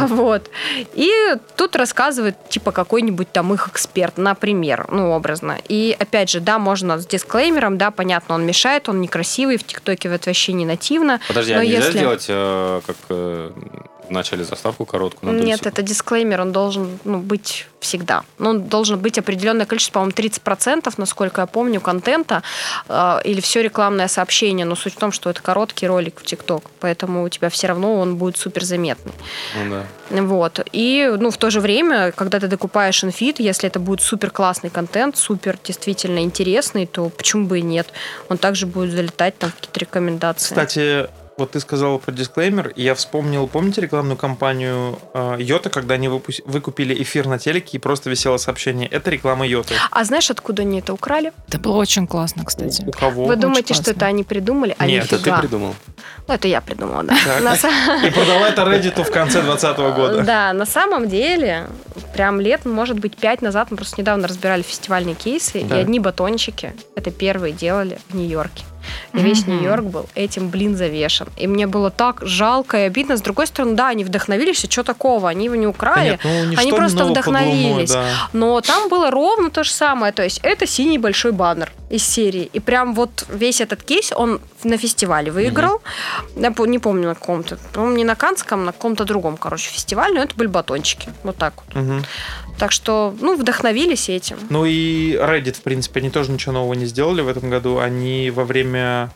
Вот. 0.07 0.49
И 0.93 1.11
тут 1.55 1.75
рассказывает, 1.75 2.35
типа, 2.49 2.71
какой-нибудь 2.71 3.31
там 3.31 3.51
их 3.53 3.67
эксперт, 3.67 4.17
например, 4.17 4.85
ну, 4.91 5.09
образно. 5.11 5.57
И 5.67 5.95
опять 5.99 6.29
же, 6.29 6.39
да, 6.39 6.59
можно 6.59 6.99
с 6.99 7.07
дисклеймером, 7.07 7.77
да, 7.79 7.89
понятно, 7.89 8.35
он 8.35 8.45
мешает, 8.45 8.87
он 8.89 9.01
некрасивый, 9.01 9.57
в 9.57 9.63
ТикТоке 9.63 10.07
это 10.09 10.29
вообще 10.29 10.53
не 10.53 10.65
нативно. 10.67 11.19
Подожди, 11.27 11.53
а 11.53 11.63
нельзя 11.65 11.77
если- 11.77 11.97
сделать, 11.97 12.25
э, 12.29 12.81
как 12.85 12.95
э, 14.09 14.13
вначале 14.13 14.43
заставку 14.43 14.85
короткую. 14.85 15.33
на 15.33 15.43
Нет, 15.43 15.65
это 15.65 15.81
дисклеймер, 15.81 16.41
он 16.41 16.51
должен 16.51 16.99
ну, 17.03 17.19
быть 17.19 17.67
всегда. 17.79 18.23
Ну, 18.37 18.59
должен 18.59 18.99
быть 18.99 19.17
определенное 19.17 19.65
количество, 19.65 19.93
по-моему, 19.93 20.11
30%, 20.11 20.93
насколько 20.97 21.41
я 21.41 21.47
помню, 21.47 21.81
контента 21.81 22.43
э, 22.87 23.19
или 23.23 23.41
все 23.41 23.61
рекламное 23.61 24.07
сообщение. 24.07 24.65
Но 24.65 24.75
суть 24.75 24.95
в 24.95 24.97
том, 24.97 25.11
что 25.11 25.29
это 25.29 25.41
короткий 25.41 25.87
ролик 25.87 26.19
в 26.19 26.25
ТикТок, 26.25 26.63
поэтому 26.79 27.23
у 27.23 27.29
тебя 27.29 27.49
все 27.49 27.67
равно 27.67 27.95
он 27.95 28.17
будет 28.17 28.37
супер 28.37 28.63
заметный. 28.63 29.13
Ну 29.55 29.69
да. 30.09 30.21
Вот. 30.21 30.65
И, 30.71 31.15
ну, 31.19 31.29
в 31.31 31.37
то 31.37 31.49
же 31.49 31.59
время, 31.61 32.11
когда 32.11 32.39
ты 32.39 32.47
докупаешь 32.47 33.03
инфит, 33.03 33.39
если 33.39 33.67
это 33.67 33.79
будет 33.79 34.01
супер 34.01 34.31
классный 34.31 34.69
контент, 34.69 35.17
супер 35.17 35.57
действительно 35.63 36.19
интересный, 36.19 36.85
то 36.85 37.09
почему 37.09 37.47
бы 37.47 37.59
и 37.59 37.61
нет? 37.61 37.87
Он 38.29 38.37
также 38.37 38.65
будет 38.65 38.91
залетать 38.91 39.37
там 39.37 39.51
в 39.51 39.55
какие-то 39.55 39.79
рекомендации. 39.79 40.49
Кстати, 40.49 41.09
вот 41.39 41.51
ты 41.51 41.59
сказал 41.59 41.97
про 41.99 42.11
дисклеймер, 42.11 42.67
и 42.69 42.83
я 42.83 42.93
вспомнил, 42.93 43.47
помните 43.47 43.81
рекламную 43.81 44.17
кампанию 44.17 44.99
э, 45.13 45.37
Йота, 45.39 45.69
когда 45.69 45.95
они 45.95 46.07
выпу- 46.07 46.41
выкупили 46.45 47.01
эфир 47.01 47.27
на 47.27 47.39
телеке 47.39 47.77
и 47.77 47.79
просто 47.79 48.09
висело 48.09 48.37
сообщение. 48.37 48.87
Это 48.87 49.09
реклама 49.09 49.47
Йоты. 49.47 49.73
А 49.91 50.03
знаешь, 50.03 50.29
откуда 50.29 50.61
они 50.61 50.79
это 50.79 50.93
украли? 50.93 51.31
Это 51.47 51.57
было 51.59 51.77
очень 51.77 52.05
классно, 52.07 52.45
кстати. 52.45 52.83
У 52.85 52.91
кого? 52.91 53.25
Вы 53.25 53.35
думаете, 53.35 53.73
что 53.73 53.91
это 53.91 54.05
они 54.05 54.23
придумали? 54.23 54.75
А 54.77 54.85
Нет, 54.85 55.05
Это 55.05 55.17
ты 55.23 55.37
придумал? 55.39 55.75
Ну, 56.27 56.33
это 56.33 56.47
я 56.47 56.61
придумала, 56.61 57.03
да. 57.03 57.15
И 58.05 58.11
продала 58.11 58.49
это 58.49 58.61
Reddit 58.63 59.03
в 59.03 59.11
конце 59.11 59.41
2020 59.41 59.77
года. 59.95 60.21
Да, 60.23 60.53
на 60.53 60.65
самом 60.65 61.07
деле, 61.09 61.67
прям 62.13 62.39
лет, 62.39 62.65
может 62.65 62.99
быть, 62.99 63.15
пять 63.17 63.41
назад 63.41 63.71
мы 63.71 63.77
просто 63.77 63.99
недавно 64.01 64.27
разбирали 64.27 64.61
фестивальные 64.61 65.15
кейсы, 65.15 65.63
Да. 65.63 65.77
и 65.77 65.81
одни 65.81 65.99
батончики 65.99 66.73
это 66.95 67.11
первые 67.11 67.53
делали 67.53 67.99
в 68.09 68.15
Нью-Йорке. 68.15 68.63
И 69.13 69.19
весь 69.19 69.41
Мгм. 69.41 69.51
Нью-Йорк 69.57 69.83
был 69.85 70.05
этим, 70.15 70.49
блин, 70.49 70.75
завешен. 70.77 71.27
И 71.37 71.47
мне 71.47 71.67
было 71.67 71.89
так 71.89 72.19
жалко 72.21 72.77
и 72.77 72.81
обидно. 72.81 73.17
С 73.17 73.21
другой 73.21 73.47
стороны, 73.47 73.75
да, 73.75 73.87
они 73.89 74.03
вдохновились, 74.03 74.63
и 74.63 74.69
что 74.69 74.83
такого? 74.83 75.29
Они 75.29 75.45
его 75.45 75.55
не 75.55 75.67
украли. 75.67 76.11
нет, 76.11 76.19
ну, 76.23 76.57
Они 76.57 76.71
просто 76.71 77.05
вдохновились. 77.05 77.91
да. 77.91 78.05
Но 78.33 78.61
там 78.61 78.89
было 78.89 79.11
ровно 79.11 79.49
то 79.49 79.63
же 79.63 79.71
самое. 79.71 80.11
То 80.13 80.23
есть 80.23 80.39
это 80.43 80.65
синий 80.67 80.97
большой 80.97 81.31
баннер 81.31 81.71
из 81.89 82.03
серии. 82.05 82.49
И 82.53 82.59
прям 82.59 82.93
вот 82.93 83.25
весь 83.29 83.61
этот 83.61 83.81
кейс, 83.83 84.11
он 84.15 84.39
на 84.63 84.77
фестивале 84.77 85.31
выиграл. 85.31 85.81
Я 86.35 86.51
по- 86.51 86.65
не 86.65 86.79
помню 86.79 87.07
на 87.09 87.15
каком-то. 87.15 87.57
По-моему, 87.73 87.97
не 87.97 88.03
на 88.03 88.15
Канском, 88.15 88.65
на 88.65 88.71
каком-то 88.71 89.05
другом, 89.05 89.37
короче, 89.37 89.69
фестивале. 89.71 90.13
Но 90.15 90.21
это 90.23 90.35
были 90.35 90.47
батончики. 90.47 91.09
Вот 91.23 91.37
так 91.37 91.53
вот. 91.65 91.75
Мгм. 91.75 92.03
Так 92.59 92.71
что, 92.71 93.15
ну, 93.21 93.35
вдохновились 93.37 94.09
этим. 94.09 94.37
Ну 94.49 94.65
и 94.65 95.13
Reddit, 95.13 95.53
в 95.57 95.61
принципе, 95.61 96.01
они 96.01 96.09
тоже 96.09 96.31
ничего 96.31 96.51
нового 96.53 96.73
не 96.73 96.85
сделали 96.85 97.21
в 97.21 97.27
этом 97.27 97.49
году. 97.49 97.79
Они 97.79 98.29
во 98.31 98.43
время... 98.43 99.11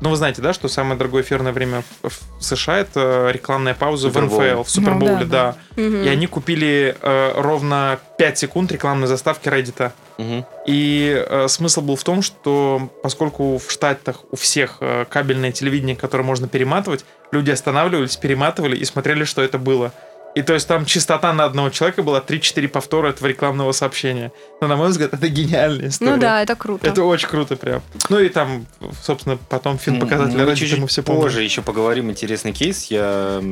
Ну, 0.00 0.10
вы 0.10 0.16
знаете, 0.16 0.42
да, 0.42 0.52
что 0.52 0.66
самое 0.66 0.96
дорогое 0.98 1.22
эфирное 1.22 1.52
время 1.52 1.84
в, 2.02 2.08
в 2.38 2.42
США 2.44 2.78
это 2.78 3.30
рекламная 3.32 3.74
пауза 3.74 4.08
в 4.08 4.12
Супербоуле. 4.12 4.52
НФЛ, 4.54 4.62
в 4.64 4.70
Супербоуле, 4.70 5.12
Ну, 5.12 5.24
да, 5.26 5.56
да. 5.76 5.82
Мгм. 5.82 6.02
И 6.02 6.08
они 6.08 6.26
купили 6.26 6.96
э, 7.00 7.32
ровно 7.36 8.00
5 8.18 8.38
секунд 8.38 8.72
рекламной 8.72 9.06
заставки 9.06 9.48
Reddit. 9.48 9.92
Мгм. 10.18 10.44
И 10.66 11.24
э, 11.24 11.46
смысл 11.48 11.82
был 11.82 11.94
в 11.94 12.02
том, 12.02 12.20
что 12.20 12.90
поскольку 13.02 13.58
в 13.58 13.70
Штатах 13.70 14.24
у 14.32 14.36
всех 14.36 14.78
э, 14.80 15.04
кабельное 15.08 15.52
телевидение, 15.52 15.94
которое 15.94 16.24
можно 16.24 16.48
перематывать, 16.48 17.04
люди 17.30 17.52
останавливались, 17.52 18.16
перематывали 18.16 18.76
и 18.76 18.84
смотрели, 18.84 19.22
что 19.22 19.40
это 19.40 19.58
было. 19.58 19.92
И 20.34 20.42
то 20.42 20.54
есть 20.54 20.66
там 20.66 20.86
частота 20.86 21.32
на 21.34 21.44
одного 21.44 21.68
человека 21.68 22.02
была 22.02 22.20
3-4 22.20 22.68
повтора 22.68 23.10
этого 23.10 23.28
рекламного 23.28 23.72
сообщения. 23.72 24.32
Но, 24.62 24.66
на 24.66 24.76
мой 24.76 24.88
взгляд, 24.88 25.12
это 25.12 25.28
гениальная 25.28 25.88
история. 25.88 26.12
Ну 26.12 26.18
да, 26.18 26.42
это 26.42 26.56
круто. 26.56 26.86
Это 26.86 27.02
очень 27.04 27.28
круто 27.28 27.56
прям. 27.56 27.82
Ну 28.08 28.18
и 28.18 28.30
там, 28.30 28.66
собственно, 29.02 29.36
потом 29.36 29.78
фин 29.78 30.00
показатель 30.00 30.38
Reddit, 30.38 30.56
чуть-чуть 30.56 30.78
мы 30.78 30.86
все 30.86 31.02
помним. 31.02 31.22
позже 31.22 31.42
еще 31.42 31.60
поговорим 31.60 32.10
интересный 32.10 32.52
кейс. 32.52 32.84
Я 32.84 33.42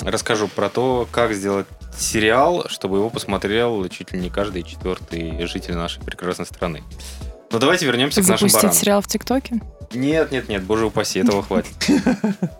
расскажу 0.00 0.48
про 0.48 0.70
то, 0.70 1.06
как 1.10 1.34
сделать 1.34 1.66
сериал, 1.98 2.64
чтобы 2.68 2.96
его 2.96 3.10
посмотрел 3.10 3.86
чуть 3.88 4.12
ли 4.12 4.18
не 4.18 4.30
каждый 4.30 4.62
четвертый 4.62 5.46
житель 5.46 5.74
нашей 5.74 6.02
прекрасной 6.02 6.46
страны. 6.46 6.82
Но 7.50 7.58
давайте 7.58 7.84
вернемся 7.84 8.22
к 8.22 8.28
нашим 8.28 8.48
Запустить 8.48 8.62
баранам. 8.62 8.80
сериал 8.80 9.02
в 9.02 9.06
ТикТоке? 9.06 9.60
Нет, 9.92 10.32
нет, 10.32 10.48
нет, 10.48 10.62
боже 10.62 10.86
упаси, 10.86 11.20
этого 11.20 11.42
хватит. 11.42 11.72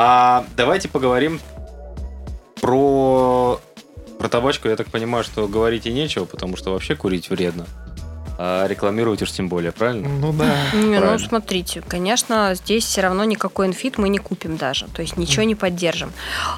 А 0.00 0.44
давайте 0.56 0.88
поговорим 0.88 1.40
про 2.68 3.60
про 4.18 4.28
табачку. 4.28 4.68
Я 4.68 4.76
так 4.76 4.88
понимаю, 4.88 5.24
что 5.24 5.48
говорить 5.48 5.86
и 5.86 5.92
нечего, 5.92 6.26
потому 6.26 6.56
что 6.56 6.72
вообще 6.72 6.94
курить 6.96 7.30
вредно. 7.30 7.66
А 8.40 8.68
рекламировать 8.68 9.20
уж 9.20 9.32
тем 9.32 9.48
более, 9.48 9.72
правильно? 9.72 10.08
Ну 10.08 10.32
да. 10.32 10.54
Не, 10.72 11.00
ну, 11.00 11.18
смотрите, 11.18 11.82
конечно, 11.86 12.54
здесь 12.54 12.84
все 12.84 13.00
равно 13.00 13.24
никакой 13.24 13.66
инфит 13.66 13.98
мы 13.98 14.08
не 14.08 14.18
купим 14.18 14.56
даже, 14.56 14.86
то 14.86 15.02
есть 15.02 15.16
ничего 15.16 15.42
не 15.42 15.56
поддержим. 15.56 16.12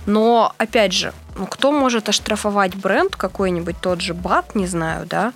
Но, 0.04 0.52
опять 0.58 0.92
же, 0.92 1.14
ну, 1.36 1.46
кто 1.46 1.72
может 1.72 2.08
оштрафовать 2.08 2.74
бренд 2.74 3.16
какой-нибудь, 3.16 3.76
тот 3.80 4.02
же 4.02 4.12
БАТ, 4.12 4.54
не 4.54 4.66
знаю, 4.66 5.06
да, 5.06 5.32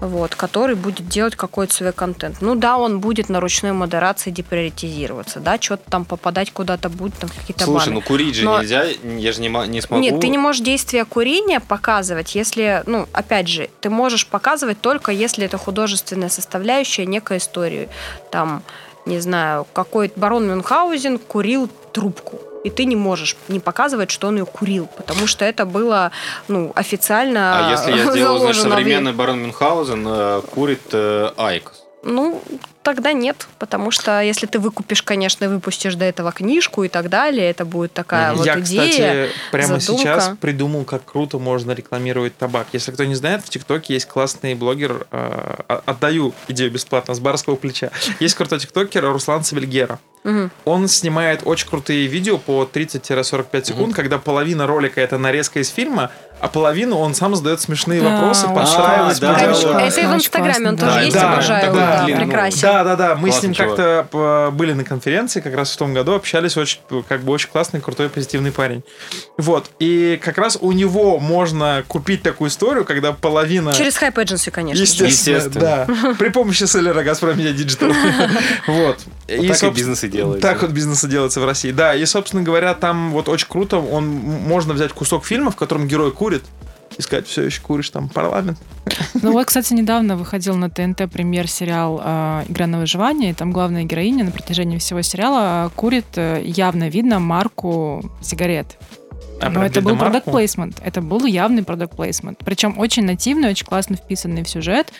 вот, 0.00 0.34
который 0.34 0.74
будет 0.74 1.08
делать 1.08 1.36
какой-то 1.36 1.72
свой 1.72 1.92
контент. 1.92 2.42
Ну 2.42 2.54
да, 2.54 2.76
он 2.76 3.00
будет 3.00 3.28
на 3.28 3.40
ручной 3.40 3.72
модерации 3.72 4.30
деприоритизироваться, 4.30 5.40
да, 5.40 5.58
что-то 5.58 5.90
там 5.90 6.04
попадать 6.04 6.52
куда-то 6.52 6.88
будет, 6.88 7.14
там 7.14 7.30
какие-то 7.30 7.64
Слушай, 7.64 7.86
баны. 7.86 7.94
ну 7.94 8.00
курить 8.02 8.34
же 8.34 8.44
Но- 8.44 8.60
нельзя, 8.60 8.84
я 8.84 9.32
же 9.32 9.40
не, 9.40 9.48
не 9.68 9.80
смогу. 9.80 10.02
Нет, 10.02 10.20
ты 10.20 10.28
не 10.28 10.38
можешь 10.38 10.62
действие 10.62 11.04
курения 11.04 11.60
показывать, 11.60 12.34
если, 12.34 12.82
ну, 12.86 13.08
опять 13.12 13.48
же, 13.48 13.70
ты 13.80 13.90
можешь 13.90 14.26
показывать 14.26 14.80
только 14.80 15.12
если 15.12 15.46
это 15.46 15.56
художественная 15.78 16.28
составляющая 16.28 17.06
некой 17.06 17.36
истории. 17.36 17.88
Там, 18.30 18.62
не 19.06 19.20
знаю, 19.20 19.64
какой 19.72 20.10
барон 20.16 20.48
Мюнхгаузен 20.48 21.18
курил 21.18 21.70
трубку. 21.92 22.40
И 22.64 22.70
ты 22.70 22.84
не 22.84 22.96
можешь 22.96 23.36
не 23.46 23.60
показывать, 23.60 24.10
что 24.10 24.26
он 24.26 24.38
ее 24.38 24.44
курил, 24.44 24.88
потому 24.96 25.28
что 25.28 25.44
это 25.44 25.64
было, 25.64 26.10
ну, 26.48 26.72
официально 26.74 27.68
А 27.68 27.70
если 27.70 27.92
я 27.92 28.10
сделаю, 28.10 28.40
значит, 28.40 28.62
современный 28.62 29.12
барон 29.12 29.38
Мюнхгаузен 29.38 30.04
э, 30.08 30.42
курит 30.52 30.82
э, 30.92 31.30
IQOS? 31.36 31.84
Ну, 32.02 32.42
тогда 32.88 33.12
нет, 33.12 33.46
потому 33.58 33.90
что 33.90 34.22
если 34.22 34.46
ты 34.46 34.58
выкупишь, 34.58 35.02
конечно, 35.02 35.44
и 35.44 35.48
выпустишь 35.48 35.94
до 35.94 36.06
этого 36.06 36.32
книжку 36.32 36.84
и 36.84 36.88
так 36.88 37.10
далее, 37.10 37.50
это 37.50 37.66
будет 37.66 37.92
такая 37.92 38.32
вот 38.32 38.46
Я, 38.46 38.58
идея. 38.60 38.82
кстати, 38.88 39.28
прямо 39.52 39.78
задумка. 39.78 40.02
сейчас 40.02 40.30
придумал, 40.40 40.84
как 40.84 41.04
круто 41.04 41.38
можно 41.38 41.72
рекламировать 41.72 42.34
табак. 42.38 42.68
Если 42.72 42.90
кто 42.90 43.04
не 43.04 43.14
знает, 43.14 43.44
в 43.44 43.50
ТикТоке 43.50 43.92
есть 43.92 44.08
классный 44.08 44.54
блогер, 44.54 45.06
э, 45.10 45.56
а- 45.68 45.82
отдаю 45.84 46.32
идею 46.48 46.70
бесплатно, 46.70 47.12
с 47.14 47.20
барского 47.20 47.56
плеча. 47.56 47.90
Есть 48.20 48.36
крутой 48.36 48.60
тиктокер 48.60 49.04
Руслан 49.04 49.44
Савельгера. 49.44 49.98
Мгм. 50.24 50.50
Он 50.64 50.88
снимает 50.88 51.42
очень 51.44 51.68
крутые 51.68 52.06
видео 52.06 52.38
по 52.38 52.64
30-45 52.70 53.64
секунд, 53.64 53.94
когда 53.94 54.18
половина 54.18 54.66
ролика 54.66 55.00
это 55.00 55.18
нарезка 55.18 55.60
из 55.60 55.68
фильма, 55.70 56.10
а 56.40 56.46
половину 56.48 56.96
он 56.98 57.14
сам 57.14 57.34
задает 57.34 57.60
смешные 57.60 58.00
Да, 58.00 58.10
вопросы, 58.10 58.46
очень 58.46 58.54
подстраиваясь 58.54 59.18
классно. 59.18 59.28
под 59.28 59.62
Да, 59.62 59.72
да, 59.72 59.82
это 59.86 60.00
и 60.00 60.06
в 60.06 60.14
Инстаграме 60.14 60.68
он 60.68 60.76
тоже 60.76 60.92
да. 60.92 61.00
есть, 61.02 61.14
Да, 61.16 61.32
обожаю, 61.32 61.74
да, 61.74 62.04
ну, 62.08 62.16
прекрасен. 62.16 62.60
Да, 62.62 62.84
да, 62.84 62.96
да. 62.96 63.14
Мы 63.16 63.28
с 63.28 63.32
Классный 63.32 63.46
ним 63.48 63.54
чувак. 63.54 63.76
как-то 63.76 64.50
были 64.52 64.72
на 64.72 64.84
конференции 64.84 65.40
как 65.40 65.54
раз 65.56 65.72
в 65.72 65.76
том 65.76 65.94
году, 65.94 66.14
общались 66.14 66.56
очень, 66.56 66.78
как 67.08 67.22
бы 67.22 67.32
очень 67.32 67.48
классный, 67.48 67.80
крутой, 67.80 68.08
позитивный 68.08 68.52
парень. 68.52 68.84
Вот. 69.36 69.70
И 69.80 70.20
как 70.22 70.38
раз 70.38 70.56
у 70.60 70.70
него 70.70 71.18
можно 71.18 71.84
купить 71.88 72.22
такую 72.22 72.50
историю, 72.50 72.84
когда 72.84 73.12
половина... 73.12 73.72
Через 73.72 74.00
Hype 74.00 74.14
Agency, 74.14 74.50
конечно. 74.52 74.80
Естественно, 74.80 75.08
Естественно. 75.38 75.86
да. 75.88 76.14
При 76.18 76.28
помощи 76.28 76.64
селлера 76.64 77.02
Газпром 77.02 77.36
Media 77.36 77.52
Digital. 77.56 77.92
Вот. 78.68 78.98
И 79.26 79.52
бизнес 79.70 80.04
делается. 80.08 80.46
Так 80.46 80.62
вот 80.62 80.70
бизнес 80.70 81.04
и 81.04 81.08
делается 81.08 81.40
в 81.40 81.44
России. 81.44 81.70
Да, 81.70 81.94
и, 81.94 82.04
собственно 82.06 82.42
говоря, 82.42 82.74
там 82.74 83.12
вот 83.12 83.28
очень 83.28 83.48
круто, 83.48 83.78
он 83.78 84.06
можно 84.06 84.74
взять 84.74 84.92
кусок 84.92 85.24
фильма, 85.24 85.50
в 85.50 85.56
котором 85.56 85.86
герой 85.86 86.12
курит, 86.12 86.44
и 86.96 87.02
сказать, 87.02 87.26
все 87.26 87.44
еще 87.44 87.60
куришь 87.60 87.90
там 87.90 88.08
парламент. 88.08 88.58
Ну 89.14 89.32
вот, 89.32 89.46
кстати, 89.46 89.72
недавно 89.72 90.16
выходил 90.16 90.56
на 90.56 90.70
ТНТ 90.70 91.10
премьер 91.10 91.48
сериал 91.48 92.00
э, 92.02 92.44
«Игра 92.48 92.66
на 92.66 92.78
выживание», 92.78 93.30
и 93.30 93.34
там 93.34 93.52
главная 93.52 93.84
героиня 93.84 94.24
на 94.24 94.30
протяжении 94.30 94.78
всего 94.78 95.02
сериала 95.02 95.66
э, 95.66 95.70
курит, 95.76 96.06
э, 96.16 96.42
явно 96.44 96.88
видно 96.88 97.18
марку 97.18 98.10
сигарет. 98.20 98.78
А, 99.40 99.50
Но 99.50 99.64
это 99.64 99.80
был 99.80 99.96
продукт 99.96 100.24
плейсмент. 100.24 100.80
Это 100.84 101.00
был 101.00 101.24
явный 101.24 101.62
продукт 101.62 101.96
плейсмент. 101.96 102.38
Причем 102.44 102.78
очень 102.78 103.04
нативный, 103.04 103.50
очень 103.50 103.66
классно 103.66 103.96
вписанный 103.96 104.42
в 104.42 104.48
сюжет. 104.48 104.92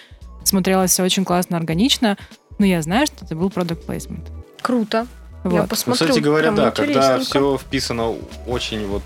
Смотрелось 0.44 0.92
все 0.92 1.02
очень 1.02 1.24
классно, 1.24 1.56
органично. 1.56 2.16
Но 2.58 2.66
я 2.66 2.82
знаю, 2.82 3.06
что 3.06 3.24
это 3.24 3.34
был 3.34 3.50
продукт 3.50 3.84
плейсмент. 3.84 4.30
Круто. 4.62 5.06
Я 5.44 5.50
Вот. 5.50 5.68
посмотрю. 5.68 6.06
Ну, 6.06 6.10
Кстати 6.10 6.24
говоря, 6.24 6.50
да, 6.52 6.70
когда 6.70 7.18
все 7.20 7.56
вписано 7.58 8.14
очень 8.46 8.86
вот 8.86 9.02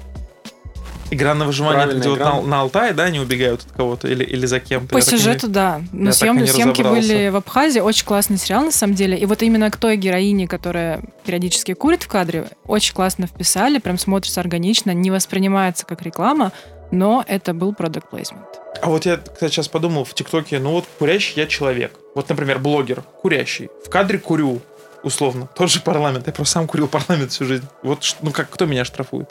Игра 1.11 1.35
на 1.35 1.45
выживание, 1.45 1.83
Правильная 1.83 2.01
где 2.01 2.09
вот 2.09 2.19
на, 2.21 2.41
на 2.41 2.61
Алтае, 2.63 2.95
да, 2.95 3.03
они 3.05 3.21
убегают 3.21 3.61
от 3.67 3.73
кого-то 3.73 4.09
или, 4.09 4.25
или 4.25 4.47
за 4.47 4.61
кем-то? 4.61 4.89
По 4.95 4.97
Я 4.97 5.05
так 5.05 5.13
не- 5.13 5.19
сюжету, 5.19 5.47
да. 5.49 5.83
Но 5.93 6.07
я 6.07 6.13
так 6.13 6.23
и 6.23 6.25
съем- 6.25 6.41
не 6.41 6.47
съемки 6.47 6.81
были 6.83 7.29
в 7.29 7.37
Абхазии. 7.37 7.81
Очень 7.81 8.07
классный 8.07 8.39
сериал, 8.39 8.65
на 8.65 8.73
самом 8.73 8.95
деле. 8.95 9.19
И 9.19 9.27
вот 9.27 9.43
именно 9.43 9.71
к 9.71 9.77
той 9.77 9.99
героине, 9.99 10.49
которая 10.49 11.03
периодически 11.27 11.75
курит 11.75 12.05
в 12.05 12.09
кадре, 12.09 12.49
очень 12.65 12.95
классно 12.95 13.27
вписали. 13.27 13.77
Прям 13.79 13.99
смотрится 13.99 14.41
органично, 14.41 14.93
не 14.93 15.11
воспринимается 15.11 15.85
как 15.85 16.01
реклама, 16.01 16.51
но 16.91 17.23
это 17.29 17.53
был 17.53 17.75
продукт 17.75 18.09
плейсмент. 18.09 18.47
А 18.81 18.89
вот 18.89 19.05
я, 19.05 19.19
кстати, 19.19 19.53
сейчас 19.53 19.69
подумал 19.69 20.05
в 20.05 20.15
ТикТоке, 20.15 20.61
ну 20.61 20.71
вот 20.73 20.87
курящий 20.99 21.35
я 21.43 21.47
человек. 21.47 21.93
Вот, 22.15 22.27
например, 22.31 22.59
блогер, 22.59 23.03
курящий. 23.21 23.69
В 23.85 23.91
кадре 23.91 24.19
курю, 24.19 24.61
условно. 25.03 25.49
Тот 25.55 25.71
же 25.71 25.81
парламент. 25.81 26.27
Я 26.27 26.33
просто 26.33 26.55
сам 26.55 26.67
курил 26.67 26.89
парламент 26.89 27.33
всю 27.33 27.45
жизнь. 27.45 27.67
Вот, 27.83 28.17
ну 28.23 28.31
как, 28.31 28.51
кто 28.51 28.67
меня 28.67 28.85
штрафует? 28.85 29.31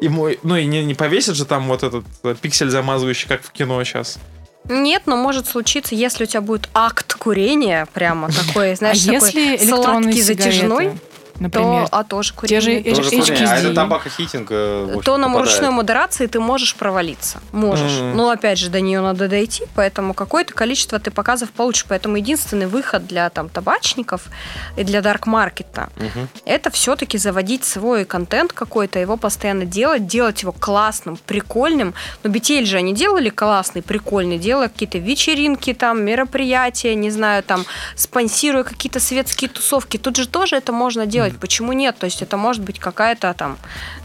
И 0.00 0.08
мой, 0.08 0.40
ну 0.42 0.56
и 0.56 0.66
не, 0.66 0.84
не 0.84 0.94
повесят 0.94 1.36
же 1.36 1.44
там 1.44 1.68
вот 1.68 1.84
этот 1.84 2.04
э, 2.24 2.34
пиксель 2.40 2.70
замазывающий, 2.70 3.28
как 3.28 3.42
в 3.42 3.52
кино 3.52 3.82
сейчас. 3.84 4.18
Нет, 4.68 5.02
но 5.06 5.16
может 5.16 5.46
случиться, 5.46 5.94
если 5.94 6.24
у 6.24 6.26
тебя 6.26 6.40
будет 6.40 6.68
акт 6.74 7.14
курения, 7.14 7.86
прямо 7.92 8.28
такой, 8.30 8.74
знаешь, 8.76 9.02
а 9.02 9.12
такой 9.12 9.32
если 9.32 9.66
сладкий, 9.66 10.22
затяжной, 10.22 10.84
сигареты, 10.84 11.00
например, 11.42 11.88
то, 11.88 11.96
а 11.98 12.04
тоже 12.04 12.30
Те 12.30 12.36
курение. 12.60 12.94
же 12.94 13.02
Тоже 13.02 13.10
HKD. 13.10 13.20
курение. 13.22 13.48
А 13.48 13.56
это 13.58 13.74
табакохитинг, 13.74 14.48
э, 14.50 14.96
то 15.04 15.16
на 15.18 15.28
ручной 15.38 15.70
модерации 15.70 16.26
ты 16.26 16.40
можешь 16.40 16.74
провалиться. 16.74 17.40
Можешь. 17.52 17.98
Мгм. 18.00 18.16
Но 18.16 18.30
опять 18.30 18.58
же, 18.58 18.70
до 18.70 18.80
нее 18.80 19.00
надо 19.00 19.28
дойти, 19.28 19.64
поэтому 19.74 20.14
какое-то 20.14 20.54
количество 20.54 20.98
ты 20.98 21.10
показов 21.10 21.50
получишь. 21.50 21.86
Поэтому 21.88 22.16
единственный 22.16 22.66
выход 22.66 23.06
для 23.06 23.28
там 23.30 23.48
табачников 23.48 24.22
и 24.76 24.84
для 24.84 25.00
дарк-маркета 25.00 25.88
Мгм. 25.96 26.28
это 26.44 26.70
все-таки 26.70 27.18
заводить 27.18 27.64
свой 27.64 28.04
контент 28.04 28.52
какой-то, 28.52 28.98
его 28.98 29.16
постоянно 29.16 29.64
делать, 29.64 30.06
делать 30.06 30.42
его 30.42 30.52
классным, 30.52 31.16
прикольным. 31.26 31.94
Но 32.22 32.30
BTL 32.30 32.64
же 32.64 32.76
они 32.76 32.94
делали 32.94 33.28
классный, 33.30 33.82
прикольный, 33.82 34.38
делая 34.38 34.68
какие-то 34.68 34.98
вечеринки, 34.98 35.74
там, 35.74 36.02
мероприятия, 36.04 36.94
не 36.94 37.10
знаю, 37.10 37.42
там, 37.42 37.64
спонсируя 37.96 38.64
какие-то 38.64 39.00
светские 39.00 39.48
тусовки. 39.50 39.96
Тут 39.98 40.16
же 40.16 40.28
тоже 40.28 40.56
это 40.56 40.72
можно 40.72 41.06
делать. 41.06 41.31
Почему 41.40 41.72
нет? 41.72 41.96
То 41.98 42.06
есть 42.06 42.22
это 42.22 42.36
может 42.36 42.62
быть 42.62 42.78
какая-то 42.78 43.32
там, 43.34 43.58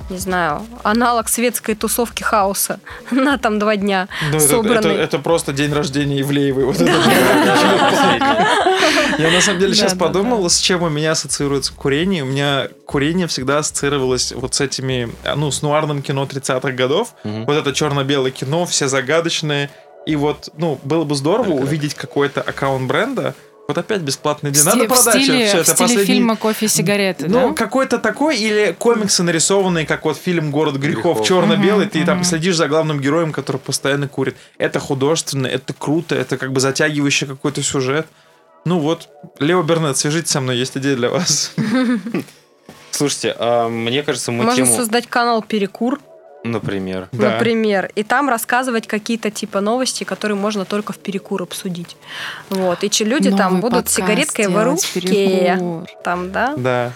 не 0.09 0.17
знаю, 0.17 0.65
аналог 0.83 1.29
светской 1.29 1.75
тусовки 1.75 2.23
хаоса 2.23 2.79
на 3.11 3.37
там 3.37 3.59
два 3.59 3.75
дня 3.75 4.07
Ну, 4.31 4.37
это, 4.37 4.37
это, 4.37 4.47
собранный. 4.47 4.95
это 4.95 5.19
просто 5.19 5.53
день 5.53 5.73
рождения 5.73 6.21
Ивлеевой. 6.21 6.65
Вот 6.65 6.79
это 6.79 6.91
Я 9.17 9.31
на 9.31 9.41
самом 9.41 9.59
деле 9.59 9.73
сейчас 9.73 9.93
Да, 9.93 9.99
да, 9.99 10.05
подумал, 10.05 10.49
с 10.49 10.57
чем 10.59 10.83
у 10.83 10.89
меня 10.89 11.11
ассоциируется 11.11 11.73
курение. 11.73 12.23
У 12.23 12.27
меня 12.27 12.67
курение 12.85 13.27
всегда 13.27 13.59
ассоциировалось 13.59 14.31
вот 14.31 14.55
с 14.55 14.61
этими, 14.61 15.09
ну, 15.35 15.51
с 15.51 15.61
нуарным 15.61 16.01
кино 16.01 16.25
30-х 16.25 16.71
годов. 16.71 17.13
Вот 17.23 17.53
это 17.55 17.73
черно-белое 17.73 18.31
кино, 18.31 18.65
все 18.65 18.87
загадочные. 18.87 19.69
И 20.05 20.15
вот, 20.15 20.49
ну, 20.57 20.79
было 20.83 21.03
бы 21.03 21.15
здорово 21.15 21.49
да. 21.49 21.55
увидеть 21.55 21.93
какой-то 21.93 22.41
аккаунт 22.41 22.87
бренда. 22.87 23.35
Вот 23.67 23.77
опять 23.77 24.01
бесплатный 24.01 24.51
в, 24.51 24.53
день. 24.53 24.63
сти- 24.63 24.69
Надо 24.69 24.85
в 24.85 24.87
продать 24.87 25.23
стиле, 25.23 25.45
все 25.47 25.57
в 25.57 25.61
это. 25.61 25.71
стиле 25.73 25.87
Последний- 25.87 26.05
фильма 26.05 26.35
«Кофе 26.37 26.65
и 26.67 26.69
сигареты», 26.69 27.27
Ну, 27.27 27.49
да? 27.49 27.53
какой-то 27.53 27.97
такой, 27.97 28.37
или 28.37 28.73
комиксы 28.79 29.23
нарисованные, 29.23 29.85
как 29.85 30.05
вот 30.05 30.15
фильм 30.17 30.51
«Город 30.51 30.75
грехов», 30.77 31.17
Грехов. 31.17 31.27
черно-белый, 31.27 31.85
Мгм, 31.85 31.89
ты 31.91 32.05
там 32.05 32.17
мгм. 32.19 32.23
следишь 32.25 32.55
за 32.55 32.69
главным 32.69 33.01
героем, 33.01 33.33
который 33.33 33.57
постоянно 33.57 34.07
курит. 34.07 34.37
Это 34.57 34.79
художественно, 34.79 35.47
это 35.47 35.73
круто, 35.73 36.15
это 36.15 36.37
как 36.37 36.53
бы 36.53 36.61
затягивающий 36.61 37.27
какой-то 37.27 37.61
сюжет. 37.61 38.07
Ну 38.63 38.79
вот, 38.79 39.09
Лео 39.39 39.61
Бернет, 39.63 39.97
свяжитесь 39.97 40.31
со 40.31 40.39
мной, 40.39 40.57
есть 40.57 40.77
идея 40.77 40.95
для 40.95 41.09
вас. 41.09 41.51
Слушайте, 42.91 43.35
а 43.37 43.69
мне 43.69 44.01
кажется, 44.01 44.31
мы 44.31 44.43
Можно 44.45 44.65
создать 44.65 45.07
канал 45.07 45.41
Перекур, 45.41 45.99
например, 46.47 47.07
Да. 47.11 47.31
например, 47.33 47.89
и 47.95 48.03
там 48.03 48.29
рассказывать 48.29 48.87
какие-то 48.87 49.31
типа 49.31 49.61
новости, 49.61 50.03
которые 50.03 50.37
можно 50.37 50.65
только 50.65 50.93
в 50.93 50.97
перекур 50.99 51.43
обсудить. 51.43 51.97
Вот. 52.49 52.83
И 52.83 52.89
че 52.89 53.03
люди 53.05 53.29
там 53.29 53.55
Новый 53.55 53.61
будут 53.61 53.89
с 53.89 53.95
подкаст 53.95 53.95
сигареткой 53.95 54.47
в 54.47 54.63
руке. 54.63 54.93
перекур. 54.93 55.85
Там, 56.03 56.31
да? 56.31 56.53
Да. 56.57 56.91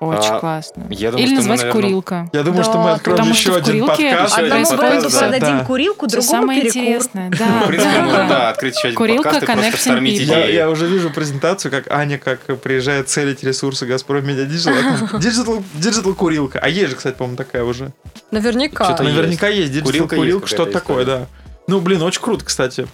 Очень 0.00 0.30
А, 0.34 0.38
классно. 0.38 0.86
я 0.90 1.10
думаю, 1.10 1.26
Или 1.26 1.32
мы, 1.34 1.36
назвать 1.38 1.58
наверное, 1.60 1.82
курилка. 1.82 2.30
Я 2.32 2.42
думаю, 2.44 2.62
Да, 2.62 2.70
что 2.70 2.78
мы 2.78 2.90
откроем 2.92 3.16
потому 3.18 3.34
еще 3.34 3.56
один 3.56 3.86
подкаст. 3.86 4.38
Одному 4.38 4.48
происходит, 4.50 4.78
бренду 4.78 5.10
да. 5.10 5.18
продадим 5.18 5.58
Да. 5.58 5.64
курилку, 5.64 6.06
Все 6.06 6.16
другому 6.16 6.30
самое 6.42 6.60
перекур. 6.62 6.80
интересное. 6.82 7.30
Да, 7.38 7.46
В 7.46 7.66
принципе, 7.66 7.92
да, 7.94 8.02
можно, 8.04 8.28
да. 8.28 8.48
открыть 8.50 8.76
еще 8.76 8.86
один 8.88 8.96
Курилка, 8.96 9.30
подкаст 9.30 9.42
и 9.66 9.70
просто 9.70 9.90
People. 9.90 10.08
Я, 10.08 10.24
идеи. 10.46 10.54
я 10.54 10.70
уже 10.70 10.86
вижу 10.86 11.10
презентацию, 11.10 11.72
как 11.72 11.90
Аня 11.90 12.18
как 12.18 12.40
приезжает 12.60 13.08
целить 13.08 13.42
ресурсы 13.42 13.86
Газпром 13.86 14.24
Медиа 14.24 14.44
Digital. 14.44 15.18
Digital, 15.74 16.14
курилка. 16.14 16.60
А 16.62 16.68
есть 16.68 16.90
же, 16.90 16.96
кстати, 16.96 17.16
по-моему, 17.16 17.36
такая 17.36 17.64
уже. 17.64 17.92
Наверняка. 18.30 18.84
Что-то 18.84 19.02
Наверняка 19.02 19.48
есть 19.48 19.72
Digital 19.72 20.08
Курилка 20.08 20.46
что-то 20.46 20.70
такое, 20.72 21.04
да. 21.04 21.26
Ну, 21.66 21.80
блин, 21.80 22.02
очень 22.02 22.22
круто, 22.22 22.44
кстати. 22.44 22.86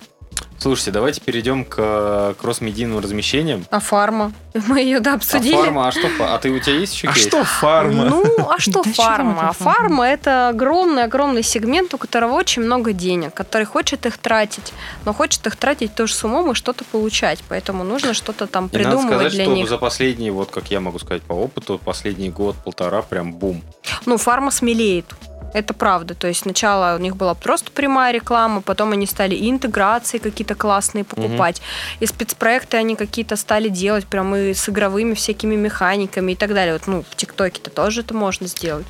Слушайте, 0.58 0.92
давайте 0.92 1.20
перейдем 1.20 1.64
к 1.64 1.74
э, 1.78 2.34
кросс-медийным 2.40 2.98
размещениям. 3.00 3.66
А 3.70 3.80
фарма? 3.80 4.32
Мы 4.68 4.80
ее, 4.80 5.00
да, 5.00 5.12
А 5.12 5.14
обсудили. 5.16 5.54
фарма, 5.56 5.88
а 5.88 5.92
что? 5.92 6.08
А 6.20 6.38
ты 6.38 6.50
у 6.50 6.58
тебя 6.60 6.76
есть 6.76 6.94
еще 6.94 7.08
А 7.08 7.12
кейс? 7.12 7.26
что 7.26 7.44
фарма? 7.44 8.04
Ну, 8.04 8.24
а 8.48 8.58
что 8.58 8.82
Да 8.82 8.92
фарма? 8.92 9.32
это 9.32 9.48
А 9.48 9.52
фарма? 9.52 10.06
это 10.06 10.48
огромный-огромный 10.48 11.42
сегмент, 11.42 11.92
у 11.92 11.98
которого 11.98 12.32
очень 12.34 12.62
много 12.62 12.92
денег, 12.92 13.34
который 13.34 13.64
хочет 13.64 14.06
их 14.06 14.16
тратить, 14.16 14.72
но 15.04 15.12
хочет 15.12 15.46
их 15.46 15.56
тратить 15.56 15.94
тоже 15.94 16.14
с 16.14 16.24
умом 16.24 16.52
и 16.52 16.54
что-то 16.54 16.84
получать. 16.84 17.40
Поэтому 17.48 17.84
нужно 17.84 18.14
что-то 18.14 18.46
там 18.46 18.66
И 18.66 18.76
надо 18.76 18.78
придумывать 18.78 19.06
сказать, 19.16 19.32
для 19.32 19.44
что 19.44 19.54
них. 19.54 19.68
за 19.68 19.76
последний, 19.78 20.30
вот 20.30 20.50
как 20.50 20.70
я 20.70 20.80
могу 20.80 20.98
сказать 20.98 21.22
по 21.22 21.32
опыту, 21.34 21.78
последний 21.84 22.30
год-полтора 22.30 23.02
прям 23.02 23.32
бум. 23.34 23.60
Ну, 24.06 24.16
фарма 24.16 24.50
смелеет. 24.50 25.06
Это 25.54 25.72
правда. 25.72 26.14
То 26.14 26.26
есть 26.26 26.40
сначала 26.40 26.96
у 26.96 26.98
них 26.98 27.16
была 27.16 27.34
просто 27.34 27.70
прямая 27.70 28.12
реклама, 28.12 28.60
потом 28.60 28.90
они 28.90 29.06
стали 29.06 29.36
и 29.36 29.48
интеграции 29.48 30.18
какие-то 30.18 30.56
классные 30.56 31.04
покупать, 31.04 31.62
и 32.00 32.06
спецпроекты 32.06 32.76
они 32.76 32.96
какие-то 32.96 33.36
стали 33.36 33.68
делать, 33.68 34.04
прям 34.06 34.34
и 34.34 34.52
с 34.52 34.68
игровыми 34.68 35.14
всякими 35.14 35.54
механиками 35.54 36.32
и 36.32 36.34
так 36.34 36.52
далее. 36.52 36.74
Вот, 36.74 36.88
ну, 36.88 37.04
в 37.08 37.14
ТикТоке-то 37.14 37.70
тоже 37.70 38.00
это 38.00 38.14
можно 38.14 38.48
сделать. 38.48 38.86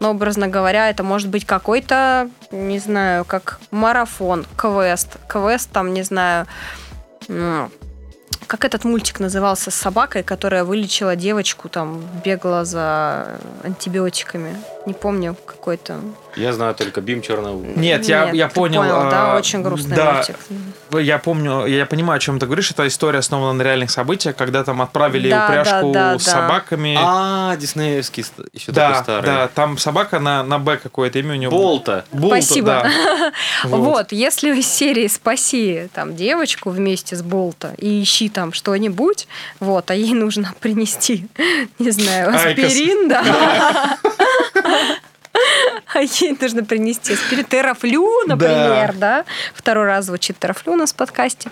Но, 0.00 0.10
образно 0.10 0.48
говоря, 0.48 0.90
это 0.90 1.04
может 1.04 1.28
быть 1.28 1.46
какой-то, 1.46 2.28
не 2.50 2.80
знаю, 2.80 3.24
как 3.24 3.60
марафон, 3.70 4.44
квест. 4.56 5.16
Квест 5.28 5.70
там, 5.70 5.94
не 5.94 6.02
знаю, 6.02 6.48
как 8.48 8.64
этот 8.64 8.84
мультик 8.84 9.20
назывался 9.20 9.70
с 9.70 9.74
собакой, 9.76 10.24
которая 10.24 10.64
вылечила 10.64 11.14
девочку, 11.14 11.68
там, 11.68 12.02
бегала 12.24 12.64
за 12.64 13.38
антибиотиками. 13.62 14.56
Не 14.86 14.92
помню, 14.92 15.34
какой-то. 15.46 16.00
Я 16.36 16.52
знаю 16.52 16.74
только 16.74 17.00
Бим 17.00 17.22
Черного. 17.22 17.62
Нет, 17.76 18.04
я, 18.06 18.30
я 18.30 18.48
ты 18.48 18.54
понял. 18.54 18.82
да, 18.82 19.32
а, 19.32 19.38
очень 19.38 19.62
грустный 19.62 19.96
да, 19.96 20.14
мультик. 20.14 20.36
Я 21.00 21.18
помню, 21.18 21.64
я 21.66 21.86
понимаю, 21.86 22.18
о 22.18 22.20
чем 22.20 22.38
ты 22.38 22.46
говоришь. 22.46 22.70
Это 22.70 22.86
история 22.86 23.20
основана 23.20 23.52
на 23.54 23.62
реальных 23.62 23.90
событиях, 23.90 24.36
когда 24.36 24.62
там 24.62 24.82
отправили 24.82 25.30
Да, 25.30 25.46
упряжку 25.46 25.92
да, 25.92 26.12
да, 26.12 26.18
с 26.18 26.24
да. 26.24 26.30
собаками. 26.30 26.96
А, 27.00 27.56
диснеевский 27.56 28.24
еще 28.52 28.72
да, 28.72 28.88
такой 28.90 29.02
старый. 29.02 29.26
да, 29.26 29.48
там 29.48 29.78
собака 29.78 30.18
на, 30.18 30.42
на 30.42 30.58
Б 30.58 30.76
какое-то 30.76 31.18
имя 31.18 31.32
у 31.32 31.36
него. 31.36 31.56
Болта. 31.56 32.04
Булта, 32.12 32.42
Спасибо. 32.42 32.66
да. 32.66 33.32
Вот. 33.64 34.12
если 34.12 34.54
из 34.58 34.68
серии 34.68 35.06
«Спаси» 35.08 35.88
там 35.94 36.14
девочку 36.14 36.70
вместе 36.70 37.16
с 37.16 37.22
Болта 37.22 37.74
и 37.78 38.02
ищи 38.02 38.28
там 38.28 38.52
что-нибудь, 38.52 39.26
вот, 39.60 39.90
а 39.90 39.94
ей 39.94 40.14
нужно 40.14 40.52
принести, 40.60 41.26
не 41.78 41.90
знаю, 41.90 42.34
аспирин, 42.34 43.08
да. 43.08 43.98
А 45.94 46.00
ей 46.00 46.36
нужно 46.40 46.64
принести 46.64 47.14
аспирин. 47.14 47.44
Терафлю, 47.44 48.08
например, 48.26 48.94
да. 48.94 49.24
Второй 49.52 49.86
раз 49.86 50.06
звучит 50.06 50.38
терафлю 50.38 50.74
у 50.74 50.76
нас 50.76 50.92
в 50.92 50.96
подкасте. 50.96 51.50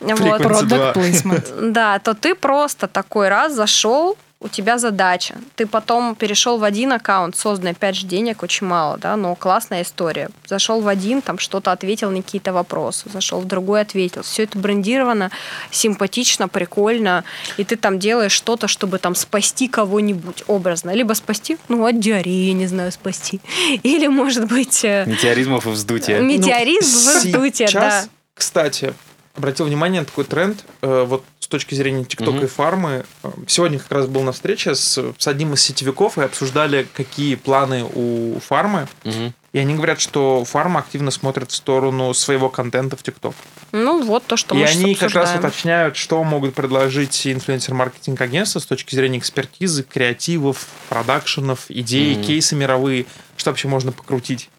Вот. 0.00 0.20
Frequency 0.20 0.62
два. 0.62 0.92
Product 0.92 0.94
placement. 0.94 1.70
Да, 1.72 1.98
то 1.98 2.14
ты 2.14 2.34
просто 2.34 2.86
такой 2.86 3.28
раз 3.28 3.52
зашел, 3.52 4.16
у 4.44 4.48
тебя 4.48 4.76
задача. 4.78 5.36
Ты 5.56 5.66
потом 5.66 6.14
перешел 6.14 6.58
в 6.58 6.64
один 6.64 6.92
аккаунт, 6.92 7.34
созданный, 7.34 7.70
опять 7.70 7.96
же, 7.96 8.06
денег 8.06 8.42
очень 8.42 8.66
мало, 8.66 8.98
да, 8.98 9.16
но 9.16 9.34
классная 9.34 9.82
история. 9.82 10.28
Зашел 10.46 10.82
в 10.82 10.88
один, 10.88 11.22
там 11.22 11.38
что-то 11.38 11.72
ответил 11.72 12.10
на 12.10 12.22
какие-то 12.22 12.52
вопросы, 12.52 13.08
зашел 13.10 13.40
в 13.40 13.46
другой, 13.46 13.80
ответил. 13.80 14.22
Все 14.22 14.42
это 14.42 14.58
брендировано, 14.58 15.30
симпатично, 15.70 16.46
прикольно, 16.46 17.24
и 17.56 17.64
ты 17.64 17.76
там 17.76 17.98
делаешь 17.98 18.32
что-то, 18.32 18.68
чтобы 18.68 18.98
там 18.98 19.14
спасти 19.14 19.66
кого-нибудь 19.66 20.44
образно. 20.46 20.90
Либо 20.90 21.14
спасти, 21.14 21.56
ну, 21.68 21.86
от 21.86 21.98
диареи, 21.98 22.50
не 22.50 22.66
знаю, 22.66 22.92
спасти. 22.92 23.40
Или, 23.82 24.08
может 24.08 24.46
быть, 24.46 24.84
э, 24.84 25.04
Метеоризмов 25.06 25.66
и 25.66 25.70
вздутия. 25.70 26.20
метеоризм 26.20 27.08
Ну, 27.08 27.20
в 27.20 27.24
вздутие, 27.24 27.68
да. 27.72 28.04
Кстати, 28.34 28.92
обратил 29.36 29.66
внимание 29.66 30.00
на 30.02 30.06
такой 30.06 30.24
тренд, 30.24 30.64
э, 30.82 31.04
вот 31.06 31.24
точки 31.54 31.74
зрения 31.74 32.04
ТикТока 32.04 32.32
Мгм. 32.32 32.44
и 32.44 32.48
фармы. 32.48 33.04
Э, 33.22 33.30
Сегодня 33.46 33.78
как 33.78 33.92
раз 33.92 34.06
был 34.06 34.22
на 34.22 34.32
встрече 34.32 34.74
с, 34.74 34.98
с 35.16 35.26
одним 35.28 35.54
из 35.54 35.62
сетевиков 35.62 36.18
и 36.18 36.22
обсуждали, 36.22 36.86
какие 36.92 37.36
планы 37.36 37.84
у 37.94 38.38
фармы. 38.40 38.88
Мгм. 39.04 39.32
И 39.52 39.58
они 39.58 39.74
говорят, 39.74 40.00
что 40.00 40.44
фарма 40.44 40.80
активно 40.80 41.12
смотрит 41.12 41.52
в 41.52 41.54
сторону 41.54 42.12
своего 42.12 42.48
контента 42.48 42.96
в 42.96 43.04
ТикТок. 43.04 43.34
Ну, 43.70 44.02
вот 44.04 44.24
то, 44.26 44.36
что 44.36 44.54
И 44.56 44.58
мы 44.58 44.66
сейчас 44.66 44.76
они 44.82 44.94
как 44.96 45.14
раз 45.14 45.34
уточняют, 45.36 45.96
что 45.96 46.22
могут 46.24 46.54
предложить 46.56 47.24
инфлюенсер-маркетинг 47.26 48.20
агентства 48.20 48.58
с 48.58 48.66
точки 48.66 48.96
зрения 48.96 49.18
экспертизы, 49.18 49.84
креативов, 49.84 50.66
продакшенов, 50.88 51.66
идей, 51.68 52.16
Мгм. 52.16 52.24
кейсы 52.24 52.56
мировые, 52.56 53.06
что 53.36 53.50
вообще 53.50 53.68
можно 53.68 53.92
покрутить. 53.92 54.50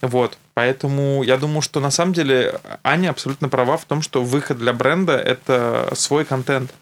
Вот. 0.00 0.38
Поэтому 0.56 1.22
я 1.22 1.36
думаю, 1.36 1.60
что 1.60 1.80
на 1.80 1.90
самом 1.90 2.14
деле 2.14 2.58
Аня 2.82 3.10
абсолютно 3.10 3.50
права 3.50 3.76
в 3.76 3.84
том, 3.84 4.00
что 4.00 4.24
выход 4.24 4.56
для 4.56 4.72
бренда— 4.72 5.12
это 5.18 5.90
свой 5.94 6.24
контент. 6.24 6.72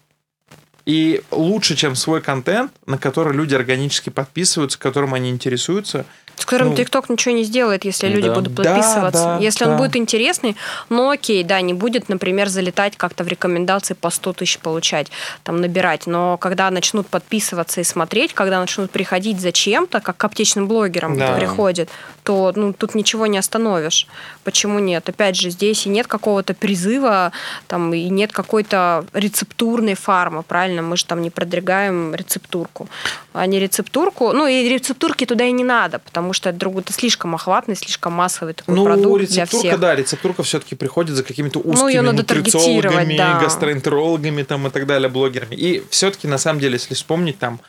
И 0.85 1.21
лучше, 1.29 1.75
чем 1.75 1.93
свой 1.95 2.21
контент, 2.21 2.71
на 2.85 2.97
который 2.97 3.33
люди 3.33 3.53
органически 3.53 4.09
подписываются, 4.09 4.79
которым 4.79 5.13
они 5.13 5.29
интересуются, 5.29 6.05
С 6.37 6.45
которым 6.45 6.69
Ну, 6.69 6.75
ТикТок 6.75 7.09
ничего 7.09 7.33
не 7.33 7.43
сделает, 7.43 7.85
если 7.85 8.07
люди 8.07 8.27
Да. 8.27 8.33
будут 8.35 8.53
Да, 8.53 8.63
подписываться. 8.63 9.23
да, 9.23 9.37
если 9.39 9.65
да. 9.65 9.71
он 9.71 9.77
будет 9.77 9.95
интересный, 9.95 10.55
ну 10.89 11.09
окей, 11.09 11.43
да, 11.43 11.61
не 11.61 11.73
будет, 11.73 12.09
например, 12.09 12.49
залетать 12.49 12.97
как-то 12.97 13.23
в 13.23 13.27
рекомендации 13.27 13.93
по 13.93 14.09
100 14.09 14.33
тысяч 14.33 14.59
получать, 14.59 15.07
там 15.43 15.61
набирать. 15.61 16.07
Но 16.07 16.37
когда 16.37 16.69
начнут 16.71 17.07
подписываться 17.07 17.81
и 17.81 17.83
смотреть, 17.83 18.33
когда 18.33 18.59
начнут 18.59 18.91
приходить 18.91 19.39
зачем-то, 19.39 20.01
как 20.01 20.17
к 20.17 20.23
аптечным 20.23 20.67
блогерам 20.67 21.17
Да. 21.17 21.33
приходит, 21.35 21.89
то 22.23 22.51
ну, 22.55 22.73
тут 22.73 22.95
ничего 22.95 23.27
не 23.27 23.37
остановишь. 23.37 24.07
Почему 24.43 24.79
нет? 24.79 25.07
Опять 25.07 25.35
же, 25.35 25.49
здесь 25.51 25.85
и 25.85 25.89
нет 25.89 26.07
какого-то 26.07 26.53
призыва, 26.53 27.31
там, 27.67 27.93
и 27.93 28.09
нет 28.09 28.31
какой-то 28.31 29.05
рецептурной 29.13 29.93
фармы, 29.95 30.43
правильно? 30.43 30.81
Мы 30.81 30.97
же 30.97 31.05
там 31.05 31.21
не 31.21 31.29
продвигаем 31.29 32.13
рецептурку. 32.15 32.87
А 33.33 33.45
не 33.45 33.59
рецептурку, 33.59 34.31
ну 34.33 34.47
и 34.47 34.67
рецептурки 34.69 35.25
туда 35.25 35.43
и 35.45 35.51
не 35.51 35.63
надо, 35.63 35.99
потому 35.99 36.24
что 36.33 36.49
это, 36.49 36.57
друг- 36.59 36.77
это 36.79 36.93
слишком 36.93 37.35
охватный, 37.35 37.75
слишком 37.75 38.13
массовый 38.13 38.53
такой 38.53 38.75
Ну, 38.75 38.85
продукт 38.85 39.17
для 39.19 39.27
рецептурка, 39.43 39.67
всех. 39.67 39.79
да, 39.79 39.95
рецептурка 39.95 40.43
все-таки 40.43 40.75
приходит 40.75 41.15
за 41.15 41.23
какими-то 41.23 41.59
узкими 41.59 41.97
Ну, 41.97 42.01
надо 42.11 42.23
таргетировать, 42.23 42.65
нутрициологами, 42.85 43.17
да. 43.17 43.39
гастроэнтерологами 43.39 44.43
там, 44.43 44.67
и 44.67 44.69
так 44.69 44.85
далее, 44.85 45.09
блогерами. 45.09 45.55
И 45.55 45.83
все-таки, 45.89 46.27
на 46.27 46.37
самом 46.37 46.59
деле, 46.59 46.73
если 46.73 46.93
вспомнить, 46.93 47.37
там, 47.39 47.59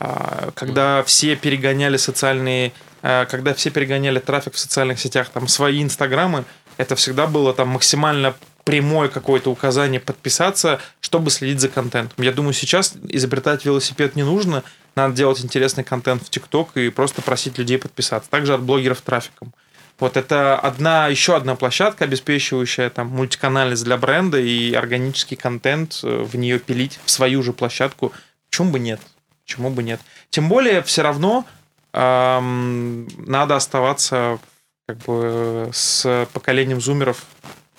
а, 0.00 0.50
когда 0.54 1.02
все 1.04 1.36
перегоняли 1.36 1.96
социальные, 1.96 2.72
а, 3.02 3.24
когда 3.26 3.54
все 3.54 3.70
перегоняли 3.70 4.18
трафик 4.18 4.54
в 4.54 4.58
социальных 4.58 4.98
сетях, 4.98 5.28
там, 5.32 5.48
свои 5.48 5.82
инстаграмы, 5.82 6.44
это 6.76 6.96
всегда 6.96 7.26
было 7.26 7.52
там 7.54 7.68
максимально 7.68 8.34
прямое 8.64 9.08
какое-то 9.08 9.50
указание 9.50 10.00
подписаться, 10.00 10.80
чтобы 11.00 11.30
следить 11.30 11.60
за 11.60 11.68
контентом. 11.68 12.24
Я 12.24 12.32
думаю, 12.32 12.54
сейчас 12.54 12.94
изобретать 13.08 13.64
велосипед 13.64 14.16
не 14.16 14.22
нужно, 14.22 14.62
надо 14.96 15.14
делать 15.14 15.44
интересный 15.44 15.84
контент 15.84 16.22
в 16.22 16.30
ТикТок 16.30 16.76
и 16.76 16.90
просто 16.90 17.22
просить 17.22 17.58
людей 17.58 17.78
подписаться. 17.78 18.30
Также 18.30 18.54
от 18.54 18.62
блогеров 18.62 19.00
трафиком. 19.00 19.52
Вот 19.98 20.16
это 20.16 20.58
одна, 20.58 21.06
еще 21.06 21.36
одна 21.36 21.54
площадка, 21.54 22.04
обеспечивающая 22.04 22.90
там 22.90 23.08
мультиканальность 23.08 23.84
для 23.84 23.96
бренда 23.96 24.40
и 24.40 24.74
органический 24.74 25.36
контент 25.36 26.00
э, 26.02 26.22
в 26.22 26.36
нее 26.36 26.58
пилить 26.58 26.98
в 27.04 27.10
свою 27.10 27.42
же 27.42 27.52
площадку. 27.52 28.12
Почему 28.50 28.72
бы 28.72 28.80
нет? 28.80 29.00
Почему 29.44 29.70
бы 29.70 29.82
нет? 29.82 30.00
Тем 30.30 30.48
более, 30.48 30.82
все 30.82 31.02
равно 31.02 31.46
эм, 31.92 33.06
надо 33.26 33.54
оставаться 33.56 34.40
как 34.86 34.98
бы 34.98 35.70
с 35.72 36.26
поколением 36.32 36.80
зумеров 36.80 37.24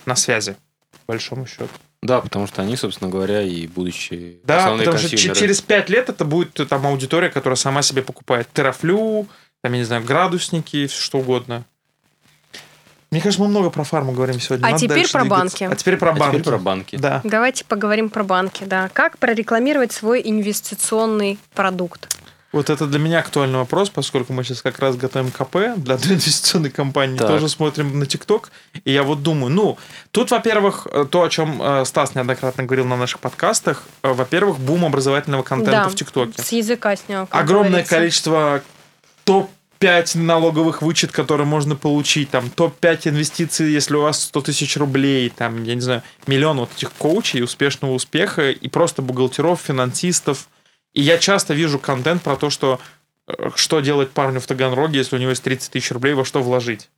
на 0.06 0.16
связи, 0.16 0.56
по 0.92 1.14
большому 1.14 1.46
счету. 1.46 1.70
Да, 2.06 2.22
потому 2.22 2.46
что 2.48 2.62
они, 2.62 2.76
собственно 2.76 3.10
говоря, 3.10 3.42
и 3.42 3.66
будущие 3.68 4.36
Да, 4.44 4.58
основные 4.60 4.86
потому 4.86 5.00
что 5.00 5.10
консюмеры. 5.10 5.40
через 5.40 5.62
пять 5.62 5.90
лет 5.90 6.10
это 6.10 6.24
будет 6.26 6.60
э, 6.60 6.66
там 6.66 6.86
аудитория, 6.86 7.30
которая 7.30 7.58
сама 7.58 7.82
себе 7.82 8.02
покупает 8.02 8.48
терафлю, 8.54 9.28
там, 9.64 9.74
я 9.74 9.80
не 9.80 9.84
знаю, 9.86 10.04
градусники, 10.04 10.88
что 10.88 11.18
угодно. 11.20 11.66
Мне 13.12 13.22
кажется, 13.22 13.42
мы 13.42 13.48
много 13.50 13.70
про 13.70 13.84
фарму 13.84 14.12
говорим 14.12 14.40
сегодня. 14.42 14.66
А 14.66 14.72
Надо 14.72 14.82
теперь 14.82 15.10
про 15.10 15.22
двигаться. 15.22 15.30
банки. 15.30 15.64
А 15.64 15.76
теперь 15.76 15.98
про 15.98 16.10
А 16.10 16.14
банки. 16.14 16.34
теперь 16.36 16.44
про 16.52 16.58
банки. 16.58 16.96
Да. 16.98 17.22
Давайте 17.24 17.64
поговорим 17.66 18.10
про 18.10 18.24
банки, 18.24 18.66
да. 18.66 18.90
Как 18.90 19.18
прорекламировать 19.20 19.94
свой 19.94 20.22
инвестиционный 20.24 21.40
продукт? 21.54 22.14
Вот 22.56 22.70
это 22.70 22.88
для 22.88 23.00
меня 23.00 23.20
актуальный 23.20 23.58
вопрос, 23.58 23.90
поскольку 23.90 24.32
мы 24.32 24.46
сейчас 24.46 24.62
как 24.62 24.80
раз 24.80 24.96
готовим 24.96 25.30
КП 25.30 25.76
для 25.76 25.96
инвестиционной 25.96 26.70
компании, 26.70 27.18
Так. 27.18 27.28
тоже 27.28 27.50
смотрим 27.50 28.00
на 28.00 28.06
ТикТок, 28.06 28.50
и 28.86 28.94
я 28.94 29.04
вот 29.04 29.22
думаю, 29.24 29.52
ну, 29.52 29.78
тут, 30.12 30.32
во-первых, 30.32 30.88
э, 30.90 31.06
то, 31.12 31.24
о 31.24 31.30
чем 31.30 31.62
э, 31.62 31.84
Стас 31.84 32.16
неоднократно 32.16 32.64
говорил 32.64 32.86
на 32.86 32.96
наших 32.96 33.20
подкастах, 33.20 33.84
э, 34.04 34.14
во-первых, 34.14 34.58
бум 34.60 34.86
образовательного 34.86 35.44
контента 35.44 35.84
Да, 35.84 35.90
в 35.90 35.96
ТикТоке. 35.96 36.42
С 36.42 36.54
языка 36.54 36.96
снял. 36.96 37.28
огромное 37.30 37.70
говорится. 37.72 37.96
количество 37.96 38.64
топ-5 39.26 40.18
налоговых 40.18 40.82
вычет, 40.82 41.12
которые 41.12 41.46
можно 41.48 41.76
получить, 41.76 42.30
там, 42.30 42.50
топ-5 42.50 43.10
инвестиций, 43.10 43.70
если 43.70 43.96
у 43.96 44.02
вас 44.02 44.22
100 44.24 44.42
тысяч 44.42 44.78
рублей, 44.78 45.30
там, 45.30 45.64
я 45.64 45.76
не 45.76 45.82
знаю, 45.82 46.04
миллион 46.26 46.60
вот 46.60 46.70
этих 46.78 46.94
коучей, 46.94 47.44
успешного 47.44 47.92
успеха, 47.92 48.52
и 48.52 48.70
просто 48.70 49.02
бухгалтеров, 49.02 49.60
финансистов. 49.60 50.48
И 50.96 51.02
я 51.02 51.18
часто 51.20 51.54
вижу 51.54 51.78
контент 51.78 52.24
про 52.24 52.38
то, 52.38 52.50
что 52.50 52.80
э, 53.28 53.50
что 53.56 53.82
делать 53.82 54.12
парню 54.12 54.40
в 54.40 54.48
Таганроге, 54.48 54.98
если 54.98 55.18
у 55.18 55.20
него 55.20 55.30
есть 55.32 55.44
30 55.44 55.72
тысяч 55.72 55.92
рублей, 55.92 56.14
во 56.14 56.26
что 56.26 56.42
вложить. 56.42 56.90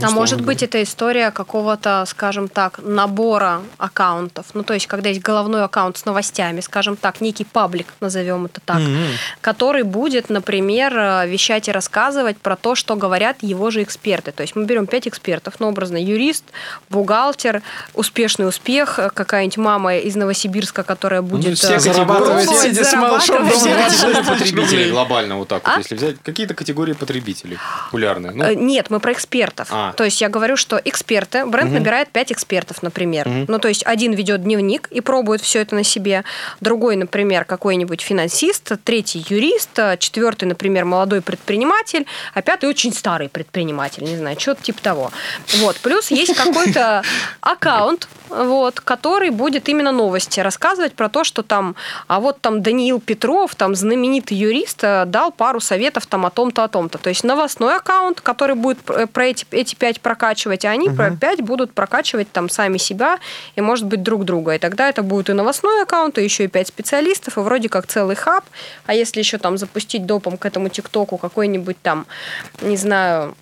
Там, 0.00 0.10
А 0.10 0.12
может 0.12 0.38
быть, 0.40 0.58
говоря. 0.60 0.66
это 0.66 0.82
история 0.82 1.30
какого-то, 1.30 2.04
скажем 2.06 2.48
так, 2.48 2.80
набора 2.82 3.60
аккаунтов. 3.78 4.46
Ну, 4.54 4.62
то 4.64 4.74
есть, 4.74 4.86
когда 4.86 5.08
есть 5.08 5.20
головной 5.22 5.62
аккаунт 5.64 5.96
с 5.96 6.04
новостями, 6.04 6.60
скажем 6.60 6.96
так, 6.96 7.20
некий 7.20 7.44
паблик, 7.44 7.86
назовем 8.00 8.46
это 8.46 8.60
так, 8.64 8.78
Мгм. 8.78 9.06
который 9.40 9.82
будет, 9.84 10.30
например, 10.30 10.96
э, 10.96 11.28
вещать 11.28 11.68
и 11.68 11.72
рассказывать 11.72 12.38
про 12.38 12.56
то, 12.56 12.74
что 12.74 12.96
говорят 12.96 13.36
его 13.42 13.70
же 13.70 13.82
эксперты. 13.82 14.32
То 14.32 14.42
есть 14.42 14.56
мы 14.56 14.64
берем 14.64 14.86
пять 14.86 15.06
экспертов, 15.06 15.54
ну, 15.58 15.68
образно, 15.68 15.96
юрист, 16.02 16.44
бухгалтер, 16.90 17.62
успешный 17.94 18.48
успех, 18.48 18.98
э, 18.98 19.10
какая-нибудь 19.10 19.56
мама 19.58 19.96
из 19.96 20.16
Новосибирска, 20.16 20.82
которая 20.82 21.22
будет 21.22 21.50
Ну, 21.50 21.54
все 21.54 21.74
э, 21.74 21.78
зарабатывают, 21.80 22.48
сидя 22.50 22.84
с 22.84 22.92
малышом 22.94 23.48
зарабатывать. 23.48 23.64
дома. 23.64 23.88
Все 23.90 24.06
категории 24.06 24.12
20 24.14 24.24
тысяч 24.24 24.28
потребителей 24.28 24.78
рублей. 24.78 24.90
глобально 24.90 25.36
вот 25.36 25.48
так 25.48 25.62
А? 25.66 25.70
вот, 25.70 25.78
если 25.78 25.94
взять 25.96 26.16
какие-то 26.22 26.54
категории 26.54 26.92
потребителей 26.94 27.58
популярные. 27.86 28.32
Ну, 28.32 28.52
Нет, 28.54 28.90
мы 28.90 29.00
про 29.00 29.12
экспертов. 29.12 29.68
А. 29.70 29.83
То 29.92 30.04
есть 30.04 30.20
я 30.20 30.28
говорю, 30.28 30.56
что 30.56 30.80
эксперты, 30.84 31.44
бренд 31.46 31.70
Мгм. 31.70 31.78
набирает 31.80 32.08
5 32.10 32.32
экспертов, 32.32 32.82
например. 32.82 33.28
Мгм. 33.28 33.44
Ну, 33.48 33.58
то 33.58 33.68
есть 33.68 33.84
один 33.86 34.12
ведет 34.12 34.42
дневник 34.42 34.88
и 34.90 35.00
пробует 35.00 35.40
все 35.40 35.60
это 35.60 35.74
на 35.74 35.84
себе, 35.84 36.24
другой, 36.60 36.96
например, 36.96 37.44
какой-нибудь 37.44 38.00
финансист, 38.00 38.72
третий 38.84 39.24
юрист, 39.28 39.78
а 39.78 39.96
четвертый, 39.96 40.44
например, 40.46 40.84
молодой 40.84 41.20
предприниматель, 41.20 42.06
а 42.34 42.42
пятый 42.42 42.68
очень 42.68 42.92
старый 42.92 43.28
предприниматель, 43.28 44.04
не 44.04 44.16
знаю, 44.16 44.38
что-то 44.38 44.62
типа 44.62 44.80
того. 44.82 45.10
Вот. 45.58 45.76
Плюс 45.76 46.10
есть 46.10 46.34
какой-то 46.34 47.02
аккаунт, 47.40 48.08
вот, 48.28 48.80
который 48.80 49.30
будет 49.30 49.68
именно 49.68 49.92
новости 49.92 50.40
рассказывать 50.40 50.94
про 50.94 51.08
то, 51.08 51.24
что 51.24 51.42
там, 51.42 51.76
а 52.08 52.20
вот 52.20 52.40
там 52.40 52.62
Даниил 52.62 53.00
Петров, 53.00 53.54
там 53.54 53.74
знаменитый 53.74 54.36
юрист, 54.36 54.82
э, 54.82 55.04
дал 55.06 55.30
пару 55.30 55.60
советов 55.60 56.06
там 56.06 56.24
о 56.26 56.30
том-то, 56.30 56.64
о 56.64 56.68
том-то. 56.68 56.98
То 56.98 57.10
есть 57.10 57.24
новостной 57.24 57.76
аккаунт, 57.76 58.20
который 58.20 58.54
будет 58.56 58.78
пр- 58.80 59.06
про 59.06 59.26
эти, 59.26 59.46
эти 59.50 59.73
пять 59.76 60.00
прокачивать, 60.00 60.64
а 60.64 60.70
они 60.70 60.90
про 60.90 61.10
пять 61.10 61.40
будут 61.40 61.72
прокачивать 61.72 62.30
там 62.32 62.48
сами 62.48 62.78
себя 62.78 63.18
и, 63.56 63.60
может 63.60 63.86
быть, 63.86 64.02
друг 64.02 64.24
друга. 64.24 64.54
И 64.54 64.58
тогда 64.58 64.88
это 64.88 65.02
будет 65.02 65.30
и 65.30 65.32
новостной 65.32 65.82
аккаунт, 65.82 66.18
и 66.18 66.24
еще 66.24 66.44
и 66.44 66.48
пять 66.48 66.68
специалистов, 66.68 67.36
и 67.36 67.40
вроде 67.40 67.68
как 67.68 67.86
целый 67.86 68.16
хаб. 68.16 68.44
А 68.86 68.94
если 68.94 69.20
еще 69.20 69.38
там 69.38 69.58
запустить 69.58 70.06
допом 70.06 70.36
к 70.36 70.46
этому 70.46 70.68
ТикТоку 70.68 71.18
какой-нибудь 71.18 71.76
там, 71.82 72.06
не 72.60 72.76
знаю, 72.76 73.34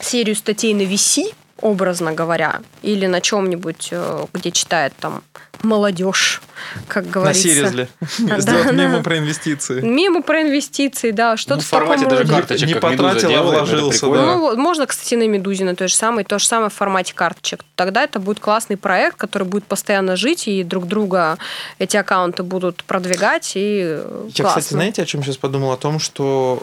серию 0.00 0.36
статей 0.36 0.74
на 0.74 0.82
VC, 0.82 1.34
образно 1.60 2.12
говоря, 2.12 2.60
или 2.82 3.06
на 3.06 3.20
чем-нибудь, 3.20 3.88
э, 3.90 4.26
где 4.32 4.50
читает 4.50 4.92
там 5.00 5.22
молодежь, 5.62 6.42
как 6.88 7.06
На 7.06 7.10
говорится. 7.10 7.42
Сиризле. 7.42 7.88
Да, 8.18 8.40
Сделать 8.40 8.72
мемы 8.72 9.02
про 9.02 9.18
инвестиции. 9.18 9.80
Мемы 9.80 10.22
про 10.22 10.42
инвестиции, 10.42 11.10
да, 11.10 11.36
что-то 11.36 11.56
ну, 11.56 11.60
в 11.62 11.70
таком 11.70 11.88
формате 11.88 12.08
даже 12.08 12.26
карточек, 12.30 12.68
Не 12.68 12.74
потратил, 12.74 13.34
а 13.34 13.42
вложился. 13.42 14.06
Ну, 14.06 14.40
вот, 14.40 14.58
можно, 14.58 14.86
кстати, 14.86 15.14
на 15.14 15.26
Медузина 15.26 15.74
то 15.74 15.88
же 15.88 15.94
самое, 15.94 16.24
то 16.24 16.38
же 16.38 16.46
самое 16.46 16.70
в 16.70 16.74
формате 16.74 17.14
карточек. 17.14 17.64
Тогда 17.74 18.02
это 18.04 18.20
будет 18.20 18.40
классный 18.40 18.76
проект, 18.76 19.16
который 19.16 19.44
будет 19.44 19.64
постоянно 19.64 20.16
жить, 20.16 20.48
и 20.48 20.62
друг 20.62 20.86
друга 20.86 21.38
эти 21.78 21.96
аккаунты 21.96 22.42
будут 22.42 22.84
продвигать, 22.84 23.52
и 23.54 23.80
э, 23.82 24.28
Я, 24.34 24.44
классно. 24.44 24.60
кстати, 24.60 24.74
знаете, 24.74 25.02
о 25.02 25.06
чем 25.06 25.22
сейчас 25.22 25.36
подумал? 25.36 25.72
О 25.72 25.76
том, 25.76 25.98
что 25.98 26.62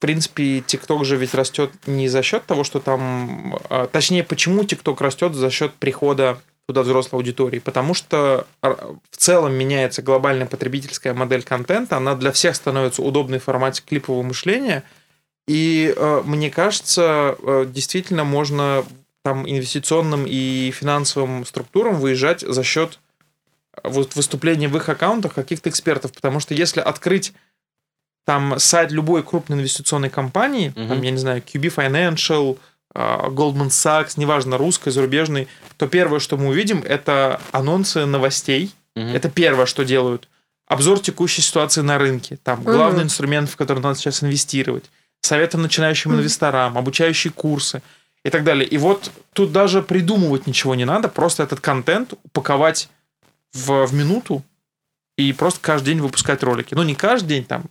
принципе, 0.00 0.60
ТикТок 0.60 1.04
же 1.04 1.16
ведь 1.16 1.34
растет 1.34 1.70
не 1.86 2.08
за 2.08 2.22
счет 2.22 2.44
того, 2.46 2.64
что 2.64 2.80
там... 2.80 3.58
а, 3.68 3.86
Точнее, 3.86 4.24
почему 4.24 4.64
ТикТок 4.64 5.00
растет 5.00 5.34
за 5.34 5.50
счет 5.50 5.74
прихода 5.74 6.40
туда 6.66 6.82
взрослой 6.82 7.16
аудитории? 7.18 7.58
Потому 7.58 7.94
что 7.94 8.46
а, 8.62 8.96
в 9.10 9.16
целом 9.16 9.54
меняется 9.54 10.02
глобальная 10.02 10.46
потребительская 10.46 11.14
модель 11.14 11.42
контента, 11.42 11.96
она 11.96 12.14
для 12.14 12.32
всех 12.32 12.56
становится 12.56 13.02
удобной 13.02 13.38
в 13.38 13.44
формате 13.44 13.82
клипового 13.86 14.22
мышления, 14.22 14.82
и 15.46 15.92
э, 15.96 16.22
мне 16.24 16.48
кажется, 16.50 17.36
действительно 17.66 18.22
можно 18.22 18.84
там 19.22 19.48
инвестиционным 19.48 20.24
и 20.26 20.70
финансовым 20.70 21.44
структурам 21.44 21.96
выезжать 21.96 22.40
за 22.42 22.62
счет 22.62 23.00
вот 23.82 24.14
выступления 24.16 24.68
в 24.68 24.76
их 24.76 24.88
аккаунтах 24.88 25.34
каких-то 25.34 25.70
экспертов, 25.70 26.12
потому 26.12 26.40
что 26.40 26.54
если 26.54 26.80
открыть 26.80 27.32
там 28.24 28.58
сайт 28.58 28.92
любой 28.92 29.22
крупной 29.22 29.58
инвестиционной 29.58 30.10
компании, 30.10 30.72
Мгм. 30.76 30.88
там, 30.88 31.02
я 31.02 31.10
не 31.10 31.18
знаю, 31.18 31.42
QB 31.42 31.74
Financial, 31.74 32.58
а, 32.94 33.28
Goldman 33.28 33.68
Sachs, 33.68 34.12
неважно, 34.16 34.58
русской, 34.58 34.90
зарубежной, 34.90 35.48
то 35.76 35.86
первое, 35.88 36.18
что 36.20 36.36
мы 36.36 36.48
увидим, 36.48 36.82
это 36.86 37.40
анонсы 37.52 38.04
новостей. 38.06 38.72
Мгм. 38.96 39.14
Это 39.14 39.30
первое, 39.30 39.66
что 39.66 39.84
делают. 39.84 40.28
Обзор 40.66 41.00
текущей 41.00 41.42
ситуации 41.42 41.80
на 41.80 41.98
рынке. 41.98 42.38
Там 42.42 42.62
главный 42.62 42.98
Мгм. 43.00 43.04
инструмент, 43.06 43.50
в 43.50 43.56
который 43.56 43.80
надо 43.80 43.96
сейчас 43.98 44.22
инвестировать. 44.22 44.84
Советы 45.22 45.58
начинающим 45.58 46.14
инвесторам, 46.14 46.78
обучающие 46.78 47.32
курсы 47.32 47.82
и 48.24 48.30
так 48.30 48.44
далее. 48.44 48.66
И 48.66 48.78
вот 48.78 49.10
тут 49.32 49.52
даже 49.52 49.82
придумывать 49.82 50.46
ничего 50.46 50.74
не 50.74 50.84
надо, 50.84 51.08
просто 51.08 51.42
этот 51.42 51.60
контент 51.60 52.14
упаковать 52.24 52.88
в, 53.52 53.86
в 53.86 53.94
минуту 53.94 54.42
и 55.16 55.32
просто 55.32 55.60
каждый 55.60 55.86
день 55.94 56.00
выпускать 56.00 56.42
ролики. 56.42 56.74
Ну, 56.74 56.82
не 56.82 56.94
каждый 56.94 57.28
день, 57.28 57.44
там, 57.44 57.64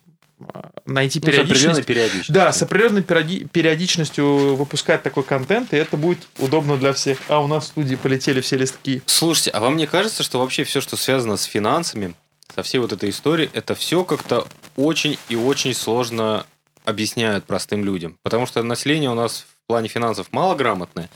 найти 0.85 1.19
Ну, 1.19 1.27
с 1.27 1.31
периодичность. 1.31 1.85
периодичностью. 1.85 2.33
Да, 2.33 2.51
с 2.51 2.61
определенной 2.61 3.01
периоди- 3.01 3.47
периодичностью 3.49 4.55
выпускать 4.55 5.03
такой 5.03 5.23
контент, 5.23 5.73
и 5.73 5.77
это 5.77 5.97
будет 5.97 6.19
удобно 6.39 6.77
для 6.77 6.93
всех. 6.93 7.19
А 7.27 7.39
у 7.39 7.47
нас 7.47 7.65
в 7.65 7.67
студии 7.67 7.95
полетели 7.95 8.41
все 8.41 8.57
листки. 8.57 9.01
Слушайте, 9.05 9.51
а 9.51 9.59
вам 9.59 9.77
не 9.77 9.85
кажется, 9.87 10.23
что 10.23 10.39
вообще 10.39 10.63
все, 10.63 10.81
что 10.81 10.95
связано 10.97 11.37
с 11.37 11.43
финансами, 11.43 12.13
со 12.55 12.63
всей 12.63 12.79
вот 12.79 12.91
этой 12.93 13.09
историей, 13.09 13.49
это 13.53 13.75
все 13.75 14.03
как-то 14.03 14.47
очень 14.75 15.17
и 15.29 15.35
очень 15.35 15.73
сложно 15.73 16.45
объясняют 16.85 17.45
простым 17.45 17.83
людям? 17.85 18.17
Потому 18.23 18.45
что 18.47 18.63
население 18.63 19.09
у 19.11 19.15
нас 19.15 19.45
в 19.63 19.67
плане 19.67 19.87
финансов 19.89 20.27
малограмотное, 20.31 21.09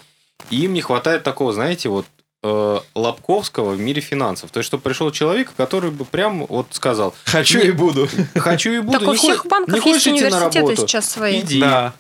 и 0.49 0.63
им 0.65 0.74
не 0.74 0.82
хватает 0.82 1.24
такого, 1.24 1.53
знаете, 1.53 1.89
вот 1.89 2.05
э, 2.43 2.79
Лобковского 2.95 3.71
в 3.71 3.79
мире 3.79 4.01
финансов. 4.01 4.51
То 4.51 4.59
есть, 4.59 4.67
что 4.67 4.77
пришел 4.77 5.09
человек, 5.11 5.51
который 5.57 5.89
бы 5.91 6.05
прям 6.05 6.45
вот 6.45 6.67
сказал, 6.71 7.15
Хочу 7.25 7.59
и 7.59 7.71
буду. 7.71 8.07
хочу 8.35 8.71
и 8.71 8.79
буду. 8.79 8.99
Так 8.99 9.07
у 9.07 9.13
всех 9.13 9.45
банков 9.47 9.85
есть 9.85 10.05
университеты 10.07 10.75
сейчас 10.75 11.09
свои. 11.09 11.41
Иди. 11.41 11.59
Да. 11.59 11.93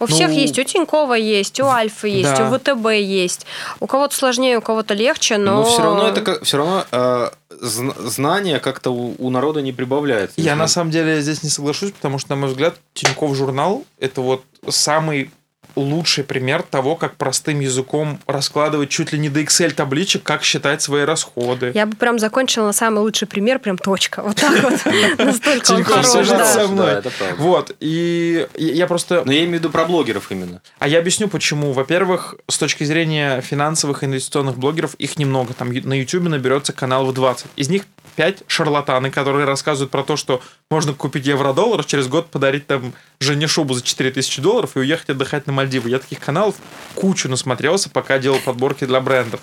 У 0.00 0.06
всех 0.06 0.30
Ну, 0.30 0.34
есть, 0.34 0.58
у 0.58 0.64
Тинькова 0.64 1.14
есть, 1.14 1.60
у 1.60 1.66
Альфа 1.66 2.08
есть, 2.08 2.34
Да. 2.36 2.50
у 2.50 2.58
ВТБ 2.58 2.88
есть. 3.00 3.46
У 3.78 3.86
кого-то 3.86 4.16
сложнее, 4.16 4.58
у 4.58 4.60
кого-то 4.60 4.94
легче, 4.94 5.38
но... 5.38 5.58
Но, 5.58 5.64
все 5.64 5.80
равно 5.80 6.08
это 6.08 6.22
как, 6.22 6.42
все 6.42 6.56
равно 6.56 6.84
э, 6.90 7.30
зн- 7.60 8.08
знания 8.08 8.58
как-то 8.58 8.90
у, 8.90 9.14
у 9.16 9.30
народа 9.30 9.62
не 9.62 9.72
прибавляется. 9.72 10.40
Я 10.40 10.56
на 10.56 10.66
самом 10.66 10.90
деле 10.90 11.20
здесь 11.20 11.44
не 11.44 11.50
соглашусь, 11.50 11.92
потому 11.92 12.18
что, 12.18 12.30
на 12.30 12.36
мой 12.36 12.48
взгляд, 12.50 12.74
Тиньков 12.94 13.36
журнал 13.36 13.84
это 14.00 14.22
вот 14.22 14.42
самый 14.68 15.30
лучший 15.76 16.24
пример 16.24 16.62
того, 16.62 16.96
как 16.96 17.16
простым 17.16 17.60
языком 17.60 18.18
раскладывать 18.26 18.90
чуть 18.90 19.12
ли 19.12 19.18
не 19.18 19.28
до 19.28 19.40
Excel 19.40 19.72
табличек, 19.72 20.22
как 20.22 20.42
считать 20.42 20.82
свои 20.82 21.04
расходы. 21.04 21.72
Я 21.74 21.86
бы 21.86 21.96
прям 21.96 22.18
закончила 22.18 22.66
на 22.66 22.72
самый 22.72 23.00
лучший 23.00 23.28
пример, 23.28 23.58
прям 23.58 23.78
точка. 23.78 24.22
Вот 24.22 24.36
так 24.36 24.62
вот. 24.62 24.84
Настолько 25.18 25.72
он 25.72 25.84
хорош, 25.84 26.06
со 26.06 26.68
мной. 26.68 26.86
Да, 26.86 26.98
это 26.98 27.10
правда. 27.10 27.36
Вот, 27.42 27.76
и 27.80 28.46
я 28.56 28.86
просто... 28.86 29.22
Но 29.24 29.32
я 29.32 29.40
имею 29.40 29.52
в 29.52 29.58
виду 29.60 29.70
про 29.70 29.84
блогеров 29.84 30.30
именно. 30.30 30.62
А 30.78 30.88
я 30.88 30.98
объясню, 30.98 31.28
почему. 31.28 31.72
Во-первых, 31.72 32.36
с 32.48 32.58
точки 32.58 32.84
зрения 32.84 33.40
финансовых 33.40 34.04
инвестиционных 34.04 34.58
блогеров, 34.58 34.94
их 34.94 35.18
немного. 35.18 35.54
Там 35.54 35.72
на 35.72 35.94
YouTube 35.94 36.24
наберется 36.24 36.72
каналов 36.72 37.14
20. 37.14 37.46
Из 37.56 37.68
них 37.68 37.84
5 38.16 38.44
шарлатаны, 38.46 39.10
которые 39.10 39.46
рассказывают 39.46 39.90
про 39.90 40.02
то, 40.02 40.16
что 40.16 40.42
можно 40.70 40.92
купить 40.94 41.26
евро-доллар, 41.26 41.84
через 41.84 42.08
год 42.08 42.30
подарить 42.30 42.66
там 42.66 42.92
жене 43.20 43.46
шубу 43.46 43.74
за 43.74 43.82
4000 43.82 44.40
долларов 44.40 44.76
и 44.76 44.80
уехать 44.80 45.10
отдыхать 45.10 45.46
на 45.46 45.52
Мальдивы. 45.52 45.90
Я 45.90 45.98
таких 45.98 46.20
каналов 46.20 46.56
кучу 46.94 47.28
насмотрелся, 47.28 47.90
пока 47.90 48.18
делал 48.18 48.38
подборки 48.38 48.84
для 48.84 49.00
брендов. 49.00 49.40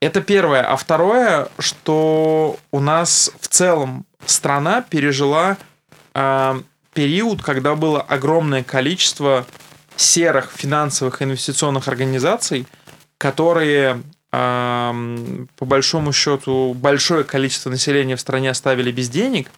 Это 0.00 0.20
первое. 0.20 0.62
А 0.62 0.76
второе, 0.76 1.48
что 1.58 2.56
у 2.70 2.80
нас 2.80 3.32
в 3.40 3.48
целом 3.48 4.06
страна 4.24 4.82
пережила 4.82 5.56
а, 6.14 6.62
период, 6.94 7.42
когда 7.42 7.74
было 7.74 8.00
огромное 8.00 8.62
количество 8.62 9.46
серых 9.96 10.52
финансовых 10.54 11.20
инвестиционных 11.22 11.88
организаций, 11.88 12.66
которые 13.18 14.02
по 14.30 15.64
большому 15.64 16.12
счету 16.12 16.74
большое 16.74 17.24
количество 17.24 17.70
населения 17.70 18.16
в 18.16 18.20
стране 18.20 18.50
оставили 18.50 18.92
без 18.92 19.08
денег, 19.08 19.50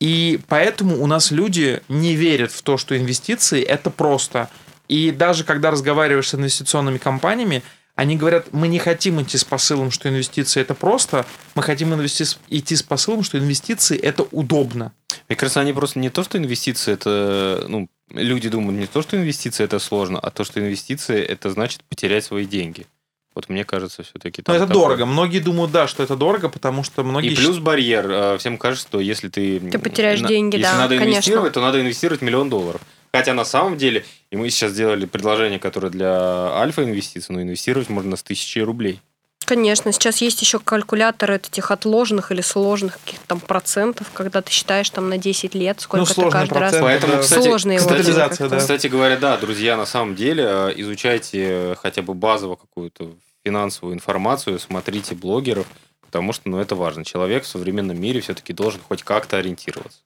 и 0.00 0.38
поэтому 0.48 1.02
у 1.02 1.06
нас 1.06 1.30
люди 1.30 1.80
не 1.88 2.14
верят 2.14 2.52
в 2.52 2.62
то, 2.62 2.76
что 2.76 2.96
инвестиции 2.96 3.62
это 3.62 3.90
просто. 3.90 4.50
И 4.88 5.10
даже 5.10 5.44
когда 5.44 5.70
разговариваешь 5.70 6.28
с 6.28 6.34
инвестиционными 6.34 6.98
компаниями, 6.98 7.62
они 7.94 8.16
говорят, 8.16 8.52
мы 8.52 8.68
не 8.68 8.78
хотим 8.78 9.22
идти 9.22 9.38
с 9.38 9.44
посылом, 9.44 9.90
что 9.90 10.08
инвестиции 10.08 10.60
это 10.60 10.74
просто, 10.74 11.24
мы 11.54 11.62
хотим 11.62 11.94
инвести- 11.94 12.38
идти 12.48 12.74
с 12.74 12.82
посылом, 12.82 13.22
что 13.22 13.38
инвестиции 13.38 13.96
это 13.96 14.24
удобно. 14.24 14.92
Мне 15.28 15.36
кажется, 15.36 15.60
они 15.60 15.72
просто 15.72 16.00
не 16.00 16.10
то, 16.10 16.24
что 16.24 16.36
инвестиции, 16.36 16.92
это, 16.92 17.64
ну, 17.68 17.88
люди 18.10 18.48
думают 18.48 18.80
не 18.80 18.86
то, 18.86 19.00
что 19.00 19.16
инвестиции 19.16 19.64
это 19.64 19.78
сложно, 19.78 20.18
а 20.18 20.30
то, 20.30 20.44
что 20.44 20.60
инвестиции 20.60 21.22
это 21.22 21.50
значит 21.50 21.82
потерять 21.84 22.24
свои 22.24 22.44
деньги. 22.44 22.86
Вот 23.34 23.48
мне 23.48 23.64
кажется, 23.64 24.04
все-таки 24.04 24.42
Но 24.46 24.54
это 24.54 24.66
дорого. 24.66 25.06
Многие 25.06 25.40
думают, 25.40 25.72
да, 25.72 25.88
что 25.88 26.02
это 26.02 26.16
дорого, 26.16 26.48
потому 26.48 26.84
что 26.84 27.02
многие... 27.02 27.32
И 27.32 27.36
плюс 27.36 27.58
барьер. 27.58 28.08
Э, 28.08 28.38
Всем 28.38 28.58
кажется, 28.58 28.86
что 28.86 29.00
если 29.00 29.28
ты... 29.28 29.58
Ты 29.58 29.78
потеряешь 29.78 30.20
на- 30.20 30.28
деньги, 30.28 30.56
если 30.56 30.70
да, 30.70 30.78
надо 30.78 30.96
конечно. 30.96 31.14
инвестировать, 31.16 31.52
то 31.52 31.60
надо 31.60 31.80
инвестировать 31.80 32.22
миллион 32.22 32.48
долларов. 32.48 32.80
Хотя 33.12 33.34
на 33.34 33.44
самом 33.44 33.76
деле, 33.76 34.04
и 34.30 34.36
мы 34.36 34.50
сейчас 34.50 34.72
сделали 34.72 35.06
предложение, 35.06 35.58
которое 35.58 35.90
для 35.90 36.52
альфа-инвестиций, 36.52 37.34
но 37.34 37.42
инвестировать 37.42 37.88
можно 37.88 38.16
с 38.16 38.22
тысячи 38.22 38.58
рублей. 38.60 39.00
Конечно, 39.44 39.92
сейчас 39.92 40.18
есть 40.18 40.40
еще 40.40 40.58
калькуляторы 40.58 41.36
этих 41.36 41.70
отложенных 41.70 42.32
или 42.32 42.40
сложных 42.40 42.98
каких-то 43.00 43.26
там 43.26 43.40
процентов, 43.40 44.10
когда 44.12 44.40
ты 44.42 44.50
считаешь 44.50 44.88
там 44.90 45.08
на 45.08 45.18
10 45.18 45.54
лет, 45.54 45.80
сколько 45.80 46.06
ты 46.06 46.14
сложный 46.14 46.32
каждый 46.32 46.58
раз... 46.58 46.72
процент, 46.72 46.82
Поэтому, 46.82 47.12
да. 47.12 47.18
кстати, 47.20 47.44
Сложные 47.44 47.78
кстати, 47.78 48.48
да. 48.48 48.58
Кстати 48.58 48.86
говоря, 48.86 49.16
да, 49.16 49.36
друзья, 49.36 49.76
на 49.76 49.86
самом 49.86 50.14
деле 50.14 50.44
э, 50.46 50.72
изучайте 50.76 51.76
хотя 51.80 52.02
бы 52.02 52.14
базово 52.14 52.56
какую-то 52.56 53.12
финансовую 53.44 53.94
информацию, 53.94 54.58
смотрите 54.58 55.14
блогеров, 55.14 55.66
потому 56.00 56.32
что 56.32 56.48
ну, 56.48 56.58
это 56.58 56.74
важно. 56.74 57.04
Человек 57.04 57.44
в 57.44 57.46
современном 57.46 58.00
мире 58.00 58.20
все-таки 58.20 58.52
должен 58.52 58.80
хоть 58.80 59.02
как-то 59.02 59.36
ориентироваться. 59.36 60.00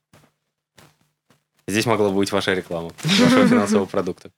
Здесь 1.69 1.87
могла 1.87 2.09
бы 2.09 2.17
быть 2.17 2.33
ваша 2.33 2.55
реклама 2.55 2.93
вашего 3.05 3.47
финансового 3.47 3.87
продукта. 3.87 4.31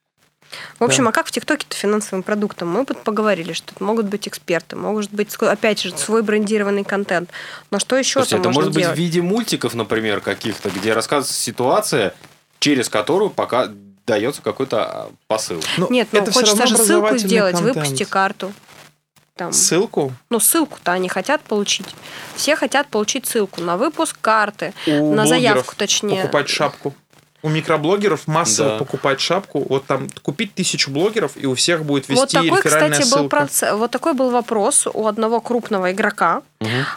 В 0.79 0.83
общем, 0.83 1.03
Да. 1.05 1.09
а 1.09 1.13
как 1.13 1.27
в 1.27 1.31
ТикТоке-то 1.31 1.75
финансовым 1.75 2.23
продуктом? 2.23 2.69
Мы 2.69 2.85
поговорили, 2.85 3.53
что 3.53 3.73
это 3.73 3.83
могут 3.83 4.07
быть 4.07 4.27
эксперты, 4.27 4.75
может 4.75 5.11
быть, 5.11 5.33
опять 5.35 5.81
же, 5.81 5.95
свой 5.97 6.21
брендированный 6.23 6.83
контент. 6.83 7.29
Но 7.71 7.79
что 7.79 7.95
еще 7.95 8.13
Слушайте, 8.19 8.35
там 8.37 8.41
это 8.41 8.49
можно 8.49 8.61
может 8.61 8.73
быть 8.73 8.83
делать? 8.83 8.97
в 8.97 8.99
виде 8.99 9.21
мультиков, 9.21 9.73
например, 9.73 10.21
каких-то, 10.21 10.69
где 10.69 10.93
рассказывается 10.93 11.39
ситуация, 11.41 12.13
через 12.59 12.89
которую 12.89 13.29
пока 13.29 13.69
дается 14.05 14.41
какой-то 14.41 14.83
а, 14.83 15.11
посыл. 15.27 15.61
Ну, 15.77 15.87
Нет, 15.89 16.09
ну 16.11 16.19
это 16.19 16.31
хочется 16.31 16.67
же 16.67 16.77
ссылку 16.77 17.17
сделать, 17.17 17.55
контент. 17.55 17.75
выпусти 17.77 18.03
карту. 18.03 18.51
Там. 19.35 19.53
Ссылку 19.53 20.11
Ну, 20.29 20.39
ссылку-то 20.39 20.91
они 20.91 21.07
хотят 21.07 21.41
получить. 21.41 21.87
Все 22.35 22.55
хотят 22.55 22.87
получить 22.89 23.25
ссылку 23.25 23.61
на 23.61 23.77
выпуск 23.77 24.17
карты, 24.19 24.73
у 24.85 24.91
на 24.91 25.23
блогеров 25.23 25.27
заявку, 25.29 25.75
точнее. 25.77 26.17
покупать 26.21 26.49
шапку. 26.49 26.93
У 27.43 27.49
микроблогеров 27.49 28.27
массово 28.27 28.69
Да. 28.71 28.77
покупать 28.77 29.19
шапку. 29.19 29.65
Вот 29.67 29.85
там 29.85 30.07
купить 30.21 30.53
тысячу 30.53 30.91
блогеров, 30.91 31.31
и 31.35 31.47
у 31.47 31.55
всех 31.55 31.83
будет 31.85 32.07
вести 32.07 32.19
Вот 32.19 32.29
такой, 32.31 32.49
реферальная 32.59 32.91
кстати, 32.91 33.09
был 33.09 33.17
ссылка. 33.17 33.35
проц- 33.37 33.75
вот 33.75 33.91
такой 33.91 34.13
был 34.13 34.29
вопрос 34.29 34.87
у 34.93 35.07
одного 35.07 35.41
крупного 35.41 35.91
игрока 35.91 36.43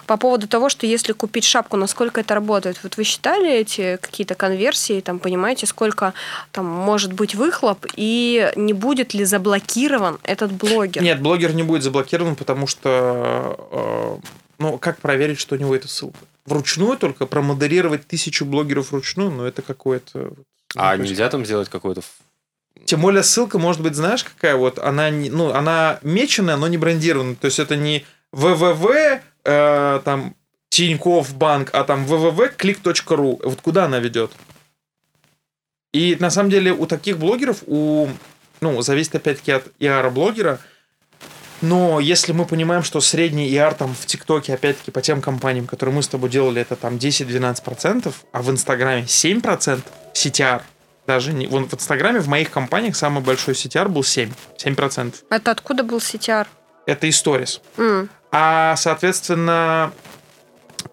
по 0.07 0.19
поводу 0.19 0.47
того, 0.47 0.69
что 0.69 0.87
если 0.87 1.13
купить 1.13 1.45
шапку, 1.45 1.79
насколько 1.79 2.21
это 2.21 2.35
работает. 2.35 2.79
Вот 2.83 2.99
вы 2.99 3.05
считали 3.05 3.51
эти 3.51 3.97
какие-то 4.03 4.35
конверсии, 4.35 5.01
там 5.01 5.19
понимаете, 5.19 5.65
сколько 5.67 6.13
там 6.53 6.67
может 6.67 7.15
быть 7.15 7.35
выхлоп 7.35 7.87
и 7.97 8.53
не 8.57 8.75
будет 8.75 9.15
ли 9.15 9.25
заблокирован 9.25 10.19
этот 10.23 10.53
блогер? 10.53 11.03
Нет, 11.03 11.23
блогер 11.23 11.55
не 11.55 11.63
будет 11.63 11.83
заблокирован, 11.83 12.37
потому 12.37 12.67
что... 12.67 14.21
э, 14.59 14.63
ну, 14.63 14.79
как 14.79 14.99
проверить, 14.99 15.39
что 15.41 15.55
у 15.55 15.59
него 15.59 15.75
эта 15.75 15.89
ссылка? 15.89 16.19
Вручную 16.47 16.97
только 16.99 17.27
промодерировать 17.27 18.07
тысячу 18.07 18.45
блогеров 18.45 18.93
вручную, 18.93 19.31
ну, 19.31 19.45
это 19.45 19.63
какое-то... 19.63 20.33
А 20.77 20.97
нельзя 20.97 21.29
там 21.29 21.45
сделать 21.47 21.69
какой-то... 21.69 22.01
ф- 22.01 22.19
Тем 22.85 23.01
более 23.01 23.23
ссылка 23.23 23.59
может 23.59 23.81
быть, 23.81 23.95
знаешь, 23.95 24.25
какая 24.25 24.57
вот, 24.57 24.79
она, 24.79 25.11
не- 25.11 25.31
ну, 25.31 25.53
она 25.53 25.99
меченая, 26.03 26.57
но 26.57 26.69
не 26.69 26.77
брендированная. 26.79 27.37
То 27.37 27.47
есть 27.47 27.59
это 27.59 27.77
не 27.77 28.05
www, 28.33 29.21
э, 29.45 30.01
там, 30.05 30.35
Тинькофф 30.71 31.35
банк, 31.37 31.71
а 31.73 31.85
там 31.85 32.05
www.click.ru. 32.05 33.41
Вот 33.49 33.61
куда 33.61 33.85
она 33.85 34.01
ведет? 34.01 34.33
И 35.93 36.17
на 36.19 36.31
самом 36.31 36.51
деле 36.51 36.73
у 36.73 36.87
таких 36.87 37.19
блогеров, 37.19 37.63
у, 37.67 38.09
ну, 38.61 38.83
зависит 38.83 39.15
опять-таки 39.15 39.53
от 39.53 39.69
IR 39.79 40.11
блогера, 40.11 40.59
но 41.61 42.01
если 42.01 42.33
мы 42.33 42.45
понимаем, 42.45 42.83
что 42.83 43.01
средний 43.01 43.51
IR 43.51 43.75
там 43.77 43.95
в 43.95 44.07
ТикТоке, 44.07 44.55
опять-таки, 44.55 44.91
по 44.91 45.01
тем 45.01 45.21
компаниям, 45.21 45.67
которые 45.67 45.95
мы 45.95 46.03
с 46.03 46.09
тобой 46.09 46.31
делали, 46.31 46.61
это 46.61 46.77
там 46.77 46.97
10-12%, 46.97 48.13
а 48.33 48.43
в 48.43 48.51
Инстаграме 48.51 49.03
7% 49.03 49.81
CTR, 50.15 50.63
даже 51.07 51.33
не, 51.33 51.47
вон 51.47 51.69
в 51.69 51.75
Инстаграме 51.75 52.21
в 52.21 52.29
моих 52.29 52.51
компаниях 52.51 52.97
самый 52.97 53.23
большой 53.23 53.55
CTR 53.55 53.89
был 53.89 54.03
7, 54.03 54.31
7%. 54.57 55.15
Это 55.31 55.51
откуда 55.51 55.83
был 55.83 55.99
CTR? 55.99 56.47
Это 56.87 57.09
историс. 57.09 57.61
М. 57.77 58.09
А, 58.31 58.77
соответственно, 58.77 59.93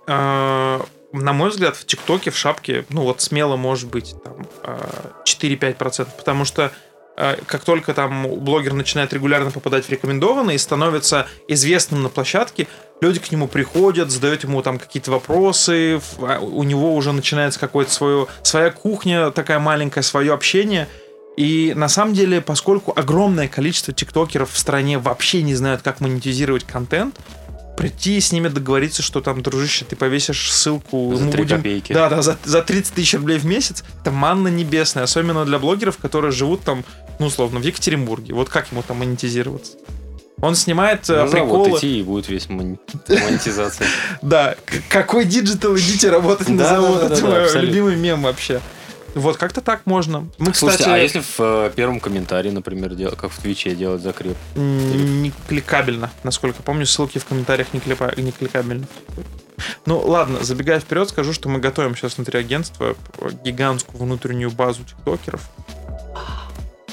э, 0.07 0.79
на 1.13 1.33
мой 1.33 1.49
взгляд, 1.49 1.75
в 1.75 1.85
ТикТоке, 1.85 2.31
в 2.31 2.37
шапке, 2.37 2.85
ну 2.89 3.03
вот 3.03 3.21
смело 3.21 3.55
может 3.55 3.89
быть 3.89 4.15
там 4.23 4.47
э, 4.63 4.77
4-5%, 5.25 6.07
потому 6.17 6.45
что 6.45 6.71
как 7.15 7.63
только 7.63 7.93
там 7.93 8.27
блогер 8.39 8.73
начинает 8.73 9.13
регулярно 9.13 9.51
попадать 9.51 9.85
в 9.85 9.89
рекомендованные 9.89 10.55
и 10.55 10.59
становится 10.59 11.27
известным 11.47 12.03
на 12.03 12.09
площадке, 12.09 12.67
люди 13.01 13.19
к 13.19 13.31
нему 13.31 13.47
приходят, 13.47 14.09
задают 14.09 14.43
ему 14.43 14.61
там 14.61 14.79
какие-то 14.79 15.11
вопросы, 15.11 16.01
а 16.19 16.39
у 16.39 16.63
него 16.63 16.95
уже 16.95 17.11
начинается 17.11 17.59
какое-то 17.59 17.91
свое, 17.91 18.27
своя 18.43 18.71
кухня 18.71 19.31
такая 19.31 19.59
маленькая, 19.59 20.01
свое 20.01 20.33
общение. 20.33 20.87
И 21.37 21.73
на 21.75 21.87
самом 21.87 22.13
деле, 22.13 22.41
поскольку 22.41 22.93
огромное 22.95 23.47
количество 23.47 23.93
тиктокеров 23.93 24.51
в 24.51 24.57
стране 24.57 24.97
вообще 24.97 25.41
не 25.41 25.55
знают, 25.55 25.81
как 25.81 26.01
монетизировать 26.01 26.65
контент, 26.65 27.15
прийти 27.77 28.17
и 28.17 28.21
с 28.21 28.31
ними 28.31 28.47
договориться, 28.47 29.01
что 29.01 29.21
там, 29.21 29.41
дружище, 29.41 29.85
ты 29.85 29.95
повесишь 29.95 30.51
ссылку. 30.51 31.13
За 31.15 31.25
мы 31.25 31.31
3 31.31 31.43
будем- 31.43 31.57
копейки. 31.57 31.93
Да, 31.93 32.09
да, 32.09 32.21
за, 32.21 32.37
за 32.43 32.61
30 32.61 32.93
тысяч 32.93 33.13
рублей 33.15 33.37
в 33.37 33.45
месяц. 33.45 33.83
Это 34.01 34.11
манна 34.11 34.49
небесная, 34.49 35.03
особенно 35.03 35.45
для 35.45 35.57
блогеров, 35.59 35.97
которые 35.97 36.31
живут 36.31 36.61
там, 36.63 36.83
ну, 37.19 37.27
условно, 37.27 37.59
в 37.59 37.63
Екатеринбурге. 37.63 38.33
Вот 38.33 38.49
как 38.49 38.71
ему 38.71 38.83
там 38.83 38.97
монетизироваться? 38.99 39.73
Он 40.43 40.55
снимает 40.55 41.07
э, 41.09 41.15
На 41.15 41.27
завод 41.27 41.63
приколы. 41.65 41.77
идти 41.79 41.99
и 41.99 42.03
будет 42.03 42.27
весь 42.27 42.49
мон- 42.49 42.79
монетизация. 43.07 43.87
Да, 44.23 44.55
какой 44.89 45.25
digital 45.25 45.75
идите 45.77 46.09
работать 46.09 46.49
на 46.49 46.67
завод? 46.67 47.03
Это 47.11 47.25
мой 47.25 47.61
любимый 47.61 47.95
мем 47.95 48.23
вообще. 48.23 48.59
Вот, 49.13 49.37
как-то 49.37 49.61
так 49.61 49.85
можно. 49.85 50.27
Мы, 50.37 50.53
Слушайте, 50.53 50.83
кстати, 50.83 50.89
а 50.89 50.97
если 50.97 51.19
в 51.19 51.35
э, 51.39 51.71
первом 51.75 51.99
комментарии, 51.99 52.49
например, 52.49 52.95
дел- 52.95 53.15
как 53.15 53.31
в 53.31 53.39
Твиче 53.39 53.75
делать 53.75 54.01
закреп? 54.01 54.37
не 54.55 55.31
кликабельно, 55.47 56.09
насколько 56.23 56.63
помню, 56.63 56.85
ссылки 56.85 57.17
в 57.17 57.25
комментариях 57.25 57.73
не, 57.73 57.79
клипа- 57.79 58.19
не 58.21 58.31
кликабельны. 58.31 58.87
Ну, 59.85 59.99
ладно, 59.99 60.43
забегая 60.43 60.79
вперед, 60.79 61.09
скажу, 61.09 61.33
что 61.33 61.49
мы 61.49 61.59
готовим 61.59 61.95
сейчас 61.95 62.15
внутри 62.17 62.39
агентства 62.39 62.95
гигантскую 63.43 64.01
внутреннюю 64.01 64.49
базу 64.51 64.83
тиктокеров. 64.83 65.49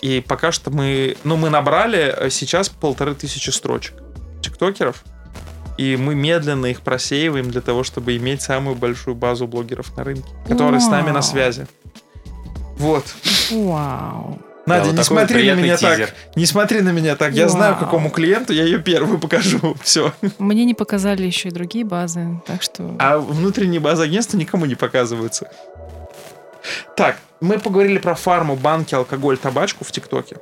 И 0.01 0.21
пока 0.21 0.53
что 0.53 0.71
мы, 0.71 1.17
ну, 1.25 1.37
мы 1.37 1.51
набрали 1.51 2.15
э, 2.17 2.31
сейчас 2.31 2.69
полторы 2.69 3.15
тысячи 3.15 3.51
строчек 3.51 3.95
тиктокеров, 4.43 5.03
и 5.77 5.97
мы 5.97 6.15
медленно 6.15 6.67
их 6.67 6.83
просеиваем 6.83 7.51
для 7.51 7.61
того, 7.61 7.85
чтобы 7.85 8.17
иметь 8.17 8.43
самую 8.43 8.77
большую 8.77 9.15
базу 9.15 9.47
блогеров 9.47 9.97
на 9.97 10.05
рынке, 10.05 10.29
которые 10.49 10.81
с 10.81 10.89
нами 10.89 11.09
на 11.09 11.15
Вау. 11.15 11.23
связи. 11.23 11.67
Вот. 12.79 13.05
Вау. 13.51 14.39
Надя, 14.69 14.85
вот 14.91 14.99
не 14.99 15.03
смотри 15.03 15.51
на 15.51 15.55
меня 15.55 15.77
тизер. 15.77 16.09
так. 16.09 16.37
Не 16.37 16.47
смотри 16.47 16.83
на 16.83 16.91
меня 16.91 17.17
так. 17.17 17.33
Я 17.33 17.49
знаю, 17.49 17.75
Вау. 17.75 17.85
какому 17.85 18.11
клиенту 18.11 18.53
я 18.53 18.65
ее 18.65 18.79
первую 18.79 19.19
покажу. 19.19 19.77
Все. 19.83 20.13
Мне 20.39 20.65
не 20.65 20.75
показали 20.75 21.25
еще 21.25 21.49
и 21.49 21.53
другие 21.53 21.85
базы, 21.85 22.41
так 22.47 22.63
что... 22.63 22.95
А 22.99 23.19
внутренние 23.19 23.81
базы 23.81 24.05
агентства 24.05 24.37
никому 24.37 24.67
не 24.67 24.75
показываются. 24.75 25.51
Так, 26.97 27.17
мы 27.41 27.59
поговорили 27.59 27.99
про 27.99 28.15
фарму, 28.15 28.57
банки, 28.57 28.95
алкоголь, 28.95 29.39
табачку 29.39 29.85
в 29.85 29.93
ТикТоке. 29.93 30.37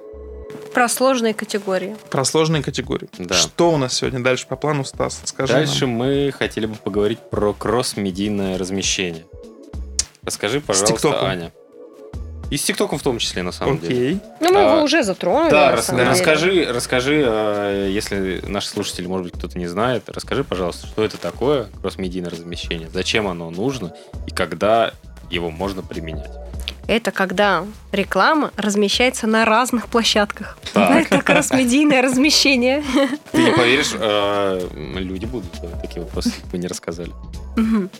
Про 0.74 0.88
сложные 0.88 1.32
категории. 1.32 1.96
Про 2.10 2.24
сложные 2.24 2.62
категории. 2.62 3.08
Да. 3.18 3.34
Что 3.34 3.70
у 3.70 3.76
нас 3.76 3.94
сегодня 3.94 4.20
дальше 4.20 4.46
по 4.48 4.56
плану, 4.56 4.84
Стас? 4.84 5.20
Скажи 5.24 5.52
Дальше 5.52 5.86
мы 5.86 6.32
хотели 6.36 6.66
бы 6.66 6.74
поговорить 6.74 7.18
про 7.30 7.54
кросс-медийное 7.54 8.58
размещение. 8.58 9.24
Расскажи, 10.22 10.60
пожалуйста. 10.60 11.24
Аня. 11.24 11.52
И 12.50 12.56
с 12.56 12.62
ТикТоком 12.62 12.98
в 12.98 13.02
том 13.02 13.18
числе, 13.18 13.42
на 13.42 13.52
самом 13.52 13.78
деле. 13.78 13.94
Окей. 13.96 14.20
Ну, 14.40 14.52
мы 14.52 14.60
А, 14.60 14.72
его 14.74 14.82
уже 14.84 15.02
затронули. 15.02 15.50
Да, 15.50 15.72
рас- 15.72 15.90
деле. 15.90 16.04
расскажи, 16.04 16.66
расскажи, 16.72 17.24
э, 17.26 17.88
если 17.90 18.40
наши 18.46 18.68
слушатели, 18.68 19.06
может 19.06 19.24
быть, 19.26 19.34
кто-то 19.34 19.58
не 19.58 19.66
знает, 19.66 20.08
расскажи, 20.08 20.44
пожалуйста, 20.44 20.86
что 20.86 21.02
это 21.04 21.16
такое 21.18 21.66
кросс-медийное 21.80 22.30
размещение, 22.30 22.88
зачем 22.92 23.26
оно 23.26 23.50
нужно 23.50 23.92
и 24.26 24.30
когда 24.30 24.92
его 25.30 25.50
можно 25.50 25.82
применять. 25.82 26.30
Это 26.86 27.10
когда 27.10 27.64
реклама 27.90 28.52
размещается 28.56 29.26
на 29.26 29.44
разных 29.44 29.88
площадках. 29.88 30.56
Так. 30.72 31.06
Это 31.10 31.20
кросс-медийное 31.20 32.00
размещение. 32.00 32.84
Ты 33.32 33.42
не 33.42 33.50
поверишь, 33.50 33.90
э, 33.92 34.68
люди 34.94 35.24
будут 35.24 35.52
задавать 35.56 35.82
такие 35.82 36.02
вопросы, 36.02 36.28
если 36.28 36.42
бы 36.42 36.48
вы 36.52 36.58
не 36.58 36.68
рассказали. 36.68 37.10
Мгм. 37.56 37.90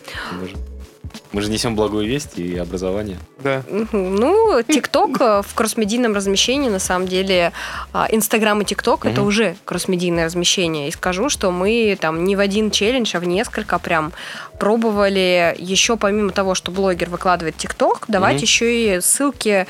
Мы 1.31 1.41
же, 1.41 1.49
несем 1.49 1.75
благую 1.75 2.07
весть 2.07 2.37
и 2.39 2.57
образование. 2.57 3.17
Да. 3.39 3.63
Ну, 3.91 4.61
ТикТок 4.63 5.21
э, 5.21 5.41
в 5.45 5.53
кроссмедийном 5.53 6.13
размещении, 6.13 6.69
на 6.69 6.79
самом 6.79 7.07
деле, 7.07 7.51
а, 7.93 8.07
Инстаграм 8.11 8.61
и 8.61 8.65
ТикТок 8.65 9.05
это 9.05 9.21
уже 9.21 9.55
кроссмедийное 9.65 10.25
размещение. 10.25 10.87
И 10.87 10.91
скажу, 10.91 11.29
что 11.29 11.51
мы 11.51 11.97
там 11.99 12.23
не 12.23 12.35
в 12.35 12.39
один 12.39 12.71
челлендж, 12.71 13.15
а 13.15 13.19
в 13.19 13.25
несколько 13.25 13.79
прям 13.79 14.13
пробовали 14.59 15.55
еще 15.57 15.97
помимо 15.97 16.31
того, 16.31 16.55
что 16.55 16.71
блогер 16.71 17.09
выкладывает 17.09 17.57
ТикТок, 17.57 18.05
давать 18.07 18.41
еще 18.41 18.97
и 18.97 19.01
ссылки 19.01 19.67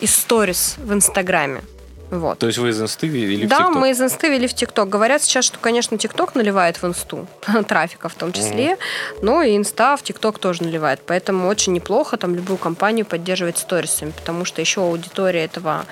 из 0.00 0.14
сторис 0.14 0.76
в 0.78 0.92
Инстаграме. 0.92 1.62
Вот. 2.10 2.38
То 2.38 2.46
есть 2.46 2.58
вы 2.58 2.70
из 2.70 2.80
инсты 2.80 3.06
или 3.06 3.46
в 3.46 3.48
да, 3.48 3.70
мы 3.70 3.90
из 3.90 4.00
инсты 4.00 4.28
вели 4.28 4.46
в 4.46 4.54
ТикТок. 4.54 4.88
Говорят 4.88 5.22
сейчас, 5.22 5.44
что, 5.44 5.58
конечно, 5.58 5.96
ТикТок 5.96 6.34
наливает 6.34 6.82
в 6.82 6.86
инсту, 6.86 7.26
трафика 7.68 8.08
в 8.08 8.14
том 8.14 8.32
числе, 8.32 8.78
но 9.22 9.42
и 9.42 9.56
инста 9.56 9.96
в 9.96 10.02
ТикТок 10.02 10.38
тоже 10.38 10.64
наливает. 10.64 11.00
Поэтому 11.06 11.48
очень 11.48 11.72
неплохо 11.72 12.16
там 12.16 12.34
любую 12.34 12.58
компанию 12.58 13.06
поддерживать 13.06 13.58
сторисами, 13.58 14.10
потому 14.10 14.44
что 14.44 14.60
еще 14.60 14.80
аудитория 14.82 15.44
этого 15.44 15.84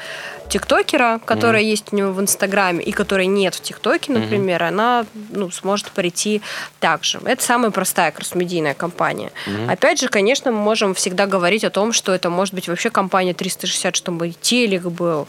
тиктокера, 0.48 1.20
которая 1.24 1.62
есть 1.62 1.92
у 1.92 1.96
него 1.96 2.12
в 2.12 2.20
Инстаграме 2.20 2.82
и 2.82 2.92
которой 2.92 3.26
нет 3.26 3.54
в 3.54 3.60
ТикТоке, 3.60 4.12
например, 4.12 4.62
она 4.62 5.06
ну, 5.30 5.50
сможет 5.50 5.90
прийти 5.90 6.42
также. 6.80 7.20
Это 7.24 7.42
самая 7.42 7.70
простая 7.70 8.10
кросс-медийная 8.10 8.74
компания. 8.74 9.30
Мгм. 9.46 9.70
Опять 9.70 10.00
же, 10.00 10.08
конечно, 10.08 10.50
мы 10.50 10.58
можем 10.58 10.94
всегда 10.94 11.26
говорить 11.26 11.64
о 11.64 11.70
том, 11.70 11.92
что 11.92 12.12
это 12.12 12.30
может 12.30 12.54
быть 12.54 12.68
вообще 12.68 12.90
компания 12.90 13.34
360, 13.34 13.94
чтобы 13.96 14.28
и 14.28 14.32
телек 14.32 14.84
был, 14.84 15.28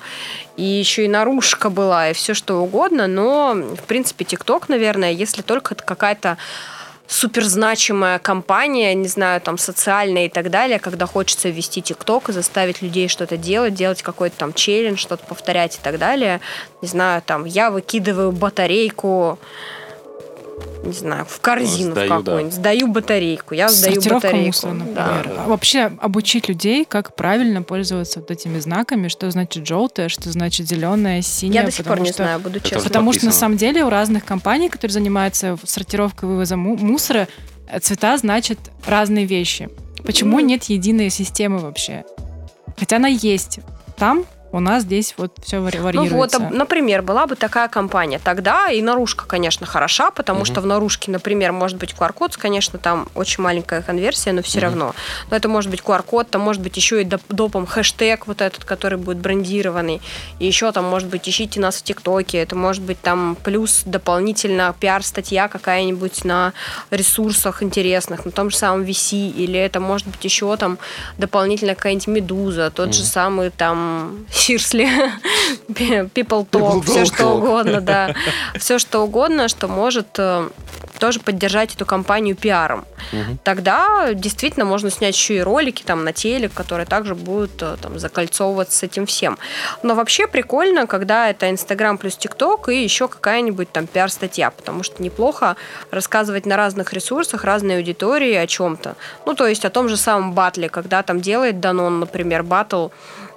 и 0.57 0.63
еще 0.63 1.05
и 1.05 1.07
наружка 1.07 1.69
была, 1.69 2.09
и 2.09 2.13
все 2.13 2.33
что 2.33 2.61
угодно, 2.61 3.07
но, 3.07 3.53
в 3.53 3.83
принципе, 3.83 4.25
ТикТок, 4.25 4.69
наверное, 4.69 5.11
если 5.11 5.41
только 5.41 5.73
это 5.73 5.83
какая-то 5.83 6.37
суперзначимая 7.09 8.19
компания, 8.19 8.93
не 8.93 9.07
знаю, 9.07 9.41
там, 9.41 9.57
социальная 9.57 10.27
и 10.27 10.29
так 10.29 10.51
далее, 10.51 10.77
когда 10.77 11.07
хочется 11.07 11.49
ввести 11.49 11.81
ТикТок 11.81 12.29
и 12.29 12.33
заставить 12.33 12.83
людей 12.83 13.07
что-то 13.07 13.35
делать, 13.35 13.73
делать 13.73 14.03
какой-то 14.03 14.37
там 14.37 14.53
челлендж, 14.53 14.97
что-то 14.97 15.25
повторять 15.25 15.75
и 15.75 15.79
так 15.81 15.97
далее. 15.97 16.39
Не 16.83 16.87
знаю, 16.87 17.23
там, 17.25 17.45
я 17.45 17.71
выкидываю 17.71 18.31
батарейку, 18.31 19.39
не 20.83 20.91
знаю, 20.93 21.25
в 21.27 21.39
корзину 21.41 21.91
Сдаю, 21.91 22.07
в 22.07 22.17
какую-нибудь, 22.17 22.53
сдаю 22.53 22.87
батарейку, 22.87 23.53
я 23.53 23.69
сдаю 23.69 23.95
Сортировка 23.95 24.27
батарейку. 24.27 24.47
мусора, 24.47 24.71
например. 24.73 24.95
Да. 24.95 25.23
Да. 25.25 25.43
А 25.45 25.47
Вообще 25.49 25.91
обучить 26.01 26.47
людей, 26.47 26.85
как 26.85 27.15
правильно 27.15 27.61
пользоваться 27.63 28.19
вот 28.19 28.31
этими 28.31 28.59
знаками, 28.59 29.07
что 29.09 29.29
значит 29.29 29.67
желтое, 29.67 30.09
что 30.09 30.31
значит 30.31 30.67
зеленое, 30.67 31.21
синее. 31.21 31.55
Я 31.61 31.63
до 31.63 31.71
сих 31.71 31.85
пор 31.85 31.99
не 31.99 32.07
что- 32.07 32.23
знаю, 32.23 32.39
буду 32.39 32.57
Это 32.57 32.69
честна. 32.69 32.83
Потому 32.87 33.13
что 33.13 33.25
на 33.25 33.31
самом 33.31 33.57
деле 33.57 33.83
у 33.83 33.89
разных 33.89 34.25
компаний, 34.25 34.69
которые 34.69 34.93
занимаются 34.93 35.57
сортировкой 35.63 36.27
и 36.29 36.31
вывозом 36.31 36.59
му- 36.61 36.77
мусора, 36.77 37.27
цвета 37.81 38.17
значат 38.17 38.57
разные 38.85 39.25
вещи. 39.25 39.69
Почему 40.05 40.39
Ну. 40.39 40.45
нет 40.45 40.63
единой 40.65 41.09
системы 41.09 41.59
вообще? 41.59 42.03
Хотя 42.77 42.95
она 42.95 43.09
есть. 43.09 43.59
Там 43.97 44.23
у 44.51 44.59
нас 44.59 44.83
здесь 44.83 45.13
вот 45.17 45.31
все 45.43 45.57
Ну 45.57 45.63
вот, 45.65 45.75
варьируется. 45.75 46.37
об- 46.37 46.51
например, 46.53 47.01
была 47.01 47.27
бы 47.27 47.35
такая 47.35 47.67
компания. 47.67 48.19
Тогда 48.23 48.69
и 48.69 48.81
наружка, 48.81 49.25
конечно, 49.27 49.65
хороша, 49.67 50.09
потому 50.11 50.39
Мгм. 50.39 50.45
что 50.45 50.61
в 50.61 50.65
наружке, 50.65 51.11
например, 51.11 51.51
может 51.51 51.77
быть 51.77 51.93
QR-код, 51.93 52.35
конечно, 52.37 52.79
там 52.79 53.07
очень 53.15 53.43
маленькая 53.43 53.81
конверсия, 53.81 54.31
но 54.31 54.41
все 54.41 54.57
Мгм. 54.59 54.65
равно. 54.65 54.95
Но 55.29 55.37
это 55.37 55.47
может 55.49 55.69
быть 55.69 55.81
QR-код, 55.81 56.29
там 56.31 56.41
может 56.41 56.61
быть 56.63 56.75
еще 56.77 57.01
и 57.01 57.05
доп- 57.05 57.21
допом 57.29 57.65
хэштег 57.67 58.25
вот 58.27 58.41
этот, 58.41 58.65
который 58.65 58.97
будет 58.97 59.17
брендированный. 59.17 60.01
И 60.39 60.45
еще 60.47 60.71
там 60.71 60.85
может 60.85 61.09
быть 61.09 61.27
ищите 61.29 61.59
нас 61.59 61.77
в 61.77 61.83
ТикТоке. 61.83 62.39
Это 62.39 62.55
может 62.55 62.81
быть 62.81 62.99
там 63.01 63.37
плюс 63.43 63.83
дополнительно 63.85 64.73
пиар-статья 64.79 65.47
какая-нибудь 65.47 66.25
на 66.25 66.53
ресурсах 66.89 67.61
интересных, 67.63 68.25
на 68.25 68.31
том 68.31 68.49
же 68.49 68.57
самом 68.57 68.83
VC, 68.83 69.29
или 69.29 69.59
это 69.59 69.79
может 69.79 70.07
быть 70.07 70.23
еще 70.23 70.55
там 70.57 70.79
дополнительно 71.17 71.75
какая-нибудь 71.75 72.07
медуза, 72.07 72.71
тот 72.71 72.93
же 72.93 73.01
Мгм. 73.01 73.09
самый 73.09 73.49
там 73.51 74.25
Сирсли, 74.39 74.87
People 75.67 76.47
Talk, 76.49 76.83
все 76.85 77.05
что 77.05 77.27
угодно, 77.35 77.81
да. 77.81 78.13
Все 78.55 78.79
что 78.79 79.01
угодно, 79.01 79.47
что 79.47 79.67
может 79.67 80.07
э, 80.17 80.49
тоже 80.99 81.19
поддержать 81.19 81.75
эту 81.75 81.85
компанию 81.85 82.35
пиаром. 82.35 82.85
Тогда 83.43 84.13
действительно 84.13 84.65
можно 84.65 84.91
снять 84.91 85.15
еще 85.15 85.37
и 85.37 85.41
ролики 85.41 85.83
там 85.83 86.03
на 86.03 86.13
телек, 86.13 86.53
которые 86.53 86.85
также 86.85 87.15
будут 87.15 87.61
э, 87.61 87.77
там 87.81 87.97
закольцовываться 87.97 88.77
с 88.77 88.83
этим 88.83 89.05
всем. 89.05 89.37
Но 89.81 89.95
вообще 89.95 90.27
прикольно, 90.27 90.85
когда 90.85 91.29
это 91.29 91.49
Инстаграм 91.49 91.97
плюс 91.97 92.17
ТикТок 92.17 92.69
и 92.69 92.83
еще 92.83 93.07
какая-нибудь 93.07 93.71
там 93.71 93.87
пиар-статья, 93.87 94.51
потому 94.51 94.83
что 94.83 95.01
неплохо 95.01 95.55
рассказывать 95.91 96.45
на 96.45 96.57
разных 96.57 96.93
ресурсах 96.93 97.43
разной 97.43 97.77
аудитории 97.77 98.35
о 98.35 98.45
чем-то. 98.45 98.95
Ну, 99.25 99.33
то 99.33 99.47
есть 99.47 99.65
о 99.65 99.69
том 99.69 99.89
же 99.89 99.97
самом 99.97 100.33
батле, 100.33 100.69
когда 100.69 101.01
там 101.01 101.21
делает 101.21 101.59
Данон, 101.59 101.99
например, 101.99 102.43
батл 102.43 102.89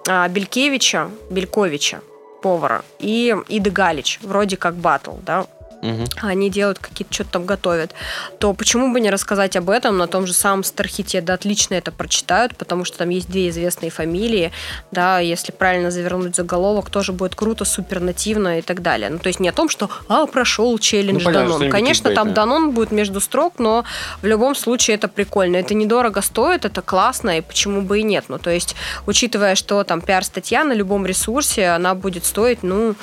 Белькевича, 0.06 1.10
Бельковича, 1.30 2.00
повара, 2.42 2.84
и 2.98 3.34
Иды 3.48 3.70
Галич, 3.70 4.18
вроде 4.22 4.56
как 4.56 4.74
батл, 4.74 5.12
да, 5.22 5.46
Мгм. 5.82 6.04
они 6.22 6.48
делают 6.48 6.78
какие-то, 6.78 7.12
что-то 7.12 7.30
там 7.32 7.44
готовят, 7.44 7.92
то 8.38 8.54
почему 8.54 8.92
бы 8.92 9.00
не 9.00 9.10
рассказать 9.10 9.56
об 9.56 9.68
этом 9.68 9.98
на 9.98 10.06
том 10.06 10.26
же 10.26 10.32
самом 10.32 10.62
Стархите, 10.62 11.20
да, 11.20 11.34
отлично 11.34 11.74
это 11.74 11.90
прочитают, 11.90 12.56
потому 12.56 12.84
что 12.84 12.98
там 12.98 13.08
есть 13.08 13.28
две 13.28 13.48
известные 13.48 13.90
фамилии, 13.90 14.52
да, 14.92 15.18
если 15.18 15.50
правильно 15.50 15.90
завернуть 15.90 16.36
заголовок, 16.36 16.88
тоже 16.88 17.12
будет 17.12 17.34
круто, 17.34 17.64
супер 17.64 18.00
нативно 18.00 18.60
и 18.60 18.62
так 18.62 18.80
далее. 18.80 19.10
Ну, 19.10 19.18
то 19.18 19.26
есть 19.26 19.40
не 19.40 19.48
о 19.48 19.52
том, 19.52 19.68
что, 19.68 19.90
а, 20.08 20.26
прошел 20.26 20.78
челлендж 20.78 21.18
Ну, 21.18 21.24
понятно, 21.24 21.58
Данон. 21.58 21.70
Конечно, 21.70 22.10
там 22.10 22.26
кликбейтное. 22.26 22.34
Данон 22.34 22.70
будет 22.70 22.92
между 22.92 23.20
строк, 23.20 23.54
но 23.58 23.84
в 24.22 24.26
любом 24.26 24.54
случае 24.54 24.94
это 24.94 25.08
прикольно. 25.08 25.56
Это 25.56 25.74
недорого 25.74 26.22
стоит, 26.22 26.64
это 26.64 26.80
классно, 26.80 27.38
и 27.38 27.40
почему 27.40 27.82
бы 27.82 27.98
и 27.98 28.02
нет. 28.04 28.26
Ну, 28.28 28.38
то 28.38 28.50
есть, 28.50 28.76
учитывая, 29.06 29.56
что 29.56 29.82
там 29.82 30.00
пиар-статья 30.00 30.62
на 30.62 30.74
любом 30.74 31.06
ресурсе, 31.06 31.68
она 31.68 31.94
будет 31.94 32.24
стоить, 32.24 32.62
ну, 32.62 32.94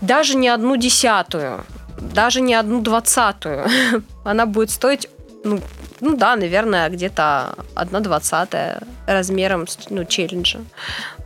даже 0.00 0.36
не 0.36 0.48
одну 0.48 0.76
десятую 0.76 1.64
даже 2.00 2.40
не 2.40 2.54
одну 2.54 2.80
двадцатую. 2.80 3.66
Она 4.24 4.46
будет 4.46 4.70
стоить 4.70 5.08
ну, 5.44 5.60
ну 6.00 6.16
да, 6.16 6.36
наверное, 6.36 6.88
где-то 6.88 7.54
1 7.74 8.02
двадцатая 8.02 8.82
размером 9.06 9.66
ну, 9.90 10.04
челленджа. 10.04 10.60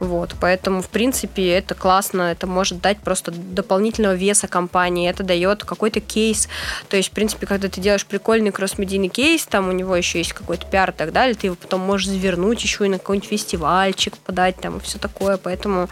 Вот, 0.01 0.35
поэтому, 0.41 0.83
в 0.83 0.89
принципе, 0.89 1.51
это 1.51 1.75
классно, 1.75 2.23
это 2.23 2.47
может 2.47 2.81
дать 2.81 2.99
просто 2.99 3.31
дополнительного 3.31 4.15
веса 4.15 4.49
компании, 4.49 5.09
это 5.09 5.23
дает 5.23 5.65
какой-то 5.65 6.01
кейс. 6.01 6.49
То 6.89 6.97
есть, 6.97 7.11
в 7.11 7.13
принципе, 7.13 7.47
когда 7.47 7.69
ты 7.69 7.81
делаешь 7.81 8.07
прикольный 8.07 8.53
кросс-медийный 8.53 9.09
кейс, 9.09 9.47
там 9.47 9.69
у 9.69 9.73
него 9.73 9.95
еще 9.95 10.19
есть 10.19 10.33
какой-то 10.33 10.67
пиар 10.67 10.91
и 10.91 10.93
так 10.93 11.13
далее, 11.13 11.35
ты 11.35 11.49
его 11.49 11.57
потом 11.57 11.81
можешь 11.81 12.09
завернуть 12.09 12.63
еще 12.63 12.87
и 12.87 12.89
на 12.89 12.99
какой-нибудь 12.99 13.29
фестивальчик 13.29 14.17
подать 14.19 14.57
там 14.57 14.79
и 14.79 14.81
все 14.81 14.99
такое. 14.99 15.37
Поэтому 15.37 15.89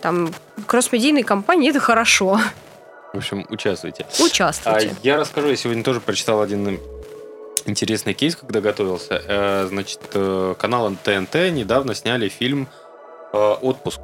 там 0.00 0.32
кросс-медийные 0.66 1.24
компании 1.24 1.70
это 1.70 1.80
хорошо. 1.80 2.40
В 3.14 3.18
общем, 3.18 3.46
участвуйте. 3.48 4.06
Участвуйте. 4.18 4.90
А 4.90 4.96
я 5.04 5.16
расскажу, 5.16 5.48
я 5.48 5.54
сегодня 5.54 5.84
тоже 5.84 6.00
прочитал 6.00 6.40
один 6.40 6.80
интересный 7.66 8.14
кейс, 8.14 8.36
когда 8.36 8.60
готовился. 8.60 9.22
Э, 9.26 9.66
значит, 9.68 10.00
э, 10.12 10.54
канал 10.58 10.90
ТНТ 11.02 11.34
недавно 11.52 11.94
сняли 11.94 12.28
фильм 12.28 12.68
э, 13.32 13.36
«Отпуск». 13.36 14.00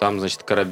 Там, 0.00 0.20
значит, 0.20 0.42
кораб... 0.42 0.68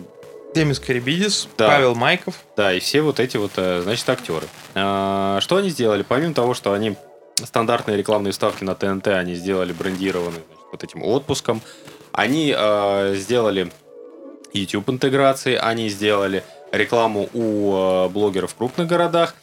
Демис 0.54 0.80
Карибидис, 0.80 1.48
Да. 1.56 1.68
Павел 1.68 1.94
Майков. 1.94 2.34
Да, 2.56 2.72
и 2.72 2.80
все 2.80 3.02
вот 3.02 3.20
эти 3.20 3.36
вот, 3.36 3.52
значит, 3.54 4.08
актеры. 4.08 4.48
Что 4.72 5.56
они 5.56 5.68
сделали? 5.68 6.02
Помимо 6.02 6.34
того, 6.34 6.54
что 6.54 6.72
они 6.72 6.96
стандартные 7.36 7.96
рекламные 7.96 8.32
ставки 8.32 8.64
на 8.64 8.74
ТНТ, 8.74 9.08
они 9.08 9.34
сделали 9.34 9.72
брендированы 9.72 10.38
значит, 10.48 10.66
вот 10.72 10.84
этим 10.84 11.02
отпуском, 11.04 11.62
они 12.12 12.54
э, 12.56 13.14
сделали 13.16 13.70
YouTube 14.52 14.90
интеграции, 14.90 15.54
они 15.54 15.88
сделали 15.88 16.42
рекламу 16.72 17.28
у 17.32 17.74
э, 17.74 18.08
блогеров 18.08 18.52
в 18.52 18.56
крупных 18.56 18.88
городах 18.88 19.34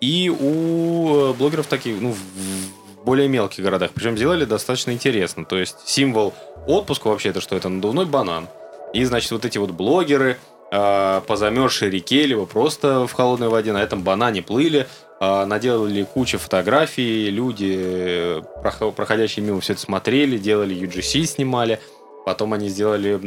и 0.00 0.28
у 0.30 1.30
э, 1.30 1.32
блогеров 1.32 1.66
таких, 1.66 2.00
ну, 2.00 2.12
в 2.12 3.04
более 3.04 3.28
мелких 3.28 3.64
городах. 3.64 3.92
Причем 3.94 4.16
сделали 4.16 4.44
достаточно 4.44 4.90
интересно. 4.90 5.44
То 5.44 5.56
есть 5.56 5.76
символ 5.88 6.34
отпуска 6.66 7.06
вообще 7.08 7.28
это 7.30 7.40
что? 7.40 7.56
Это 7.56 7.68
надувной 7.68 8.04
банан. 8.04 8.48
И, 8.92 9.04
значит, 9.04 9.30
вот 9.30 9.44
эти 9.44 9.58
вот 9.58 9.70
блогеры 9.70 10.38
э, 10.72 11.20
по 11.26 11.36
замерзшей 11.36 11.90
реке, 11.90 12.26
либо 12.26 12.46
просто 12.46 13.06
в 13.06 13.12
холодной 13.12 13.48
воде 13.48 13.72
на 13.72 13.82
этом 13.82 14.02
банане 14.02 14.42
плыли, 14.42 14.86
э, 15.20 15.44
наделали 15.44 16.02
кучу 16.02 16.38
фотографий, 16.38 17.30
люди, 17.30 17.76
э, 17.78 18.42
прохо- 18.62 18.92
проходящие 18.92 19.44
мимо, 19.46 19.60
все 19.60 19.74
это 19.74 19.82
смотрели, 19.82 20.36
делали 20.36 20.74
UGC, 20.74 21.24
снимали. 21.26 21.80
Потом 22.24 22.52
они 22.54 22.68
сделали 22.68 23.20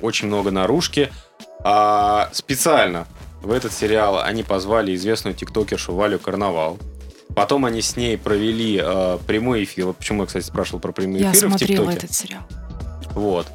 очень 0.00 0.26
много 0.26 0.50
наружки. 0.50 1.12
А 1.62 2.30
специально 2.32 3.06
в 3.42 3.50
этот 3.52 3.72
сериал 3.72 4.18
они 4.20 4.42
позвали 4.42 4.94
известную 4.94 5.34
тиктокершу 5.34 5.94
Валю 5.94 6.18
Карнавал. 6.18 6.78
Потом 7.34 7.64
они 7.64 7.80
с 7.80 7.96
ней 7.96 8.18
провели 8.18 8.80
э, 8.82 9.18
прямой 9.26 9.64
эфир. 9.64 9.86
Вот 9.86 9.96
почему 9.98 10.22
я, 10.22 10.26
кстати, 10.26 10.44
спрашивал 10.44 10.80
про 10.80 10.92
прямые 10.92 11.22
Я 11.22 11.30
эфиры 11.32 11.46
в 11.46 11.50
смотрела 11.50 11.86
ТикТоке. 11.86 11.98
этот 12.06 12.12
сериал. 12.16 12.42
Вот. 13.14 13.46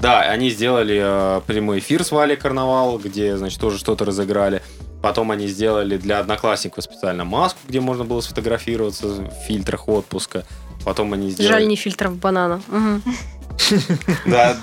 Да, 0.00 0.20
они 0.22 0.50
сделали 0.50 1.00
э, 1.00 1.40
прямой 1.46 1.78
эфир 1.78 2.04
с 2.04 2.10
Валей 2.10 2.36
Карнавал, 2.36 2.98
где, 2.98 3.36
значит, 3.36 3.60
тоже 3.60 3.78
что-то 3.78 4.04
разыграли. 4.04 4.62
Потом 5.02 5.30
они 5.30 5.46
сделали 5.46 5.96
для 5.96 6.18
одноклассников 6.18 6.84
специально 6.84 7.24
маску, 7.24 7.58
где 7.68 7.80
можно 7.80 8.04
было 8.04 8.20
сфотографироваться 8.20 9.06
в 9.06 9.30
фильтрах 9.46 9.88
отпуска. 9.88 10.44
Потом 10.84 11.12
они 11.12 11.30
сделали... 11.30 11.52
Жаль, 11.52 11.68
не 11.68 11.76
фильтров 11.76 12.16
банана. 12.16 12.60
Да, 14.26 14.56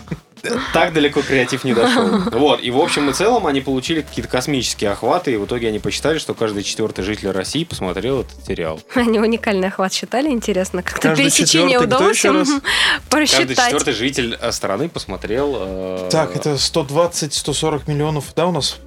так 0.74 0.94
далеко 0.94 1.22
креатив 1.22 1.64
не 1.64 1.74
дошел. 1.74 2.08
Вот, 2.32 2.62
и 2.62 2.72
в 2.72 2.78
общем 2.80 3.10
и 3.10 3.14
целом 3.14 3.48
они 3.48 3.62
получили 3.62 4.02
какие-то 4.02 4.30
космические 4.30 4.92
охваты, 4.92 5.34
и 5.34 5.38
в 5.38 5.46
итоге 5.46 5.68
они 5.70 5.80
посчитали, 5.80 6.18
что 6.18 6.34
каждый 6.34 6.64
четвертый 6.64 7.04
житель 7.04 7.32
России 7.32 7.64
посмотрел 7.64 8.22
этот 8.22 8.46
сериал. 8.46 8.80
Они 8.96 9.20
уникальный 9.20 9.68
охват 9.68 9.94
считали, 9.94 10.30
интересно. 10.30 10.84
Как-то 10.84 11.16
пересечение 11.16 11.80
удалось 11.80 12.24
им 12.26 12.38
раз? 12.38 12.48
Каждый 12.50 12.62
просчитать. 13.10 13.58
четвертый 13.66 13.94
житель 13.94 14.38
э, 14.40 14.52
страны 14.52 14.90
посмотрел... 14.90 15.56
э, 15.58 16.10
Так, 16.12 16.36
это 16.36 16.54
120-140 16.54 17.84
миллионов, 17.88 18.26
да, 18.36 18.48
у 18.48 18.52
нас 18.52 18.78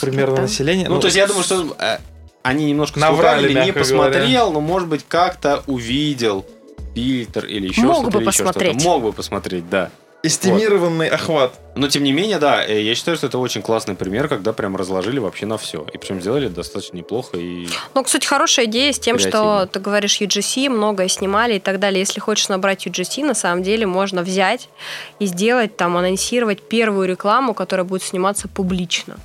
примерно 0.00 0.36
Да. 0.36 0.42
население? 0.42 0.88
Ну, 0.88 0.98
то 1.00 1.06
есть 1.06 1.16
я 1.16 1.26
думаю, 1.26 1.44
что 1.44 1.76
э, 1.78 1.98
они 2.42 2.66
немножко 2.66 2.98
Наврали, 2.98 3.52
не 3.52 3.72
посмотрел, 3.72 4.52
но, 4.52 4.60
может 4.60 4.88
быть, 4.88 5.04
как-то 5.06 5.62
увидел 5.66 6.46
фильтр 6.94 7.44
или 7.46 7.68
еще 7.68 7.82
Мог 7.82 7.96
что-то. 8.02 8.10
бы 8.10 8.22
или 8.22 8.28
еще 8.28 8.44
посмотреть. 8.44 8.72
что-то. 8.80 8.88
Мог 8.88 9.02
бы 9.02 9.12
посмотреть, 9.12 9.70
да. 9.70 9.90
Эстимированный 10.22 11.08
охват. 11.08 11.54
Но, 11.76 11.88
тем 11.88 12.02
не 12.02 12.10
менее, 12.10 12.38
да, 12.38 12.64
э, 12.64 12.82
я 12.82 12.96
считаю, 12.96 13.16
что 13.16 13.28
это 13.28 13.38
очень 13.38 13.62
классный 13.62 13.94
пример, 13.94 14.26
когда 14.26 14.52
прям 14.52 14.74
разложили 14.74 15.20
вообще 15.20 15.46
на 15.46 15.58
все. 15.58 15.86
И 15.92 15.98
причем 15.98 16.20
сделали 16.20 16.48
достаточно 16.48 16.96
неплохо. 16.96 17.36
И 17.36 17.68
Ну, 17.94 18.02
кстати, 18.02 18.26
хорошая 18.26 18.66
идея 18.66 18.92
с 18.92 18.98
тем, 18.98 19.16
Креативно. 19.16 19.60
что 19.60 19.66
ты 19.66 19.78
говоришь 19.78 20.20
UGC, 20.20 20.70
многое 20.70 21.06
снимали 21.06 21.54
и 21.54 21.60
так 21.60 21.78
далее. 21.78 22.00
Если 22.00 22.18
хочешь 22.18 22.48
набрать 22.48 22.84
UGC, 22.84 23.24
на 23.24 23.34
самом 23.34 23.62
деле 23.62 23.86
можно 23.86 24.22
взять 24.22 24.68
и 25.20 25.26
сделать 25.26 25.76
там, 25.76 25.96
анонсировать 25.96 26.68
первую 26.68 27.06
рекламу, 27.06 27.54
которая 27.54 27.84
будет 27.84 28.02
сниматься 28.02 28.48
публично. 28.48 29.16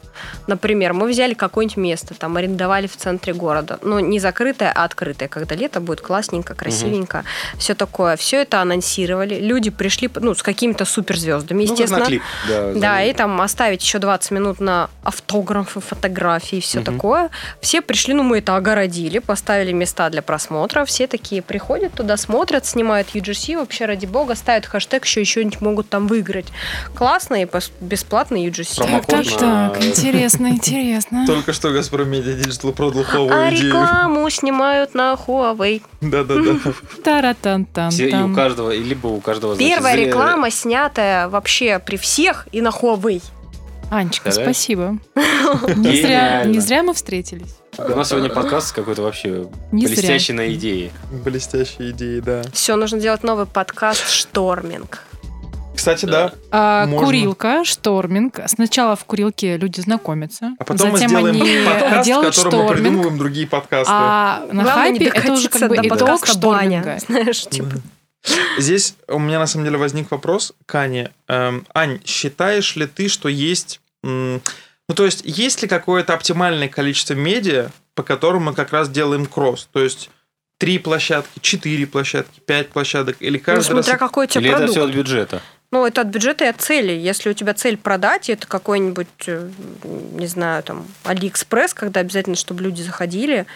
Например, 0.48 0.94
мы 0.94 1.08
взяли 1.08 1.34
какое-нибудь 1.34 1.78
место, 1.78 2.14
там, 2.14 2.38
арендовали 2.38 2.88
в 2.88 2.96
центре 2.98 3.34
города. 3.34 3.80
Ну, 3.82 4.00
не 4.00 4.20
закрытое, 4.20 4.72
а 4.74 4.84
открытое, 4.84 5.28
когда 5.28 5.56
лето 5.56 5.80
будет 5.80 6.02
классненько, 6.02 6.54
красивенько, 6.56 7.24
все 7.58 7.76
такое. 7.76 8.16
Все 8.18 8.42
это 8.42 8.62
анонсировали. 8.62 9.36
Люди 9.40 9.70
пришли, 9.70 10.10
ну, 10.16 10.34
с 10.36 10.44
какими-то 10.44 10.86
суперзвездами, 10.86 11.64
ну, 11.64 11.68
как 11.70 11.72
естественно. 11.80 12.00
на 12.00 12.06
клип. 12.06 12.22
Да, 12.48 12.74
Да, 12.74 13.04
и 13.04 13.14
там 13.14 13.40
оставить 13.42 13.82
еще 13.84 14.00
20 14.00 14.32
минут 14.32 14.60
на 14.60 14.90
автографы, 15.04 15.80
фотографии 15.80 16.58
и 16.58 16.62
все 16.62 16.80
Мгм. 16.80 16.86
такое. 16.86 17.30
Все 17.62 17.82
пришли, 17.82 18.14
ну 18.14 18.24
мы 18.24 18.40
это 18.40 18.56
огородили, 18.56 19.20
поставили 19.20 19.72
места 19.72 20.10
для 20.10 20.22
просмотра. 20.22 20.86
Все 20.86 21.08
такие 21.08 21.42
приходят 21.42 21.94
туда, 21.94 22.18
смотрят, 22.18 22.66
снимают 22.66 23.10
UGC, 23.16 23.58
вообще 23.58 23.86
ради 23.86 24.06
бога, 24.06 24.36
ставят 24.36 24.66
хэштег, 24.66 25.06
еще 25.06 25.24
что-нибудь 25.26 25.62
могут 25.62 25.90
там 25.90 26.08
выиграть. 26.08 26.48
Классно 26.96 27.42
и 27.44 27.48
бесплатно 27.80 28.36
UGC. 28.38 28.86
Так, 28.86 29.06
так, 29.06 29.26
так, 29.40 29.78
интересно, 30.08 30.48
интересно. 30.48 31.26
Только 31.28 31.54
что 31.54 31.72
Газпром 31.72 32.10
Медиа 32.10 32.34
Digital 32.34 32.72
продал 32.74 33.02
А 33.02 33.06
ховую 33.06 33.50
идею. 33.54 33.68
рекламу 33.68 34.30
снимают 34.30 34.94
на 34.94 35.14
Huawei. 35.14 35.82
Да-да-да. 36.02 36.58
Таратан-там. 37.04 37.92
Все, 37.92 38.10
и 38.10 38.16
у 38.16 38.34
каждого, 38.34 38.72
и 38.72 38.82
либо 38.84 39.08
у 39.08 39.20
каждого... 39.22 39.56
Первая 39.56 39.96
зря- 39.96 40.06
реклама, 40.08 40.50
снятая 40.52 41.28
вообще 41.28 41.80
при 41.80 41.98
всех 41.98 42.48
и 42.52 42.62
на 42.62 42.70
Huawei. 42.70 43.22
Анечка, 43.92 44.32
спасибо. 44.32 44.98
Не 45.76 46.02
зря, 46.02 46.46
не 46.46 46.60
зря 46.60 46.82
мы 46.82 46.94
встретились. 46.96 47.56
У 47.78 47.96
нас 47.96 48.10
сегодня 48.10 48.30
подкаст 48.30 48.74
какой-то 48.74 49.04
вообще 49.04 49.48
Не 49.72 49.86
зря. 49.86 49.96
блестящий 49.96 50.34
на 50.34 50.52
идеи. 50.54 50.92
Блестящие 51.24 51.92
идеи, 51.92 52.20
да. 52.20 52.42
Все, 52.54 52.76
нужно 52.76 53.00
делать 53.00 53.24
новый 53.24 53.46
подкаст 53.46 54.10
«Шторминг». 54.10 55.04
Кстати, 55.84 56.06
да. 56.06 56.32
А, 56.50 56.86
Можно. 56.86 57.06
Курилка, 57.06 57.66
шторминг. 57.66 58.40
Сначала 58.48 58.96
в 58.96 59.04
курилке 59.04 59.58
люди 59.58 59.82
знакомятся. 59.82 60.56
А 60.58 60.64
потом 60.64 60.94
затем 60.94 61.12
мы 61.12 61.34
сделаем 61.34 61.42
они 61.42 61.66
подкаст, 61.66 62.02
в 62.02 62.06
делают 62.06 62.36
котором 62.36 62.52
мы 62.54 62.58
шторминг. 62.68 62.74
придумываем 62.86 63.18
другие 63.18 63.48
подкасты. 63.48 63.94
А 63.94 64.46
на 64.50 64.64
Главное 64.64 64.74
хайпе 64.92 65.06
это 65.14 65.32
уже 65.34 65.50
как 65.50 65.68
бы 65.68 65.76
до 65.76 65.88
итог 65.90 66.26
шторминга. 66.26 66.86
«Баня». 66.86 67.00
Знаешь, 67.06 67.42
типа, 67.48 67.68
Здесь 68.58 68.96
у 69.10 69.20
меня 69.20 69.40
на 69.40 69.46
самом 69.46 69.66
деле 69.66 69.78
возник 69.78 70.10
вопрос 70.10 70.54
к 70.66 70.74
Ане. 70.76 71.12
Эм, 71.28 71.68
Ань, 71.74 72.00
считаешь 72.06 72.78
ли 72.78 72.88
ты, 72.88 73.10
что 73.10 73.28
есть... 73.28 73.82
м, 74.06 74.42
Ну, 74.88 74.96
то 74.96 75.04
есть, 75.04 75.24
есть 75.26 75.62
ли 75.64 75.68
какое-то 75.68 76.14
оптимальное 76.14 76.70
количество 76.70 77.14
медиа, 77.14 77.72
по 77.94 78.04
которым 78.04 78.44
мы 78.44 78.54
как 78.54 78.72
раз 78.72 78.88
делаем 78.88 79.26
кросс? 79.26 79.68
То 79.74 79.82
есть, 79.82 80.10
три 80.58 80.80
площадки, 80.80 81.40
четыре 81.42 81.86
площадки, 81.86 82.40
пять 82.40 82.70
площадок, 82.70 83.18
или 83.20 83.38
ну, 83.38 83.44
каждый 83.44 83.76
раз... 83.76 83.86
смотря 83.86 83.98
какой 83.98 84.28
у 84.28 84.30
тебя 84.30 84.40
Или 84.40 84.50
это 84.52 84.58
продукт. 84.60 84.78
все 84.78 84.86
от 84.88 84.96
бюджета? 84.96 85.42
Ну, 85.74 85.88
это 85.88 86.02
от 86.02 86.08
бюджета 86.10 86.46
и 86.46 86.50
от 86.50 86.62
цели. 86.62 86.92
Если 86.92 87.32
у 87.32 87.34
тебя 87.34 87.56
цель 87.56 87.78
продать, 87.78 88.30
и 88.30 88.34
это 88.34 88.46
какой-нибудь, 88.46 89.08
э, 89.26 89.50
не 89.84 90.28
знаю, 90.28 90.62
там, 90.62 90.86
Алиэкспресс, 91.04 91.74
когда 91.74 92.02
обязательно, 92.02 92.36
чтобы 92.36 92.62
люди 92.62 92.84
заходили, 92.84 93.48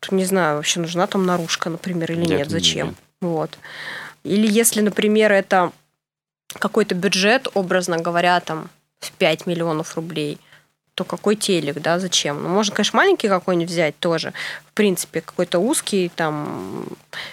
то, 0.00 0.14
не 0.14 0.26
знаю, 0.26 0.56
вообще 0.56 0.80
нужна 0.80 1.06
там 1.06 1.24
наружка, 1.24 1.70
например, 1.70 2.12
или 2.12 2.26
нет, 2.26 2.40
это 2.42 2.44
не 2.44 2.50
зачем. 2.50 2.88
уверен. 2.88 2.96
Вот. 3.22 3.58
Или 4.22 4.46
если, 4.46 4.82
например, 4.82 5.32
это 5.32 5.72
какой-то 6.58 6.94
бюджет, 6.94 7.48
образно 7.54 7.96
говоря, 7.96 8.38
там, 8.40 8.68
в 9.00 9.10
5 9.12 9.46
миллионов 9.46 9.96
рублей, 9.96 10.38
то 10.94 11.04
какой 11.04 11.36
телек, 11.36 11.80
да, 11.80 11.98
зачем? 11.98 12.42
Ну, 12.42 12.48
можно, 12.50 12.74
конечно, 12.74 12.96
маленький 12.96 13.28
какой-нибудь 13.28 13.70
взять 13.70 13.98
тоже. 13.98 14.32
В 14.66 14.72
принципе, 14.74 15.20
какой-то 15.20 15.58
узкий, 15.58 16.10
там, 16.14 16.86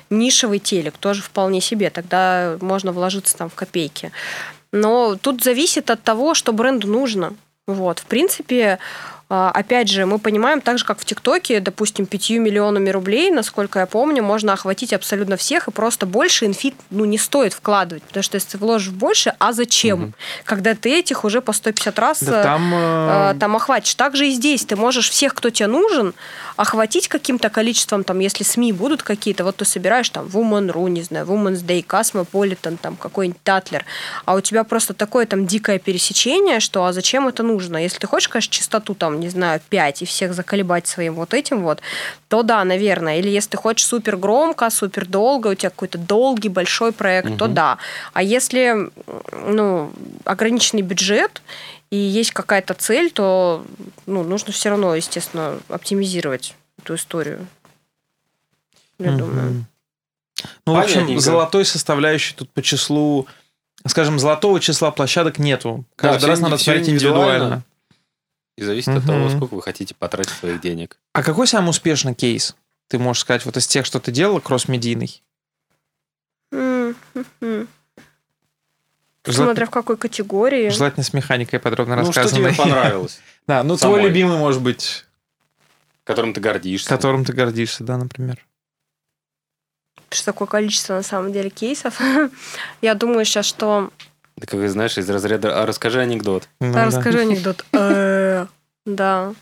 нишевый 0.09 0.59
телек 0.59 0.97
тоже 0.97 1.21
вполне 1.21 1.59
себе. 1.59 1.89
Тогда 1.89 2.57
можно 2.61 2.91
вложиться 2.91 3.37
там 3.37 3.49
в 3.49 3.55
копейки. 3.55 4.11
Но 4.71 5.15
тут 5.15 5.43
зависит 5.43 5.89
от 5.89 6.01
того, 6.03 6.33
что 6.33 6.53
бренду 6.53 6.87
нужно. 6.87 7.33
Вот, 7.67 7.99
в 7.99 8.05
принципе, 8.05 8.79
опять 9.29 9.89
же, 9.89 10.07
мы 10.07 10.17
понимаем, 10.17 10.59
так 10.59 10.79
же, 10.79 10.85
как 10.85 10.99
в 10.99 11.05
ТикТоке, 11.05 11.59
допустим, 11.59 12.07
5 12.07 12.31
миллионами 12.31 12.89
рублей, 12.89 13.29
насколько 13.29 13.79
я 13.79 13.85
помню, 13.85 14.23
можно 14.23 14.53
охватить 14.53 14.91
абсолютно 14.91 15.37
всех, 15.37 15.67
и 15.67 15.71
просто 15.71 16.07
больше 16.07 16.45
инфит 16.45 16.73
ну, 16.89 17.05
не 17.05 17.19
стоит 17.19 17.53
вкладывать, 17.53 18.01
потому 18.03 18.23
что 18.23 18.35
если 18.35 18.51
ты 18.51 18.57
вложишь 18.57 18.89
больше, 18.89 19.35
а 19.37 19.53
зачем? 19.53 20.03
Угу. 20.03 20.13
Когда 20.45 20.73
ты 20.73 20.97
этих 20.97 21.25
уже 21.25 21.41
по 21.41 21.53
150 21.53 21.99
раз 21.99 22.23
да, 22.23 22.43
там, 22.43 22.71
э... 22.73 23.35
там 23.39 23.55
охватишь. 23.55 23.93
Также 23.93 24.27
и 24.27 24.31
здесь 24.31 24.65
ты 24.65 24.75
можешь 24.75 25.09
всех, 25.09 25.35
кто 25.35 25.51
тебе 25.51 25.67
нужен, 25.67 26.15
охватить 26.55 27.07
каким-то 27.07 27.49
количеством, 27.49 28.03
там, 28.03 28.19
если 28.19 28.43
СМИ 28.43 28.73
будут 28.73 29.03
какие-то, 29.03 29.43
вот 29.43 29.57
ты 29.57 29.65
собираешь 29.65 30.09
там 30.09 30.25
Woman.ru, 30.25 30.89
не 30.89 31.03
знаю, 31.03 31.25
Woman's 31.25 31.63
Day, 31.63 31.85
Cosmopolitan, 31.85 32.77
там 32.81 32.95
какой-нибудь 32.95 33.41
Татлер, 33.43 33.85
а 34.25 34.35
у 34.35 34.41
тебя 34.41 34.63
просто 34.63 34.93
такое 34.93 35.25
там 35.25 35.45
дикое 35.45 35.77
пересечение, 35.79 36.59
что 36.59 36.83
а 36.85 36.93
зачем 36.93 37.27
это 37.27 37.43
нужно? 37.43 37.77
Если 37.77 37.99
ты 37.99 38.07
хочешь, 38.07 38.27
конечно, 38.27 38.51
чистоту 38.51 38.95
там, 38.95 39.18
не 39.19 39.29
знаю, 39.29 39.61
5 39.69 40.01
и 40.01 40.05
всех 40.05 40.33
заколебать 40.33 40.87
своим 40.87 41.15
вот 41.15 41.33
этим 41.33 41.63
вот, 41.63 41.81
то 42.27 42.43
да, 42.43 42.63
наверное. 42.63 43.19
Или 43.19 43.29
если 43.29 43.51
ты 43.51 43.57
хочешь 43.57 43.85
супер 43.85 44.17
громко, 44.17 44.69
супер 44.69 45.05
долго, 45.05 45.49
у 45.49 45.55
тебя 45.55 45.69
какой-то 45.69 45.97
долгий 45.97 46.49
большой 46.49 46.91
проект, 46.91 47.29
угу. 47.29 47.37
то 47.37 47.47
да. 47.47 47.77
А 48.13 48.23
если 48.23 48.89
ну, 49.45 49.91
ограниченный 50.25 50.81
бюджет 50.81 51.41
и 51.89 51.97
есть 51.97 52.31
какая-то 52.31 52.73
цель, 52.73 53.11
то 53.11 53.65
ну, 54.05 54.23
нужно 54.23 54.53
все 54.53 54.69
равно, 54.69 54.95
естественно, 54.95 55.59
оптимизировать 55.69 56.55
эту 56.81 56.95
историю. 56.95 57.47
Я 58.99 59.07
mm-hmm. 59.07 59.17
думаю. 59.17 59.65
Ну, 60.65 60.73
в 60.73 60.79
общем, 60.79 61.19
золотой 61.19 61.65
составляющей 61.65 62.35
тут 62.35 62.49
по 62.51 62.61
числу, 62.61 63.27
скажем, 63.85 64.19
золотого 64.19 64.59
числа 64.59 64.91
площадок 64.91 65.39
нету. 65.39 65.85
Каждый 65.95 66.21
да, 66.21 66.27
раз 66.27 66.39
надо 66.39 66.57
смотреть 66.57 66.89
индивидуально. 66.89 67.63
И 68.59 68.63
зависит 68.63 68.89
mm-hmm. 68.89 68.97
от 68.97 69.05
того, 69.05 69.29
сколько 69.29 69.55
вы 69.55 69.61
хотите 69.61 69.95
потратить 69.95 70.33
своих 70.33 70.59
денег. 70.59 70.97
А 71.13 71.23
какой 71.23 71.47
самый 71.47 71.69
успешный 71.69 72.13
кейс? 72.13 72.57
Ты 72.89 72.99
можешь 72.99 73.21
сказать, 73.21 73.45
вот 73.45 73.55
из 73.55 73.65
тех, 73.67 73.85
что 73.85 74.01
ты 74.01 74.11
делала, 74.11 74.41
кросс-медийный? 74.41 75.23
Mm-hmm. 76.51 77.67
Желательно... 79.23 79.45
Смотря 79.45 79.65
в 79.65 79.69
какой 79.69 79.95
категории. 79.95 80.67
Желательно 80.67 81.05
с 81.05 81.13
механикой 81.13 81.59
подробно 81.59 81.95
ну, 81.95 82.01
рассказано. 82.01 82.49
Ну, 82.49 82.53
что 82.53 82.63
тебе 82.63 82.69
понравилось? 82.73 83.21
Да, 83.47 83.63
ну 83.63 83.77
твой 83.77 84.01
любимый, 84.01 84.37
может 84.37 84.61
быть... 84.61 85.05
Которым 86.03 86.33
ты 86.33 86.41
гордишься. 86.41 86.89
Которым 86.89 87.23
ты 87.23 87.31
гордишься, 87.31 87.85
да, 87.85 87.95
например. 87.95 88.45
Что 90.09 90.25
такое 90.25 90.49
количество, 90.49 90.95
на 90.95 91.03
самом 91.03 91.31
деле, 91.31 91.49
кейсов? 91.49 92.01
Я 92.81 92.93
думаю 92.93 93.23
сейчас, 93.23 93.45
что... 93.45 93.93
Да 94.35 94.47
как 94.47 94.55
вы 94.55 94.67
знаешь, 94.67 94.97
из 94.97 95.09
разряда 95.09 95.61
«А 95.61 95.65
расскажи 95.65 96.01
анекдот». 96.01 96.49
Ну 96.59 96.73
да, 96.73 96.87
расскажи 96.87 97.19
анекдот. 97.19 97.63
Да. 98.95 99.33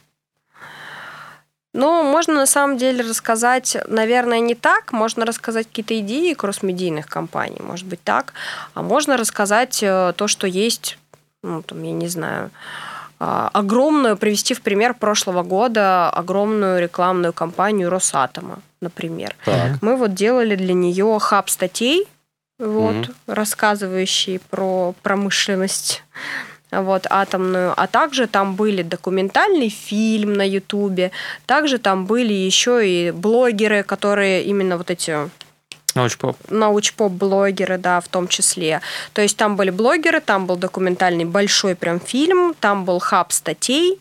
Ну, 1.73 2.03
можно 2.03 2.33
на 2.33 2.45
самом 2.47 2.77
деле 2.77 3.03
рассказать, 3.03 3.77
наверное, 3.87 4.39
не 4.39 4.55
так. 4.55 4.93
Можно 4.93 5.25
рассказать 5.25 5.67
какие-то 5.67 5.99
идеи 5.99 6.33
кросс-медийных 6.33 7.07
компаний, 7.07 7.61
может 7.61 7.85
быть, 7.85 8.03
так. 8.03 8.33
А 8.73 8.81
можно 8.81 9.15
рассказать 9.15 9.83
э, 9.83 10.13
то, 10.15 10.27
что 10.27 10.47
есть, 10.47 10.97
ну, 11.43 11.61
там, 11.61 11.83
я 11.83 11.91
не 11.91 12.07
знаю, 12.07 12.49
а, 13.19 13.49
огромную, 13.53 14.17
привести 14.17 14.53
в 14.53 14.61
пример 14.61 14.93
прошлого 14.93 15.43
года 15.43 16.09
огромную 16.09 16.81
рекламную 16.81 17.33
кампанию 17.33 17.89
Росатома, 17.89 18.59
например. 18.79 19.35
Так. 19.43 19.81
Мы 19.81 19.95
вот 19.95 20.13
делали 20.13 20.55
для 20.55 20.73
нее 20.73 21.17
хаб 21.19 21.49
статей, 21.49 22.07
вот, 22.59 22.95
mm 22.95 23.13
рассказывающий 23.27 24.39
про 24.39 24.95
промышленность 25.03 26.03
вот, 26.71 27.07
атомную, 27.09 27.73
а 27.75 27.87
также 27.87 28.27
там 28.27 28.55
были 28.55 28.81
документальный 28.81 29.69
фильм 29.69 30.33
на 30.33 30.47
Ютубе, 30.47 31.11
также 31.45 31.77
там 31.77 32.05
были 32.05 32.33
еще 32.33 32.87
и 32.87 33.11
блогеры, 33.11 33.83
которые 33.83 34.43
именно 34.43 34.77
вот 34.77 34.91
эти 34.91 35.29
Научпоп. 35.95 36.37
Научпоп-блогеры, 36.49 37.79
да, 37.79 37.99
в 38.01 38.07
том 38.07 38.27
числе. 38.27 38.81
То 39.13 39.21
есть 39.21 39.35
там 39.35 39.55
были 39.55 39.71
блогеры, 39.71 40.21
там 40.21 40.45
был 40.45 40.55
документальный 40.55 41.25
большой 41.25 41.75
прям 41.75 41.99
фильм, 41.99 42.53
там 42.59 42.85
был 42.85 42.99
хаб 42.99 43.31
статей, 43.31 43.99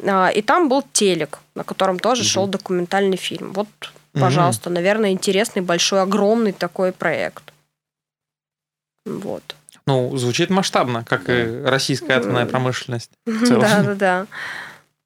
а, 0.00 0.28
и 0.28 0.42
там 0.42 0.68
был 0.68 0.84
телек, 0.92 1.40
на 1.56 1.64
котором 1.64 1.98
тоже 1.98 2.22
угу. 2.22 2.28
шел 2.28 2.46
документальный 2.46 3.16
фильм. 3.16 3.52
Вот, 3.52 3.68
пожалуйста, 4.12 4.68
угу. 4.68 4.74
наверное, 4.74 5.10
интересный, 5.10 5.62
большой, 5.62 6.02
огромный 6.02 6.52
такой 6.52 6.92
проект. 6.92 7.52
Вот. 9.04 9.56
Ну, 9.86 10.16
звучит 10.16 10.50
масштабно, 10.50 11.04
как 11.04 11.28
и 11.28 11.62
российская 11.64 12.14
атомная 12.14 12.46
промышленность. 12.46 13.10
Да, 13.26 13.82
да, 13.82 13.94
да. 13.94 14.26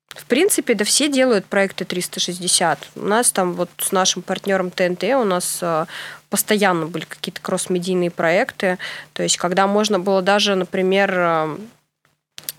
В 0.09 0.25
принципе, 0.27 0.75
да 0.75 0.85
все 0.85 1.09
делают 1.09 1.47
проекты 1.47 1.85
360. 1.85 2.91
У 2.97 3.01
нас 3.01 3.31
там 3.31 3.55
вот 3.55 3.71
с 3.79 3.93
нашим 3.93 4.23
партнером 4.23 4.71
ТНТ 4.71 5.05
у 5.05 5.25
нас 5.25 5.59
э, 5.63 5.87
постоянно 6.29 6.87
были 6.87 7.05
какие-то 7.05 7.41
кросс-медийные 7.41 8.11
проекты. 8.11 8.79
То 9.13 9.23
есть, 9.23 9.37
когда 9.37 9.67
можно 9.69 10.01
было 10.01 10.21
даже, 10.21 10.57
например, 10.57 11.13
э, 11.15 11.57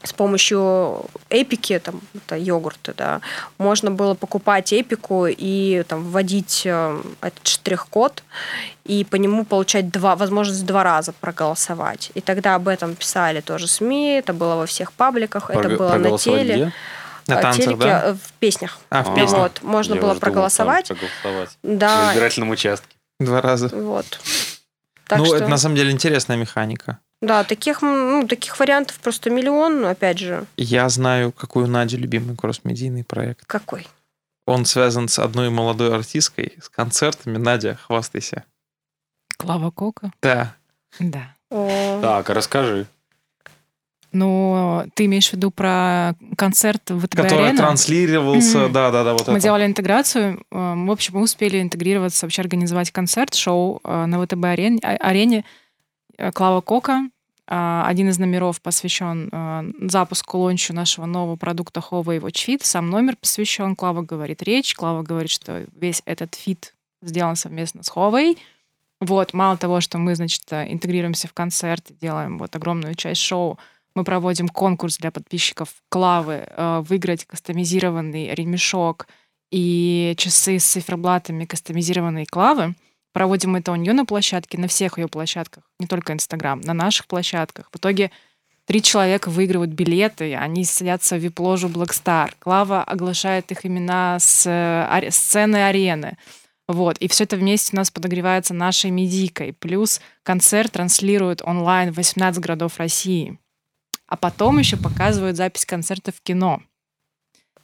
с 0.04 0.14
помощью 0.14 1.06
эпики, 1.30 1.78
там, 1.80 2.02
это 2.16 2.38
йогурты, 2.38 2.94
да, 2.96 3.22
можно 3.58 3.92
было 3.92 4.14
покупать 4.14 4.72
эпику 4.74 5.28
и 5.28 5.84
там 5.88 6.04
вводить 6.04 6.64
э, 6.66 7.02
этот 7.22 7.46
штрих-код 7.46 8.24
и 8.86 9.04
по 9.04 9.18
нему 9.18 9.44
получать 9.46 9.90
два, 9.90 10.16
возможность 10.16 10.66
два 10.66 10.84
раза 10.84 11.12
проголосовать. 11.12 12.12
И 12.14 12.22
тогда 12.22 12.56
об 12.56 12.68
этом 12.68 12.96
писали 12.96 13.42
тоже 13.42 13.68
СМИ, 13.68 14.20
это 14.20 14.34
было 14.34 14.56
во 14.56 14.66
всех 14.66 14.94
пабликах, 14.94 15.48
Про- 15.48 15.60
это 15.60 15.70
было 15.70 15.96
на 15.96 16.18
теле. 16.18 16.56
Где? 16.56 16.74
На 17.28 17.42
танцах, 17.42 17.66
телеке, 17.66 17.84
да? 17.84 18.04
Э, 18.06 18.14
в 18.14 18.34
песнях. 18.40 18.80
А, 18.90 19.04
в 19.04 19.14
песнях. 19.14 19.40
Вот, 19.40 19.62
можно 19.62 19.94
Я 19.96 20.02
было 20.02 20.16
проголосовать. 20.16 20.88
Думал, 20.88 21.02
проголосовать. 21.22 21.58
Да. 21.62 22.06
На 22.06 22.12
избирательном 22.12 22.50
участке. 22.50 22.88
Два 23.20 23.42
раза. 23.42 23.68
Вот. 23.68 24.20
Так 25.08 25.20
ну, 25.20 25.26
что... 25.26 25.36
это 25.36 25.48
на 25.48 25.58
самом 25.58 25.76
деле 25.76 25.92
интересная 25.92 26.38
механика. 26.38 27.00
Да, 27.22 27.44
таких, 27.44 27.82
ну, 27.82 28.26
таких 28.28 28.58
вариантов 28.60 28.98
просто 29.00 29.30
миллион, 29.30 29.86
опять 29.86 30.20
же. 30.20 30.46
Я 30.56 30.88
знаю, 30.90 31.32
какой 31.34 31.64
у 31.64 31.68
Нади 31.68 31.98
любимый 31.98 32.36
кросс-медийный 32.38 33.04
проект. 33.04 33.46
Какой? 33.46 33.88
Он 34.46 34.66
связан 34.66 35.08
с 35.10 35.20
одной 35.20 35.50
молодой 35.50 35.94
артисткой, 35.94 36.54
с 36.62 36.70
концертами. 36.70 37.38
Надя, 37.38 37.78
хвастайся. 37.86 38.46
Клава 39.38 39.70
Кока? 39.72 40.12
Да. 40.22 40.56
Да. 41.00 41.36
О. 41.52 42.00
Так, 42.02 42.30
а 42.30 42.34
расскажи. 42.34 42.88
Ну, 44.12 44.86
ты 44.96 45.06
имеешь 45.06 45.30
в 45.30 45.34
виду 45.34 45.52
про 45.52 46.16
концерт 46.36 46.90
в 46.90 47.00
ВТБ 47.06 47.16
Который 47.16 47.44
Арена? 47.50 47.58
транслировался, 47.60 48.68
да-да-да, 48.70 49.14
вот 49.14 49.28
Мы 49.28 49.34
это. 49.34 49.44
делали 49.44 49.66
интеграцию. 49.68 50.44
Э, 50.52 50.74
в 50.76 50.90
общем, 50.92 51.14
мы 51.16 51.22
успели 51.22 51.62
интегрироваться, 51.62 52.26
вообще 52.26 52.42
организовать 52.42 52.90
концерт, 52.90 53.36
шоу 53.36 53.82
э, 53.84 54.06
на 54.08 54.26
ВТБ 54.26 54.46
арене, 54.46 54.80
а, 54.82 54.96
арене 54.96 55.46
Клава 56.34 56.62
Кока. 56.62 57.10
А, 57.52 57.84
один 57.88 58.10
из 58.10 58.20
номеров 58.20 58.62
посвящен 58.62 59.30
э, 59.32 59.88
запуску, 59.88 60.38
launch 60.38 60.67
у 60.67 60.72
нашего 60.72 61.08
нового 61.08 61.36
продукта 61.36 61.80
Huawei 61.80 62.20
Watch 62.20 62.48
Fit. 62.48 62.60
Сам 62.62 62.92
номер 62.92 63.16
посвящен. 63.16 63.76
Клава 63.76 64.04
говорит 64.04 64.44
речь. 64.44 64.76
Клава 64.76 65.02
говорит, 65.02 65.32
что 65.32 65.66
весь 65.76 66.04
этот 66.06 66.36
feat 66.36 66.76
сделан 67.02 67.36
совместно 67.36 67.82
с 67.82 67.92
Huawei. 67.92 68.38
Вот, 69.02 69.34
мало 69.34 69.58
того, 69.58 69.82
что 69.82 69.98
мы, 69.98 70.14
значит, 70.14 70.44
интегрируемся 70.52 71.28
в 71.28 71.34
концерт, 71.34 71.86
делаем 72.00 72.38
вот 72.38 72.56
огромную 72.56 72.94
часть 72.94 73.22
шоу, 73.22 73.58
мы 73.96 74.04
проводим 74.04 74.48
конкурс 74.50 74.98
для 74.98 75.10
подписчиков 75.10 75.70
Клавы, 75.90 76.46
э, 76.46 76.84
выиграть 76.88 77.26
кастомизированный 77.26 78.36
ремешок 78.36 79.08
и 79.50 80.14
часы 80.18 80.60
с 80.60 80.66
циферблатами 80.66 81.46
кастомизированной 81.46 82.28
Клавы— 82.28 82.76
Проводим 83.12 83.56
это 83.56 83.72
у 83.72 83.76
нее 83.76 83.94
на 83.94 84.06
площадке, 84.06 84.58
на 84.58 84.68
всех 84.68 84.98
ее 84.98 85.08
площадках, 85.08 85.64
не 85.80 85.88
только 85.88 86.14
Инстаграм, 86.14 86.62
на 86.62 86.74
наших 86.74 87.08
площадках. 87.08 87.70
В 87.72 87.78
итоге 87.78 88.12
три 88.66 88.84
человека 88.84 89.30
выигрывают 89.30 89.72
билеты, 89.72 90.36
они 90.36 90.64
садятся 90.64 91.16
в 91.16 91.20
вип-ложу 91.20 91.70
Blackstar. 91.70 92.32
Клава 92.40 92.84
оглашает 92.84 93.52
их 93.52 93.66
имена 93.66 94.20
с 94.20 94.46
э, 94.48 95.10
сцены 95.12 95.68
арены. 95.68 96.18
Вот. 96.68 97.00
И 97.00 97.08
все 97.08 97.24
это 97.24 97.36
вместе 97.36 97.72
у 97.74 97.78
нас 97.78 97.90
подогревается 97.90 98.54
нашей 98.54 98.92
медийкой. 98.92 99.54
Плюс 99.54 100.02
концерт 100.22 100.74
транслируют 100.74 101.42
онлайн 101.44 101.92
в 101.92 101.96
18 101.96 102.40
городов 102.40 102.78
России. 102.78 103.40
А 104.06 104.16
потом 104.16 104.60
еще 104.60 104.78
показывают 104.78 105.36
запись 105.36 105.66
концерта 105.66 106.12
в 106.12 106.22
кино. 106.22 106.62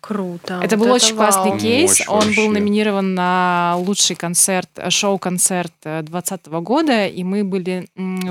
Круто. 0.06 0.60
Это 0.62 0.78
вот 0.78 0.86
был 0.86 0.94
очень 0.94 1.16
вау. 1.16 1.32
классный 1.32 1.60
кейс. 1.60 2.00
Мощь 2.00 2.08
Он 2.08 2.20
вообще. 2.20 2.36
был 2.36 2.52
номинирован 2.52 3.16
на 3.16 3.76
лучший 3.78 4.16
концерт, 4.16 4.70
э, 4.76 4.92
шоу-концерт 4.92 5.74
2020 5.84 6.46
года, 6.62 7.08
и 7.08 7.24
мы 7.24 7.44
были 7.44 7.88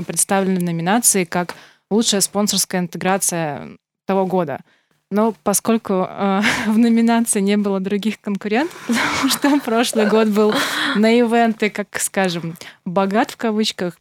представлены 0.07 0.61
в 0.61 0.63
номинации 0.63 1.25
как 1.25 1.57
лучшая 1.91 2.21
спонсорская 2.21 2.81
интеграция 2.81 3.71
того 4.07 4.25
года. 4.25 4.61
Но 5.11 5.35
поскольку 5.43 6.07
э, 6.09 6.43
в 6.69 6.79
номинации 6.79 7.41
не 7.41 7.57
было 7.57 7.81
других 7.81 8.21
конкурентов, 8.21 8.77
потому 8.87 9.29
что 9.29 9.59
прошлый 9.59 10.07
год 10.07 10.29
был 10.29 10.55
на 10.95 11.11
ивенты, 11.11 11.71
как 11.71 11.99
скажем, 11.99 12.57
богат 12.85 13.33
в 13.33 13.37
кавычках, 13.37 13.99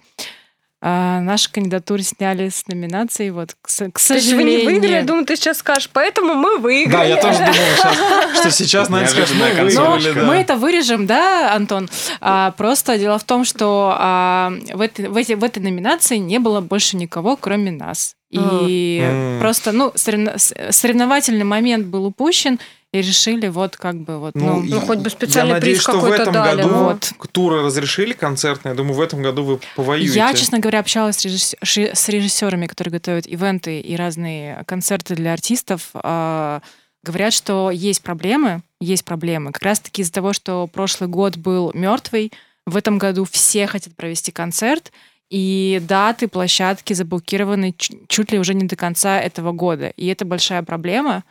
А, 0.85 1.21
наши 1.21 1.49
кандидатуры 1.49 2.03
сняли 2.03 2.49
с 2.49 2.67
номинацией, 2.67 3.29
вот, 3.29 3.53
к, 3.61 3.67
к 3.69 3.69
То 3.69 3.83
есть 3.85 3.97
вы 4.33 4.43
не 4.43 4.57
сожалению. 4.57 4.65
выиграли, 4.65 4.91
я 4.91 5.03
думаю, 5.03 5.25
ты 5.25 5.37
сейчас 5.37 5.59
скажешь, 5.59 5.89
поэтому 5.93 6.33
мы 6.33 6.57
выиграли. 6.57 6.91
Да, 6.91 7.03
я 7.05 7.15
тоже 7.21 7.37
думал, 7.37 7.53
сейчас, 7.77 8.39
что 8.39 8.51
сейчас, 8.51 8.89
наверное, 8.89 9.11
скажешь, 9.13 9.35
Неожиданная 9.37 9.63
мы 9.63 9.73
Но 9.73 9.91
выиграли, 9.95 10.13
да. 10.19 10.25
мы 10.25 10.35
это 10.35 10.55
вырежем, 10.57 11.07
да, 11.07 11.53
Антон? 11.55 11.89
А, 12.19 12.51
просто 12.51 12.97
дело 12.97 13.17
в 13.17 13.23
том, 13.23 13.45
что 13.45 13.95
а, 13.97 14.51
в, 14.73 14.81
этой, 14.81 15.07
в, 15.07 15.15
эти- 15.15 15.33
в 15.33 15.43
этой 15.45 15.63
номинации 15.63 16.17
не 16.17 16.39
было 16.39 16.59
больше 16.59 16.97
никого, 16.97 17.37
кроме 17.37 17.71
нас. 17.71 18.15
И 18.29 18.99
М. 19.01 19.39
просто, 19.39 19.71
ну, 19.71 19.91
соревно- 19.95 20.37
соревновательный 20.71 21.45
момент 21.45 21.85
был 21.85 22.05
упущен, 22.05 22.59
и 22.93 23.01
решили 23.01 23.47
вот 23.47 23.75
как 23.75 23.95
бы 23.97 24.19
вот, 24.19 24.35
ну, 24.35 24.63
и- 24.63 24.69
Ну, 24.69 24.79
хоть 24.79 24.99
бы 24.99 25.09
специальный 25.09 25.49
я 25.49 25.55
надеюсь, 25.55 25.77
приз 25.79 25.83
что 25.83 25.93
в 25.97 26.01
какой-то 26.01 26.21
этом 26.21 26.33
дали, 26.33 26.61
году 26.61 26.73
вот. 26.75 27.11
туры 27.31 27.61
разрешили 27.63 28.13
концертные. 28.13 28.71
Я 28.71 28.77
думаю, 28.77 28.93
в 28.93 29.01
этом 29.01 29.21
году 29.21 29.43
вы 29.43 29.59
повоюете. 29.75 30.13
Я, 30.15 30.33
честно 30.33 30.59
говоря, 30.59 30.79
общалась 30.79 31.17
с, 31.17 31.25
режисс- 31.25 31.55
с 31.93 32.09
режиссерами, 32.09 32.67
которые 32.67 32.91
готовят 32.93 33.25
ивенты 33.27 33.79
и 33.81 33.95
разные 33.95 34.63
концерты 34.67 35.15
для 35.15 35.33
артистов. 35.33 35.89
а, 35.95 36.61
Говорят, 37.05 37.33
что 37.33 37.69
есть 37.69 38.01
проблемы, 38.01 38.61
есть 38.79 39.03
проблемы. 39.03 39.51
Как 39.51 39.63
раз-таки 39.63 40.03
из-за 40.03 40.13
того, 40.13 40.31
что 40.31 40.67
прошлый 40.67 41.09
год 41.09 41.35
был 41.35 41.71
мертвый, 41.73 42.31
в 42.65 42.77
этом 42.77 42.97
году 42.97 43.25
все 43.29 43.67
хотят 43.67 43.93
провести 43.97 44.31
концерт, 44.31 44.93
и 45.29 45.81
даты, 45.85 46.29
площадки 46.29 46.93
заблокированы 46.93 47.75
чуть 48.07 48.31
ли 48.31 48.39
уже 48.39 48.53
не 48.53 48.65
до 48.67 48.75
конца 48.77 49.19
этого 49.19 49.51
года. 49.51 49.87
И 49.97 50.05
это 50.07 50.23
большая 50.23 50.63
проблема 50.63 51.23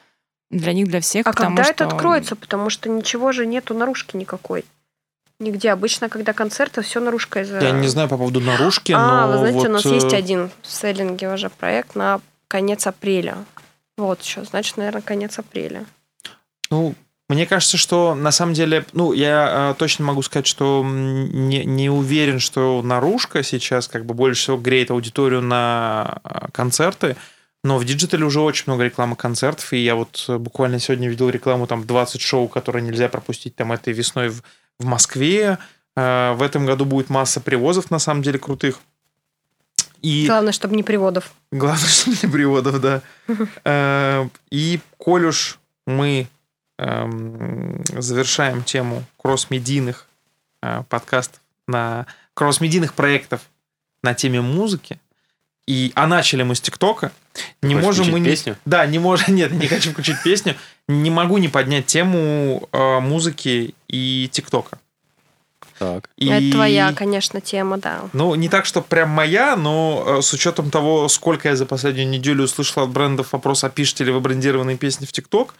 для 0.52 0.72
них, 0.74 0.86
для 0.86 1.00
всех. 1.00 1.26
А 1.26 1.32
когда 1.32 1.64
что... 1.64 1.72
это 1.72 1.86
откроется? 1.86 2.36
Потому 2.36 2.70
что 2.70 2.88
ничего 2.88 3.32
же 3.32 3.46
нету 3.46 3.74
наружки 3.74 4.16
никакой. 4.16 4.64
Нигде. 5.40 5.72
Обычно, 5.72 6.08
когда 6.08 6.32
концерты, 6.32 6.82
все 6.82 7.00
наружка 7.00 7.40
из 7.40 7.50
Я 7.50 7.72
не 7.72 7.88
знаю 7.88 8.08
по 8.08 8.16
поводу 8.16 8.40
наружки, 8.40 8.92
А, 8.92 9.26
но 9.26 9.32
вы 9.32 9.38
знаете, 9.38 9.58
вот, 9.58 9.68
у 9.68 9.72
нас 9.72 9.84
есть 9.86 10.12
э, 10.12 10.16
один 10.16 10.50
в 10.62 10.70
селлинге 10.70 11.32
уже 11.32 11.50
проект 11.50 11.96
на 11.96 12.20
конец 12.46 12.86
апреля. 12.86 13.38
Вот 13.96 14.22
еще, 14.22 14.44
значит, 14.44 14.76
наверное, 14.76 15.02
конец 15.02 15.38
апреля. 15.38 15.84
Ну, 16.70 16.94
мне 17.28 17.46
кажется, 17.46 17.76
что 17.76 18.14
на 18.14 18.30
самом 18.30 18.52
деле, 18.52 18.84
ну, 18.92 19.12
я 19.12 19.72
э, 19.72 19.74
точно 19.78 20.04
могу 20.04 20.22
сказать, 20.22 20.46
что 20.46 20.84
не, 20.84 21.64
не 21.64 21.88
уверен, 21.88 22.38
что 22.38 22.82
наружка 22.82 23.42
сейчас 23.42 23.88
как 23.88 24.04
бы 24.04 24.14
больше 24.14 24.42
всего 24.42 24.58
греет 24.58 24.90
аудиторию 24.90 25.40
на 25.40 26.20
э, 26.24 26.48
концерты, 26.52 27.16
но 27.64 27.78
в 27.78 27.84
digital 27.84 28.19
е 28.19 28.24
уже 28.24 28.40
очень 28.40 28.64
много 28.66 28.84
рекламы 28.84 29.16
концертов, 29.16 29.72
и 29.72 29.78
я 29.78 29.94
вот 29.94 30.24
э, 30.28 30.36
буквально 30.38 30.78
сегодня 30.80 31.08
видел 31.08 31.28
рекламу 31.28 31.66
там 31.66 31.86
20 31.86 32.20
шоу, 32.20 32.48
которые 32.48 32.82
нельзя 32.82 33.08
пропустить 33.08 33.54
там 33.54 33.72
этой 33.72 33.92
весной 33.92 34.28
в, 34.28 34.42
в 34.78 34.84
Москве. 34.84 35.58
Э, 35.96 36.32
в 36.32 36.42
этом 36.42 36.66
году 36.66 36.84
будет 36.84 37.08
масса 37.08 37.40
привозов, 37.40 37.90
на 37.90 37.98
самом 37.98 38.22
деле, 38.22 38.38
крутых. 38.38 38.80
И 40.00 40.26
Главное, 40.26 40.52
чтобы 40.52 40.74
не 40.74 40.82
приводов. 40.82 41.32
Главное, 41.52 41.88
что 41.88 42.10
не 42.10 42.32
приводов, 42.32 42.80
да. 42.80 43.02
Э, 43.64 44.28
И 44.50 44.80
коль 44.98 45.26
уж 45.26 45.58
мы 45.86 46.26
эм, 46.78 47.82
завершаем 47.96 48.64
тему 48.64 49.04
кросс-медийных 49.16 50.08
э, 50.62 50.82
подкастов 50.88 51.40
на 51.68 52.06
кросс-медийных 52.34 52.94
проектов 52.94 53.42
на 54.02 54.14
теме 54.14 54.40
музыки, 54.40 55.00
и, 55.72 55.92
а 55.94 56.06
начали 56.06 56.42
мы 56.42 56.54
с 56.54 56.60
ТикТока, 56.60 57.12
не 57.62 57.74
Хочешь 57.74 57.86
можем 57.86 58.10
мы... 58.12 58.20
не- 58.20 58.26
песню? 58.30 58.56
Да, 58.66 58.84
не 58.86 58.98
можем... 58.98 59.34
Нет, 59.34 59.52
не 59.52 59.66
хочу 59.68 59.90
включить 59.92 60.22
песню. 60.22 60.54
Не 60.88 61.10
могу 61.10 61.38
не 61.38 61.48
поднять 61.48 61.86
тему 61.86 62.68
э, 62.72 63.00
музыки 63.00 63.74
и 63.88 64.28
ТикТока. 64.30 64.78
Так. 65.78 66.08
И- 66.16 66.28
Это 66.28 66.52
твоя, 66.52 66.92
конечно, 66.92 67.40
тема, 67.40 67.78
да. 67.78 68.00
ну, 68.12 68.34
не 68.34 68.48
так, 68.48 68.66
что 68.66 68.82
прям 68.82 69.08
моя, 69.10 69.56
но 69.56 70.04
э, 70.18 70.22
с 70.22 70.32
учетом 70.34 70.70
того, 70.70 71.08
сколько 71.08 71.48
я 71.48 71.56
за 71.56 71.64
последнюю 71.66 72.08
неделю 72.08 72.44
услышал 72.44 72.82
от 72.82 72.90
брендов 72.90 73.32
вопрос, 73.32 73.64
а 73.64 73.70
пишете 73.70 74.04
ли 74.04 74.12
вы 74.12 74.20
брендированные 74.20 74.76
песни 74.76 75.06
в 75.06 75.12
ТикТок, 75.12 75.54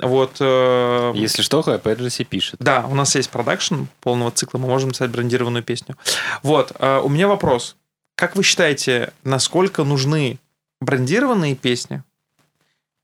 вот... 0.00 0.36
э, 0.40 1.12
Если 1.14 1.42
что, 1.42 1.60
опять 1.60 2.00
же, 2.00 2.08
все 2.08 2.24
пишет. 2.24 2.56
Да, 2.58 2.84
у 2.90 2.94
нас 2.94 3.14
есть 3.14 3.30
продакшн 3.30 3.84
полного 4.00 4.32
цикла, 4.32 4.58
мы 4.58 4.66
можем 4.66 4.90
писать 4.90 5.10
брендированную 5.10 5.62
песню. 5.62 5.96
Вот, 6.42 6.72
э, 6.78 7.00
у 7.02 7.08
меня 7.08 7.28
вопрос. 7.28 7.76
Как 8.14 8.36
вы 8.36 8.42
считаете, 8.42 9.12
насколько 9.24 9.84
нужны 9.84 10.38
брендированные 10.80 11.56
песни, 11.56 12.02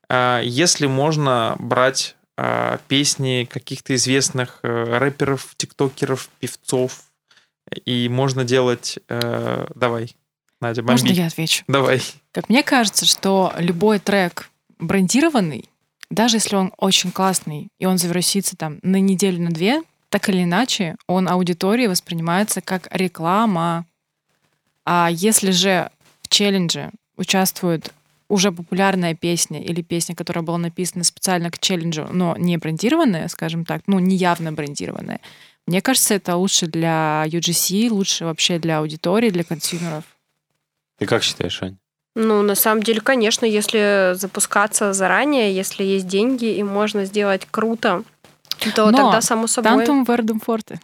э, 0.09 0.41
если 0.43 0.87
можно 0.87 1.55
брать 1.59 2.15
э, 2.37 2.77
песни 2.87 3.47
каких-то 3.49 3.95
известных 3.95 4.59
э, 4.63 4.97
рэперов, 4.97 5.53
тиктокеров, 5.57 6.29
певцов, 6.39 7.03
и 7.85 8.09
можно 8.09 8.43
делать... 8.43 8.99
э, 9.07 9.67
Давай, 9.75 10.15
Надя, 10.59 10.83
Можно 10.83 11.07
бомби. 11.07 11.19
я 11.19 11.27
отвечу? 11.27 11.63
Давай. 11.67 12.01
Как 12.31 12.47
мне 12.49 12.63
кажется, 12.63 13.05
что 13.05 13.53
любой 13.57 13.99
трек 13.99 14.49
брендированный, 14.77 15.69
даже 16.09 16.37
если 16.37 16.55
он 16.55 16.73
очень 16.77 17.11
классный, 17.11 17.69
и 17.79 17.85
он 17.85 17.97
завирусится 17.97 18.55
там 18.55 18.79
на 18.83 18.99
неделю, 18.99 19.41
на 19.41 19.49
две, 19.49 19.81
так 20.09 20.29
или 20.29 20.43
иначе, 20.43 20.95
он 21.07 21.27
аудитории 21.27 21.87
воспринимается 21.87 22.61
как 22.61 22.87
реклама. 22.91 23.85
А 24.93 25.07
если 25.09 25.51
же 25.51 25.89
в 26.21 26.27
челлендже 26.27 26.91
участвует 27.15 27.93
уже 28.27 28.51
популярная 28.51 29.15
песня 29.15 29.63
или 29.63 29.81
песня, 29.81 30.15
которая 30.15 30.43
была 30.43 30.57
написана 30.57 31.05
специально 31.05 31.49
к 31.49 31.59
челленджу, 31.59 32.09
но 32.11 32.35
не 32.37 32.57
брендированная, 32.57 33.29
скажем 33.29 33.63
так, 33.63 33.83
ну, 33.87 33.99
не 33.99 34.17
явно 34.17 34.51
брендированная, 34.51 35.21
мне 35.65 35.81
кажется, 35.81 36.15
это 36.15 36.35
лучше 36.35 36.67
для 36.67 37.23
UGC, 37.25 37.89
лучше 37.89 38.25
вообще 38.25 38.59
для 38.59 38.79
аудитории, 38.79 39.29
для 39.29 39.45
консюмеров. 39.45 40.03
Ты 40.99 41.05
как 41.05 41.23
считаешь, 41.23 41.63
Ань? 41.63 41.77
Ну, 42.17 42.41
на 42.41 42.55
самом 42.55 42.83
деле, 42.83 42.99
конечно, 42.99 43.45
если 43.45 44.11
запускаться 44.15 44.91
заранее, 44.91 45.55
если 45.55 45.85
есть 45.85 46.07
деньги 46.07 46.53
и 46.53 46.63
можно 46.63 47.05
сделать 47.05 47.47
круто, 47.49 48.03
то 48.69 48.91
Но 48.91 48.97
тогда, 48.97 49.21
само 49.21 49.47
собой... 49.47 49.71
Тантум 49.71 50.03
вердум 50.03 50.39
форте. 50.39 50.79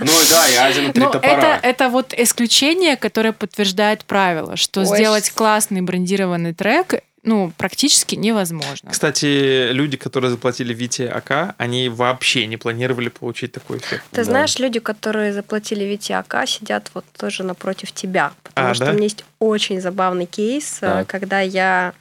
Ну 0.00 0.12
да, 0.30 0.48
и 0.48 0.56
Азина 0.56 0.92
три 0.92 1.02
это, 1.02 1.12
топора. 1.12 1.58
это 1.62 1.88
вот 1.88 2.14
исключение, 2.16 2.96
которое 2.96 3.32
подтверждает 3.32 4.04
правило, 4.04 4.56
что 4.56 4.84
сделать 4.84 5.30
классный 5.30 5.82
брендированный 5.82 6.54
трек, 6.54 7.02
ну, 7.22 7.52
практически 7.58 8.14
невозможно. 8.14 8.90
Кстати, 8.90 9.72
люди, 9.72 9.98
которые 9.98 10.30
заплатили 10.30 10.72
Вите 10.72 11.06
АК, 11.06 11.54
они 11.58 11.90
вообще 11.90 12.46
не 12.46 12.56
планировали 12.56 13.10
получить 13.10 13.52
такой 13.52 13.76
эффект. 13.76 14.04
Ты 14.10 14.16
Да. 14.18 14.24
знаешь, 14.24 14.58
люди, 14.58 14.80
которые 14.80 15.34
заплатили 15.34 15.84
Витяка, 15.84 16.46
сидят 16.46 16.90
вот 16.94 17.04
тоже 17.18 17.42
напротив 17.42 17.92
тебя. 17.92 18.32
Потому 18.42 18.70
А, 18.70 18.74
что 18.74 18.84
да? 18.86 18.90
у 18.92 18.94
меня 18.94 19.04
есть 19.04 19.24
очень 19.38 19.82
забавный 19.82 20.24
кейс, 20.24 20.78
э, 20.80 20.86
Так. 20.86 21.08
когда 21.08 21.40
я 21.40 21.92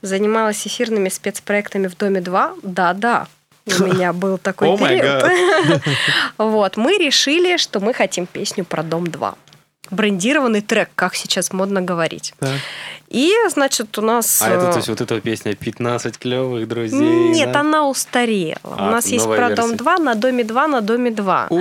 занималась 0.00 0.64
эфирными 0.64 1.08
спецпроектами 1.08 1.88
в 1.88 1.96
Доме 1.96 2.20
2. 2.20 2.54
Да-да, 2.62 3.26
у 3.66 3.84
меня 3.84 4.12
был 4.12 4.38
такой 4.38 4.76
период. 4.76 5.24
Вот, 6.38 6.76
мы 6.76 6.98
решили, 6.98 7.56
что 7.56 7.80
мы 7.80 7.94
хотим 7.94 8.26
песню 8.26 8.64
про 8.64 8.82
Дом 8.82 9.06
2. 9.06 9.34
Брендированный 9.92 10.62
трек, 10.62 10.90
как 10.94 11.14
сейчас 11.14 11.52
модно 11.52 11.80
говорить. 11.82 12.34
Так. 12.38 12.50
И, 13.12 13.30
значит, 13.50 13.98
у 13.98 14.00
нас... 14.00 14.40
А 14.40 14.48
это, 14.48 14.68
э, 14.68 14.70
то 14.70 14.76
есть, 14.78 14.88
вот 14.88 15.02
эта 15.02 15.20
песня 15.20 15.52
«15 15.52 16.18
клевых 16.18 16.66
друзей». 16.66 17.28
Нет, 17.28 17.52
да? 17.52 17.60
она 17.60 17.86
устарела. 17.86 18.56
А, 18.62 18.88
у 18.88 18.90
нас 18.90 19.06
есть 19.08 19.26
про 19.26 19.50
Дом 19.50 19.72
версия. 19.72 19.76
2 19.84 19.98
на 19.98 20.14
Доме 20.14 20.44
2 20.44 20.66
на 20.68 20.80
Доме 20.80 21.10
2. 21.10 21.48
У, 21.50 21.60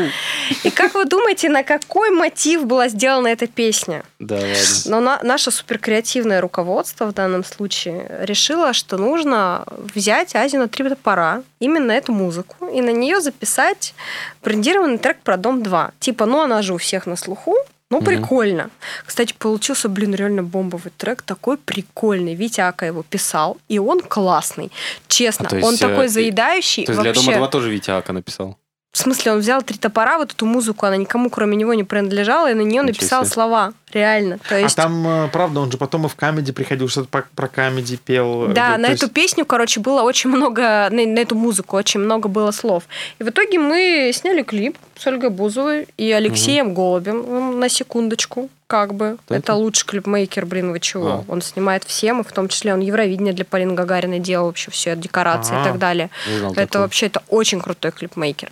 И 0.63 0.69
как 0.69 0.93
вы 0.93 1.03
думаете, 1.03 1.49
на 1.49 1.63
какой 1.63 2.09
мотив 2.09 2.65
была 2.65 2.87
сделана 2.87 3.27
эта 3.27 3.47
песня? 3.47 4.03
Да, 4.19 4.35
ладно. 4.35 4.55
Но 4.85 4.99
на- 5.01 5.19
наше 5.23 5.51
суперкреативное 5.51 6.39
руководство 6.39 7.07
в 7.07 7.13
данном 7.13 7.43
случае 7.43 8.09
решило, 8.21 8.71
что 8.71 8.97
нужно 8.97 9.65
взять 9.93 10.33
Азина 10.35 10.69
три 10.69 10.87
топора, 10.87 11.43
именно 11.59 11.91
эту 11.91 12.13
музыку, 12.13 12.67
и 12.67 12.81
на 12.81 12.91
нее 12.91 13.19
записать 13.19 13.93
брендированный 14.41 14.99
трек 14.99 15.17
про 15.21 15.35
Дом 15.35 15.63
2. 15.63 15.91
Типа, 15.99 16.25
ну 16.25 16.39
она 16.39 16.61
же 16.61 16.73
у 16.73 16.77
всех 16.77 17.07
на 17.07 17.17
слуху, 17.17 17.57
ну, 17.91 17.97
Мгм. 17.97 18.05
прикольно. 18.05 18.69
Кстати, 19.05 19.35
получился, 19.37 19.87
блин, 19.89 20.15
реально 20.15 20.41
бомбовый 20.43 20.91
трек, 20.97 21.21
такой 21.21 21.57
прикольный. 21.57 22.33
Витя 22.33 22.61
Ака 22.61 22.85
его 22.87 23.03
писал, 23.03 23.57
и 23.67 23.77
он 23.77 23.99
классный. 23.99 24.71
Честно, 25.07 25.47
А, 25.51 25.55
есть, 25.55 25.67
он 25.67 25.77
такой 25.77 26.05
э, 26.05 26.09
заедающий. 26.09 26.85
То 26.85 26.93
есть 26.93 27.01
для 27.01 27.11
вообще. 27.11 27.25
Дома 27.25 27.37
2 27.37 27.47
тоже 27.49 27.69
Витя 27.69 27.91
Ака 27.91 28.13
написал? 28.13 28.57
В 28.93 28.97
смысле, 28.97 29.31
он 29.33 29.39
взял 29.39 29.61
три 29.61 29.77
топора, 29.77 30.17
вот 30.17 30.31
эту 30.33 30.45
музыку, 30.45 30.85
она 30.85 30.97
никому, 30.97 31.29
кроме 31.29 31.55
него, 31.55 31.73
не 31.73 31.85
принадлежала, 31.85 32.51
и 32.51 32.53
на 32.53 32.59
нее 32.61 32.81
Ничего 32.81 32.83
написал 32.87 33.23
себе. 33.23 33.33
слова. 33.33 33.73
Реально. 33.93 34.37
То 34.49 34.55
А 34.55 34.59
есть, 34.59 34.75
там, 34.75 35.05
э, 35.07 35.27
правда, 35.29 35.59
он 35.61 35.71
же 35.71 35.77
потом 35.77 36.05
и 36.05 36.09
в 36.09 36.15
камеди 36.15 36.51
приходил, 36.51 36.87
что-то 36.87 37.23
про, 37.35 37.47
камеди 37.47 37.97
пел. 37.97 38.49
э, 38.49 38.53
да, 38.53 38.73
то 38.75 38.81
на 38.81 38.87
есть- 38.87 39.03
эту 39.03 39.11
песню, 39.11 39.45
короче, 39.45 39.79
было 39.79 40.01
очень 40.03 40.29
много, 40.29 40.61
на, 40.91 41.05
на 41.05 41.19
эту 41.19 41.35
музыку 41.35 41.75
очень 41.77 41.99
много 41.99 42.27
было 42.29 42.51
слов. 42.51 42.83
И 43.19 43.23
в 43.23 43.29
итоге 43.29 43.59
мы 43.59 44.11
сняли 44.13 44.41
клип 44.43 44.77
с 44.97 45.07
Ольгой 45.07 45.29
Бузовой 45.29 45.87
и 45.97 46.11
Алексеем 46.11 46.73
Голубем, 46.73 47.17
м, 47.25 47.59
на 47.59 47.69
секундочку, 47.69 48.49
как 48.67 48.93
бы. 48.93 49.17
Кто 49.25 49.35
это 49.35 49.43
это? 49.43 49.53
лучший 49.55 49.85
клипмейкер, 49.87 50.45
блин, 50.45 50.71
вы 50.71 50.79
чего? 50.79 51.07
А. 51.09 51.23
Он 51.27 51.41
снимает 51.41 51.83
всем, 51.83 52.21
и 52.21 52.23
в 52.23 52.31
том 52.31 52.47
числе 52.47 52.73
он 52.73 52.79
Евровидение 52.79 53.33
для 53.33 53.43
Полины 53.43 53.73
Гагариной 53.73 54.19
делал 54.19 54.45
вообще 54.45 54.71
все, 54.71 54.95
декорации 54.95 55.55
А. 55.57 55.61
и 55.61 55.63
так 55.65 55.77
далее. 55.77 56.09
Это 56.51 56.55
такого. 56.67 56.81
вообще 56.83 57.07
это 57.07 57.21
очень 57.27 57.59
крутой 57.59 57.91
клипмейкер. 57.91 58.49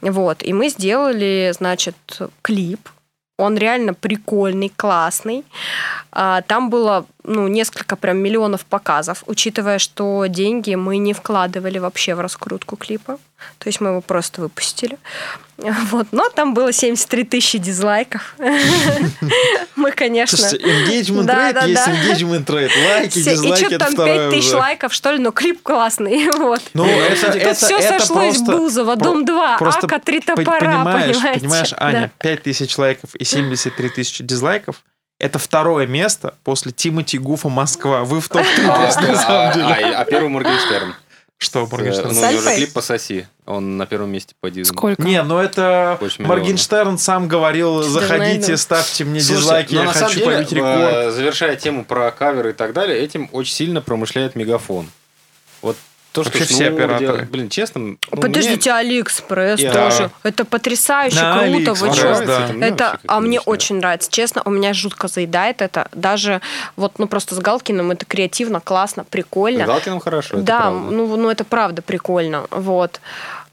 Вот. 0.00 0.42
И 0.42 0.52
мы 0.52 0.70
сделали, 0.70 1.52
значит, 1.56 1.94
клип. 2.42 2.88
Он 3.40 3.58
реально 3.58 3.94
прикольный, 3.94 4.72
классный. 4.76 5.44
А, 6.12 6.42
Там 6.42 6.70
было 6.70 7.06
ну, 7.24 7.48
несколько 7.48 7.96
прям 7.96 8.18
миллионов 8.18 8.64
показов, 8.64 9.22
учитывая, 9.26 9.78
что 9.78 10.26
деньги 10.26 10.74
мы 10.74 10.98
не 10.98 11.12
вкладывали 11.12 11.78
вообще 11.78 12.14
в 12.14 12.20
раскрутку 12.20 12.76
клипа. 12.76 13.18
То 13.58 13.68
есть 13.68 13.80
мы 13.80 13.90
его 13.90 14.00
просто 14.00 14.40
выпустили. 14.40 14.98
Вот. 15.90 16.06
Но 16.12 16.28
там 16.30 16.54
было 16.54 16.72
73 16.72 17.24
тысячи 17.24 17.58
дизлайков. 17.58 18.34
Мы, 19.76 19.92
конечно... 19.92 20.36
Engagement 20.36 21.24
Да, 21.24 21.50
rate 21.50 21.52
да, 21.52 21.64
есть 21.64 21.84
да. 21.86 21.92
engagement 21.92 22.44
rate. 22.46 22.70
Лайки, 22.88 23.18
И 23.18 23.22
дизлайки, 23.22 23.58
что-то 23.58 23.74
это 23.74 23.84
там 23.84 23.94
второе 23.94 24.30
5 24.30 24.40
тысяч 24.40 24.52
лайков, 24.52 24.94
что 24.94 25.12
ли, 25.12 25.18
но 25.18 25.32
клип 25.32 25.62
классный. 25.62 26.30
Вот. 26.40 26.62
Ну, 26.74 26.84
это, 26.86 27.54
все 27.54 27.76
это 27.78 27.98
сошлось 28.00 28.36
просто- 28.38 28.56
Бузова, 28.56 28.96
Дом 28.96 29.24
2, 29.24 29.58
просто 29.58 29.86
Ака, 29.86 29.98
Три 29.98 30.20
топора, 30.20 30.58
понимаешь, 30.58 31.16
понимаете? 31.16 31.40
понимаешь, 31.40 31.74
Аня, 31.76 32.00
Да. 32.18 32.28
5 32.28 32.42
тысяч 32.42 32.78
лайков 32.78 33.14
и 33.16 33.24
73 33.24 33.88
тысячи 33.90 34.24
дизлайков 34.24 34.82
это 35.18 35.38
второе 35.38 35.86
место 35.86 36.34
после 36.44 36.72
Тимати 36.72 37.18
Гуфа 37.18 37.50
Москва. 37.50 38.04
Вы 38.04 38.20
в 38.22 38.28
топ-3 38.30 38.66
А, 38.66 38.76
просто, 38.76 39.02
на 39.02 39.16
самом 39.18 39.52
деле. 39.52 39.66
а- 39.94 40.00
а 40.00 40.04
первый 40.06 40.30
Моргенштерн. 40.30 40.94
Что, 41.42 41.60
Э, 41.60 41.62
Ну, 41.62 41.68
Моргенштерн? 41.76 42.10
у 42.10 42.12
С 42.12 42.16
него 42.16 42.26
же 42.32 42.36
Альфой? 42.36 42.56
клип 42.56 42.72
«Пососи». 42.74 43.26
Он 43.46 43.78
на 43.78 43.86
первом 43.86 44.12
месте 44.12 44.34
по 44.40 44.50
дизу. 44.50 44.72
Сколько? 44.74 45.02
Не, 45.02 45.22
ну 45.22 45.38
это. 45.38 45.98
Моргенштерн 46.18 46.98
сам 46.98 47.28
говорил, 47.28 47.82
заходите, 47.82 48.56
ставьте 48.58 49.04
мне 49.04 49.20
Слушайте, 49.20 49.40
дизлайки, 49.40 49.74
я 49.74 49.84
на 49.84 49.94
самом 49.94 50.08
хочу 50.08 50.18
деле, 50.20 50.36
побить 50.36 50.52
рекорд. 50.52 50.94
э, 50.94 51.10
завершая 51.12 51.56
тему 51.56 51.84
про 51.86 52.10
каверы 52.10 52.50
и 52.50 52.52
так 52.52 52.74
далее, 52.74 52.98
этим 53.00 53.28
очень 53.32 53.54
сильно 53.54 53.80
промышляет 53.80 54.36
Мегафон. 54.36 54.86
То, 56.12 56.24
что 56.24 56.32
Вообще 56.32 56.44
все 56.44 56.64
Шнур 56.66 56.72
операторы. 56.80 56.98
делает- 56.98 57.30
Блин, 57.30 57.48
честно, 57.48 57.96
Подождите, 58.10 58.72
Алиэкспресс 58.72 59.60
Я- 59.60 59.72
тоже. 59.72 60.10
Это 60.24 60.44
потрясающе 60.44 61.20
На 61.20 61.44
круто. 61.44 61.74
Вы 61.74 61.88
нравится 61.88 62.26
да. 62.26 62.66
это, 62.66 62.84
мне 62.92 63.04
а 63.06 63.20
мне 63.20 63.30
не 63.30 63.40
очень 63.40 63.76
нравится. 63.76 64.10
Честно, 64.10 64.42
у 64.44 64.50
меня 64.50 64.74
жутко 64.74 65.06
заедает 65.06 65.62
это. 65.62 65.88
Даже 65.92 66.40
вот, 66.76 66.98
ну 66.98 67.06
просто 67.06 67.34
с 67.36 67.38
Галкиным 67.38 67.92
это 67.92 68.06
креативно, 68.06 68.60
классно, 68.60 69.04
прикольно. 69.04 69.66
Галкиным 69.66 70.00
хорошо, 70.00 70.38
да, 70.38 70.70
ну, 70.70 71.16
ну 71.16 71.30
это 71.30 71.44
правда 71.44 71.80
прикольно. 71.82 72.46
Вот. 72.50 73.00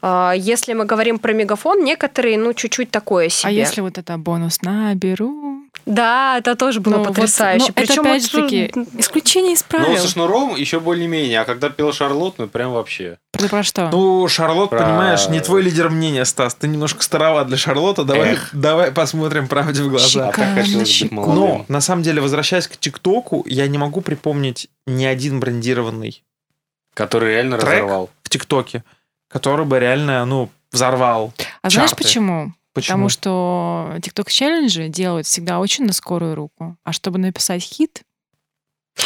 А, 0.00 0.32
Если 0.36 0.74
мы 0.74 0.84
говорим 0.84 1.18
про 1.18 1.32
мегафон, 1.32 1.82
некоторые, 1.84 2.38
ну, 2.38 2.54
чуть-чуть 2.54 2.90
такое 2.90 3.28
себе. 3.28 3.48
А 3.50 3.52
если 3.52 3.80
вот 3.80 3.98
это 3.98 4.16
бонус 4.16 4.62
наберу? 4.62 5.62
Да, 5.88 6.36
это 6.38 6.54
тоже 6.54 6.80
было 6.80 6.92
Ну, 6.92 6.98
вот, 6.98 7.08
потрясающе. 7.08 7.64
ну, 7.66 7.72
это 7.74 7.86
Причем 7.88 8.02
опять 8.02 8.22
вот, 8.22 8.30
же 8.30 8.42
таки 8.42 8.72
ну, 8.74 8.86
исключение 8.98 9.54
из 9.54 9.62
Ну, 9.62 9.78
правил. 9.78 9.96
со 9.98 10.06
Шнуром 10.08 10.54
еще 10.54 10.80
более-менее, 10.80 11.40
а 11.40 11.44
когда 11.46 11.70
пел 11.70 11.92
Шарлот, 11.94 12.34
ну, 12.38 12.46
прям 12.46 12.72
вообще. 12.72 13.18
Про, 13.32 13.48
про 13.48 13.62
что? 13.62 13.88
Ну, 13.90 14.28
Шарлот, 14.28 14.68
Про- 14.68 14.80
понимаешь, 14.84 15.28
не 15.28 15.40
твой 15.40 15.62
лидер 15.62 15.88
мнения, 15.88 16.24
Стас. 16.26 16.54
Ты 16.54 16.68
немножко 16.68 17.02
староват 17.02 17.46
для 17.46 17.56
Шарлота. 17.56 18.04
Давай, 18.04 18.32
Эх. 18.34 18.50
давай 18.52 18.92
посмотрим 18.92 19.48
правде 19.48 19.82
в 19.82 19.88
глаза. 19.88 20.28
А 20.28 20.32
хотелось 20.32 20.74
быть 20.74 20.88
Шикарно. 20.88 21.34
Но, 21.34 21.64
на 21.68 21.80
самом 21.80 22.02
деле, 22.02 22.20
возвращаясь 22.20 22.68
к 22.68 22.76
ТикТоку, 22.76 23.44
я 23.48 23.66
не 23.66 23.78
могу 23.78 24.02
припомнить 24.02 24.68
ни 24.86 25.06
один 25.06 25.40
брендированный 25.40 26.22
Который 26.94 27.30
реально 27.34 27.58
Трек? 27.58 27.72
разорвал. 27.72 28.10
в 28.22 28.28
ТикТоке, 28.28 28.84
который 29.30 29.64
бы 29.64 29.78
реально, 29.78 30.24
ну, 30.26 30.50
взорвал. 30.72 31.32
а 31.62 31.70
знаешь 31.70 31.90
чарты. 31.90 32.04
почему? 32.04 32.52
Почему? 32.78 32.94
Потому 32.94 33.08
что 33.08 33.92
TikTok 33.98 34.30
челленджи 34.30 34.88
делают 34.88 35.26
всегда 35.26 35.58
очень 35.58 35.84
на 35.84 35.92
скорую 35.92 36.34
руку. 36.34 36.76
А 36.84 36.92
чтобы 36.92 37.18
написать 37.18 37.62
хит, 37.62 38.02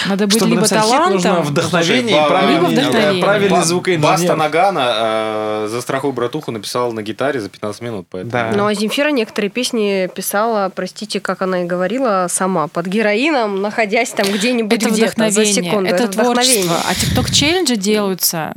надо 0.07 0.27
быть 0.27 0.37
Чтобы 0.37 0.53
либо 0.53 0.63
хит, 0.67 0.73
нужно 0.73 0.89
талантом, 0.89 1.43
вдохновение 1.43 2.17
Слушай, 2.17 2.25
и 2.25 2.29
правильный, 2.29 2.55
либо 2.55 2.67
вдохновение. 2.81 3.23
правильный 3.23 3.59
Ба- 3.59 3.65
звукоинженер. 3.65 4.11
Баста 4.11 4.37
Нагана 4.37 4.93
э, 4.95 5.69
за 5.71 5.81
страху 5.83 6.13
братуху 6.13 6.51
написал 6.51 6.93
на 6.93 7.03
гитаре 7.03 7.41
за 7.41 7.49
15 7.49 7.81
минут. 7.83 8.07
Поэтому... 8.11 8.33
Да. 8.33 8.53
Ну, 8.55 8.67
а 8.67 8.75
Земфира 8.75 9.11
некоторые 9.11 9.51
песни 9.51 10.09
писала, 10.15 10.73
простите, 10.75 11.21
как 11.21 11.43
она 11.43 11.63
и 11.63 11.65
говорила, 11.67 12.27
сама, 12.31 12.69
под 12.69 12.87
героином, 12.87 13.61
находясь 13.61 14.11
там 14.11 14.27
где-нибудь 14.27 14.73
это 14.73 14.91
где-то 14.91 14.97
за 14.97 15.07
вдохновение, 15.31 15.63
секунду. 15.65 15.91
это, 15.91 16.07
вдохновение. 16.07 16.65
творчество. 16.65 16.77
А 16.89 16.93
TikTok 16.95 17.33
челленджи 17.33 17.77
делаются 17.77 18.55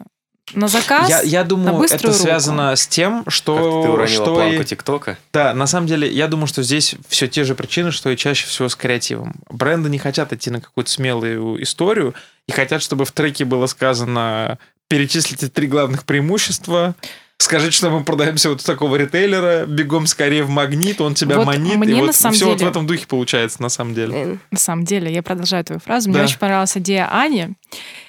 на 0.53 0.67
заказ. 0.67 1.09
Я, 1.09 1.21
я 1.21 1.41
на 1.41 1.47
думаю, 1.49 1.77
быструю 1.77 1.99
это 1.99 2.07
руку. 2.09 2.19
связано 2.19 2.75
с 2.75 2.87
тем, 2.87 3.23
Как 3.23 3.33
что... 3.33 3.55
ты 3.83 3.89
уронила 3.89 4.23
что 4.25 4.33
планку 4.35 4.61
и- 4.61 4.65
ТикТока. 4.65 5.17
Да, 5.33 5.53
на 5.53 5.65
самом 5.67 5.87
деле, 5.87 6.11
я 6.11 6.27
думаю, 6.27 6.47
что 6.47 6.61
здесь 6.63 6.95
все 7.07 7.27
те 7.27 7.43
же 7.43 7.55
причины, 7.55 7.91
что 7.91 8.09
и 8.09 8.17
чаще 8.17 8.45
всего 8.47 8.69
с 8.69 8.75
креативом. 8.75 9.35
Бренды 9.49 9.89
не 9.89 9.97
хотят 9.97 10.31
идти 10.33 10.49
на 10.51 10.61
какую-то 10.61 10.89
смелую 10.91 11.61
историю 11.63 12.13
и 12.47 12.51
хотят, 12.51 12.81
чтобы 12.83 13.05
в 13.05 13.11
треке 13.11 13.43
было 13.45 13.65
сказано 13.67 14.59
перечислите 14.87 15.47
три 15.49 15.65
главных 15.67 16.05
преимущества, 16.05 16.93
скажите, 17.39 17.71
что 17.71 17.89
мы 17.89 18.03
продаемся 18.03 18.49
вот 18.49 18.61
у 18.61 18.63
такого 18.63 18.95
ритейлера, 18.95 19.65
бегом 19.65 20.07
скорее 20.07 20.43
в 20.43 20.49
магнит, 20.49 21.01
он 21.01 21.13
тебя 21.15 21.37
Вот 21.37 21.45
манит, 21.45 21.75
мне 21.75 21.91
и 21.93 21.95
на 22.01 22.05
вот 22.07 22.15
самом 22.15 22.35
все 22.35 22.45
вот 22.45 22.55
в 22.55 22.57
деле- 22.59 22.71
этом 22.71 22.87
духе 22.87 23.05
получается 23.07 23.61
на 23.61 23.69
самом 23.69 23.93
деле. 23.93 24.11
Блин. 24.11 24.39
На 24.51 24.57
самом 24.59 24.85
деле, 24.85 25.13
я 25.13 25.21
продолжаю 25.23 25.63
твою 25.63 25.79
фразу. 25.79 26.09
Мне 26.09 26.19
Да. 26.19 26.25
очень 26.25 26.39
понравилась 26.39 26.75
идея 26.77 27.07
Ани. 27.11 27.49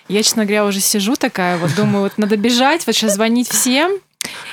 Я, 0.08 0.22
честно 0.22 0.44
говоря, 0.44 0.64
уже 0.66 0.80
сижу 0.80 1.16
такая, 1.16 1.58
вот 1.58 1.74
думаю, 1.74 2.04
вот 2.04 2.16
надо 2.18 2.36
бежать, 2.36 2.86
вот 2.86 2.94
сейчас 2.94 3.14
звонить 3.14 3.48
всем 3.48 3.98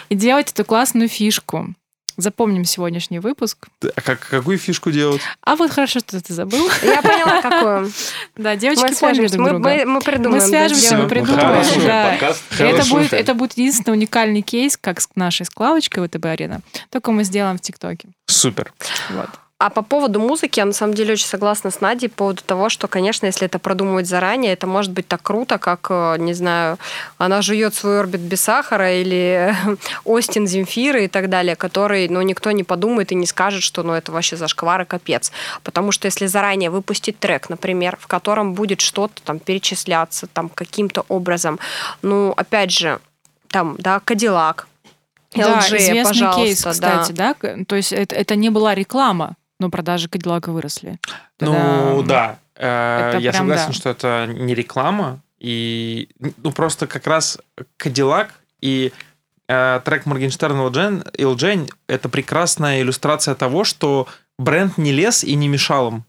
и 0.09 0.15
делать 0.15 0.51
эту 0.51 0.65
классную 0.65 1.07
фишку. 1.07 1.73
Запомним 2.17 2.63
сегодняшний 2.65 3.19
выпуск. 3.19 3.67
А 3.95 4.01
как, 4.01 4.19
какую 4.19 4.57
фишку 4.57 4.91
делать? 4.91 5.21
А 5.41 5.55
вот 5.55 5.71
хорошо, 5.71 5.99
что 5.99 6.21
ты 6.21 6.33
забыл. 6.33 6.69
Я 6.83 7.01
поняла, 7.01 7.41
какую. 7.41 7.91
Да, 8.35 8.55
девочки 8.55 8.81
Мы 8.81 8.95
поняли 8.95 9.27
свяжемся, 9.27 9.35
друг 9.35 9.47
мы, 9.47 9.49
друга. 9.49 9.69
мы, 9.69 9.85
мы 9.85 10.01
придумаем. 10.01 10.43
Мы 10.43 10.47
свяжемся, 10.47 10.97
мы 10.97 11.07
придумаем. 11.07 11.39
Хорошо. 11.39 11.81
да. 11.81 12.35
это 12.59 12.85
будет, 12.89 13.13
это 13.13 13.33
будет 13.33 13.53
единственный 13.53 13.93
уникальный 13.93 14.41
кейс, 14.41 14.77
как 14.77 15.01
с 15.01 15.09
нашей 15.15 15.45
склавочкой 15.45 16.07
ВТБ 16.07 16.25
Арена. 16.25 16.61
Только 16.89 17.11
мы 17.11 17.23
сделаем 17.23 17.57
в 17.57 17.61
ТикТоке. 17.61 18.09
Супер. 18.27 18.73
Вот. 19.09 19.29
А 19.59 19.69
по 19.69 19.81
поводу 19.81 20.19
музыки, 20.19 20.59
я 20.59 20.65
на 20.65 20.73
самом 20.73 20.93
деле 20.93 21.13
очень 21.13 21.27
согласна 21.27 21.71
с 21.71 21.79
Надей 21.79 22.09
по 22.09 22.15
поводу 22.15 22.41
того, 22.45 22.67
что, 22.67 22.89
конечно, 22.89 23.27
если 23.27 23.45
это 23.45 23.59
продумывать 23.59 24.07
заранее, 24.07 24.51
это 24.51 24.67
может 24.67 24.91
быть 24.91 25.07
так 25.07 25.21
круто, 25.21 25.57
как, 25.57 25.87
э, 25.89 26.17
не 26.19 26.33
знаю, 26.33 26.77
она 27.17 27.41
жует 27.41 27.73
свой 27.73 28.01
орбит 28.01 28.19
без 28.19 28.41
сахара 28.41 28.93
или 28.93 29.55
Остин 30.03 30.47
Земфиры 30.47 31.05
и 31.05 31.07
так 31.07 31.29
далее, 31.29 31.55
который, 31.55 32.09
ну, 32.09 32.21
никто 32.23 32.51
не 32.51 32.65
подумает 32.65 33.13
и 33.13 33.15
не 33.15 33.25
скажет, 33.25 33.63
что, 33.63 33.83
ну, 33.83 33.93
это 33.93 34.11
вообще 34.11 34.35
зашквар 34.35 34.81
и 34.81 34.85
капец. 34.85 35.31
Потому 35.63 35.93
что 35.93 36.07
если 36.07 36.25
заранее 36.25 36.69
выпустить 36.69 37.17
трек, 37.19 37.47
например, 37.47 37.97
в 38.01 38.07
котором 38.07 38.55
будет 38.55 38.81
что-то 38.81 39.21
там 39.23 39.39
перечисляться 39.39 40.27
там 40.27 40.49
каким-то 40.49 41.05
образом, 41.07 41.57
ну, 42.01 42.33
опять 42.35 42.71
же, 42.71 42.99
там, 43.49 43.75
да, 43.77 44.01
Кадиллак, 44.01 44.67
Да, 45.33 45.59
LG, 45.59 45.77
известный 45.77 46.03
пожалуйста, 46.03 46.41
кейс, 46.41 46.65
кстати, 46.65 47.11
да. 47.13 47.35
То 47.65 47.75
есть 47.77 47.93
это, 47.93 48.13
это 48.15 48.35
не 48.35 48.49
была 48.49 48.75
реклама, 48.75 49.35
но 49.63 49.69
продажи 49.69 50.09
Кадиллака 50.09 50.51
выросли. 50.51 50.99
Ну, 51.39 51.53
Когда- 51.53 52.03
да. 52.03 52.39
Э, 52.55 53.09
это 53.09 53.17
Я 53.19 53.31
прям 53.31 53.43
согласен, 53.47 53.67
да. 53.67 53.73
что 53.73 53.89
это 53.89 54.25
не 54.27 54.53
реклама. 54.53 55.21
И, 55.39 56.09
ну, 56.19 56.51
просто 56.51 56.85
как 56.87 57.07
раз 57.07 57.37
Кадиллак 57.77 58.33
и 58.61 58.91
э, 59.47 59.81
трек 59.83 60.05
Моргенштерна 60.05 60.61
Илджен, 60.61 61.03
Илджен— 61.17 61.67
это 61.87 62.09
прекрасная 62.09 62.81
иллюстрация 62.81 63.35
того, 63.35 63.63
что 63.63 64.07
бренд 64.37 64.77
не 64.77 64.91
лез 64.91 65.23
и 65.23 65.35
не 65.35 65.47
мешал 65.47 65.89
им. 65.89 66.03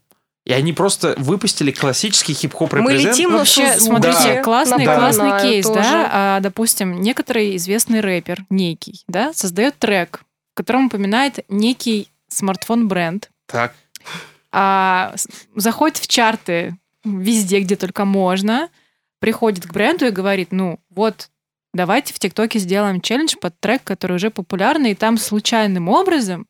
И 0.45 0.53
они 0.53 0.73
просто 0.73 1.15
выпустили 1.17 1.71
классический 1.71 2.33
хип-хоп 2.33 2.73
Мы 2.73 2.93
летим 2.93 3.31
Вообще, 3.31 3.79
смотрите, 3.79 4.41
классный, 4.43 4.85
напоминаю, 4.85 5.13
классный 5.13 5.41
кейс, 5.41 5.65
тоже. 5.65 5.79
да. 5.81 6.09
А, 6.11 6.39
допустим, 6.39 7.01
некоторый 7.01 7.55
известный 7.55 7.99
рэпер, 8.01 8.45
некий, 8.51 9.03
да, 9.07 9.33
создает 9.33 9.77
трек, 9.79 10.23
в 10.53 10.57
котором 10.57 10.85
упоминает 10.85 11.39
некий 11.49 12.09
смартфон-бренд, 12.29 13.31
Так. 13.45 13.73
а, 14.51 15.13
заходит 15.55 15.97
в 15.97 16.07
чарты 16.07 16.77
везде, 17.03 17.59
где 17.59 17.75
только 17.75 18.05
можно, 18.05 18.69
приходит 19.19 19.65
к 19.67 19.73
бренду 19.73 20.05
и 20.05 20.11
говорит, 20.11 20.51
ну 20.51 20.79
вот, 20.89 21.29
давайте 21.73 22.13
в 22.13 22.19
ТикТоке 22.19 22.59
сделаем 22.59 23.01
челлендж 23.01 23.35
под 23.39 23.59
трек, 23.59 23.83
который 23.83 24.15
уже 24.15 24.31
популярный, 24.31 24.91
и 24.91 24.95
там 24.95 25.17
случайным 25.17 25.89
образом 25.89 26.47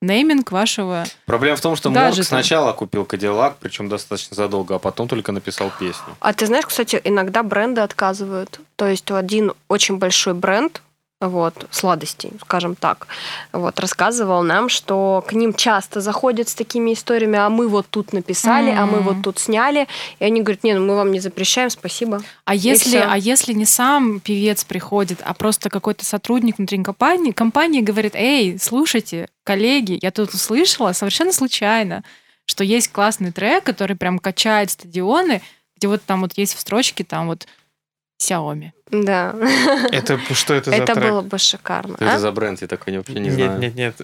нейминг 0.00 0.52
вашего... 0.52 1.04
Проблема 1.26 1.56
в 1.56 1.60
том, 1.60 1.76
что 1.76 1.88
Даже 1.90 2.06
Морг 2.06 2.16
там. 2.16 2.24
сначала 2.24 2.72
купил 2.72 3.04
Кадиллак, 3.04 3.56
причем 3.58 3.88
достаточно 3.88 4.34
задолго, 4.34 4.76
а 4.76 4.78
потом 4.78 5.08
только 5.08 5.32
написал 5.32 5.72
песню. 5.78 6.16
А 6.20 6.32
ты 6.32 6.46
знаешь, 6.46 6.66
кстати, 6.66 7.00
иногда 7.02 7.42
бренды 7.42 7.80
отказывают. 7.80 8.60
То 8.76 8.86
есть 8.86 9.10
один 9.10 9.52
очень 9.68 9.96
большой 9.96 10.34
бренд, 10.34 10.82
вот, 11.20 11.66
сладостей, 11.70 12.32
скажем 12.40 12.74
так, 12.74 13.06
вот, 13.52 13.78
рассказывал 13.80 14.42
нам, 14.42 14.68
что 14.68 15.24
к 15.26 15.32
ним 15.32 15.54
часто 15.54 16.00
заходят 16.00 16.48
с 16.48 16.54
такими 16.54 16.92
историями, 16.92 17.38
а 17.38 17.48
мы 17.48 17.68
вот 17.68 17.86
тут 17.88 18.12
написали, 18.12 18.70
а 18.70 18.86
мы 18.86 19.00
вот 19.00 19.22
тут 19.22 19.38
сняли, 19.38 19.86
и 20.18 20.24
они 20.24 20.42
говорят, 20.42 20.64
не, 20.64 20.74
ну 20.74 20.84
мы 20.84 20.96
вам 20.96 21.12
не 21.12 21.20
запрещаем, 21.20 21.70
спасибо. 21.70 22.22
А 22.44 22.54
если, 22.54 22.96
а 22.96 23.16
если 23.16 23.52
не 23.52 23.64
сам 23.64 24.20
певец 24.20 24.64
приходит, 24.64 25.20
а 25.24 25.34
просто 25.34 25.70
какой-то 25.70 26.04
сотрудник 26.04 26.58
внутри 26.58 26.82
компании, 26.82 27.32
компании 27.32 27.80
говорит, 27.80 28.14
эй, 28.14 28.58
слушайте, 28.58 29.28
коллеги, 29.44 29.98
я 30.02 30.10
тут 30.10 30.34
услышала 30.34 30.92
совершенно 30.92 31.32
случайно, 31.32 32.04
что 32.44 32.64
есть 32.64 32.88
классный 32.88 33.32
трек, 33.32 33.64
который 33.64 33.96
прям 33.96 34.18
качает 34.18 34.70
стадионы, 34.70 35.40
где 35.76 35.88
вот 35.88 36.02
там 36.04 36.20
вот 36.20 36.36
есть 36.36 36.54
в 36.54 36.60
строчке 36.60 37.04
там 37.04 37.28
вот 37.28 37.46
Xiaomi. 38.20 38.72
Да. 39.02 39.34
Это 39.90 40.18
что 40.34 40.54
это 40.54 40.70
за 40.70 40.76
Это 40.76 40.94
трек? 40.94 41.10
было 41.10 41.20
бы 41.22 41.38
шикарно. 41.38 41.96
Что 41.96 42.04
а? 42.06 42.08
это 42.10 42.18
за 42.20 42.32
бренд? 42.32 42.60
Я 42.62 42.68
такой 42.68 42.96
вообще 42.96 43.14
не 43.14 43.28
Нет, 43.30 43.34
знаю. 43.34 43.58
нет, 43.58 43.74
нет. 43.74 43.96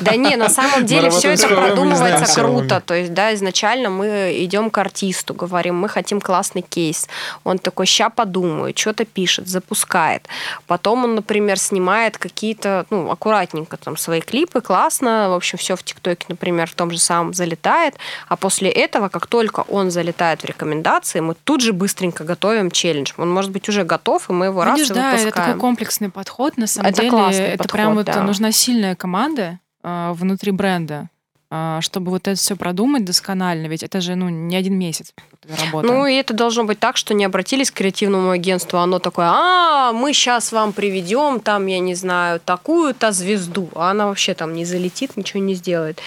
Да 0.00 0.16
не, 0.16 0.36
на 0.36 0.48
самом 0.48 0.84
деле 0.86 1.10
все 1.10 1.32
это 1.32 1.48
продумывается 1.48 2.34
круто. 2.34 2.82
То 2.84 2.94
есть, 2.94 3.14
да, 3.14 3.34
изначально 3.34 3.90
мы 3.90 4.34
идем 4.38 4.70
к 4.70 4.78
артисту, 4.78 5.34
говорим, 5.34 5.76
мы 5.76 5.88
хотим 5.88 6.20
классный 6.20 6.62
кейс. 6.62 7.08
Он 7.44 7.58
такой, 7.58 7.86
ща 7.86 8.10
подумаю, 8.10 8.72
что-то 8.76 9.04
пишет, 9.04 9.48
запускает. 9.48 10.28
Потом 10.66 11.04
он, 11.04 11.14
например, 11.14 11.58
снимает 11.58 12.18
какие-то, 12.18 12.86
ну, 12.90 13.10
аккуратненько 13.10 13.76
там 13.76 13.96
свои 13.96 14.20
клипы, 14.20 14.60
классно. 14.60 15.28
В 15.30 15.34
общем, 15.34 15.58
все 15.58 15.76
в 15.76 15.82
ТикТоке, 15.82 16.26
например, 16.28 16.68
в 16.68 16.74
том 16.74 16.90
же 16.90 16.98
самом 16.98 17.34
залетает. 17.34 17.94
А 18.28 18.36
после 18.36 18.70
этого, 18.70 19.08
как 19.08 19.26
только 19.26 19.60
он 19.60 19.90
залетает 19.90 20.42
в 20.42 20.44
рекомендации, 20.44 21.20
мы 21.20 21.34
тут 21.44 21.60
же 21.60 21.72
быстренько 21.72 22.24
готовим 22.24 22.70
челлендж. 22.70 23.12
Он 23.16 23.30
может 23.30 23.50
быть 23.50 23.68
уже 23.68 23.84
готов, 23.84 24.25
и 24.30 24.32
мы 24.32 24.46
его 24.46 24.64
раз 24.64 24.78
Видишь, 24.78 24.90
и 24.90 24.94
да, 24.94 25.12
это 25.12 25.18
выпускаем. 25.18 25.46
такой 25.48 25.60
комплексный 25.60 26.10
подход. 26.10 26.56
На 26.56 26.66
самом 26.66 26.90
Это 26.90 27.02
деле, 27.02 27.16
это 27.18 27.58
подход, 27.58 27.72
прям 27.72 27.94
вот 27.94 28.06
да. 28.06 28.22
нужна 28.22 28.52
сильная 28.52 28.94
команда 28.94 29.60
а, 29.82 30.12
внутри 30.14 30.52
бренда, 30.52 31.08
а, 31.50 31.80
чтобы 31.80 32.10
вот 32.10 32.26
это 32.28 32.38
все 32.38 32.56
продумать 32.56 33.04
досконально. 33.04 33.66
Ведь 33.66 33.82
это 33.82 34.00
же 34.00 34.14
ну 34.14 34.28
не 34.28 34.56
один 34.56 34.78
месяц 34.78 35.12
работа. 35.48 35.86
Ну, 35.86 36.06
и 36.06 36.14
это 36.14 36.34
должно 36.34 36.64
быть 36.64 36.78
так, 36.78 36.96
что 36.96 37.14
не 37.14 37.24
обратились 37.24 37.70
к 37.70 37.74
креативному 37.74 38.30
агентству, 38.30 38.78
оно 38.78 38.98
такое, 38.98 39.26
а, 39.28 39.92
мы 39.92 40.12
сейчас 40.12 40.52
вам 40.52 40.72
приведем 40.72 41.40
там, 41.40 41.66
я 41.66 41.78
не 41.78 41.94
знаю, 41.94 42.40
такую-то 42.40 43.12
звезду, 43.12 43.68
а 43.74 43.90
она 43.90 44.06
вообще 44.06 44.34
там 44.34 44.54
не 44.54 44.64
залетит, 44.64 45.16
ничего 45.16 45.42
не 45.42 45.54
сделает. 45.54 46.00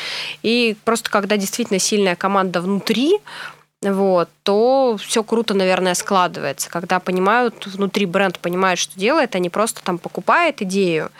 И 0.43 0.75
просто 0.83 1.09
когда 1.09 1.37
действительно 1.37 1.79
сильная 1.79 2.15
команда 2.15 2.61
внутри, 2.61 3.19
вот, 3.81 4.27
то 4.43 4.97
все 5.01 5.23
круто, 5.23 5.53
наверное, 5.53 5.93
складывается. 5.93 6.69
Когда 6.69 6.99
понимают, 6.99 7.65
внутри 7.65 8.05
бренд 8.05 8.37
понимает, 8.37 8.77
что 8.77 8.99
делает, 8.99 9.35
они 9.35 9.49
просто 9.49 9.81
там 9.81 9.97
покупают 9.97 10.61
идею, 10.61 11.11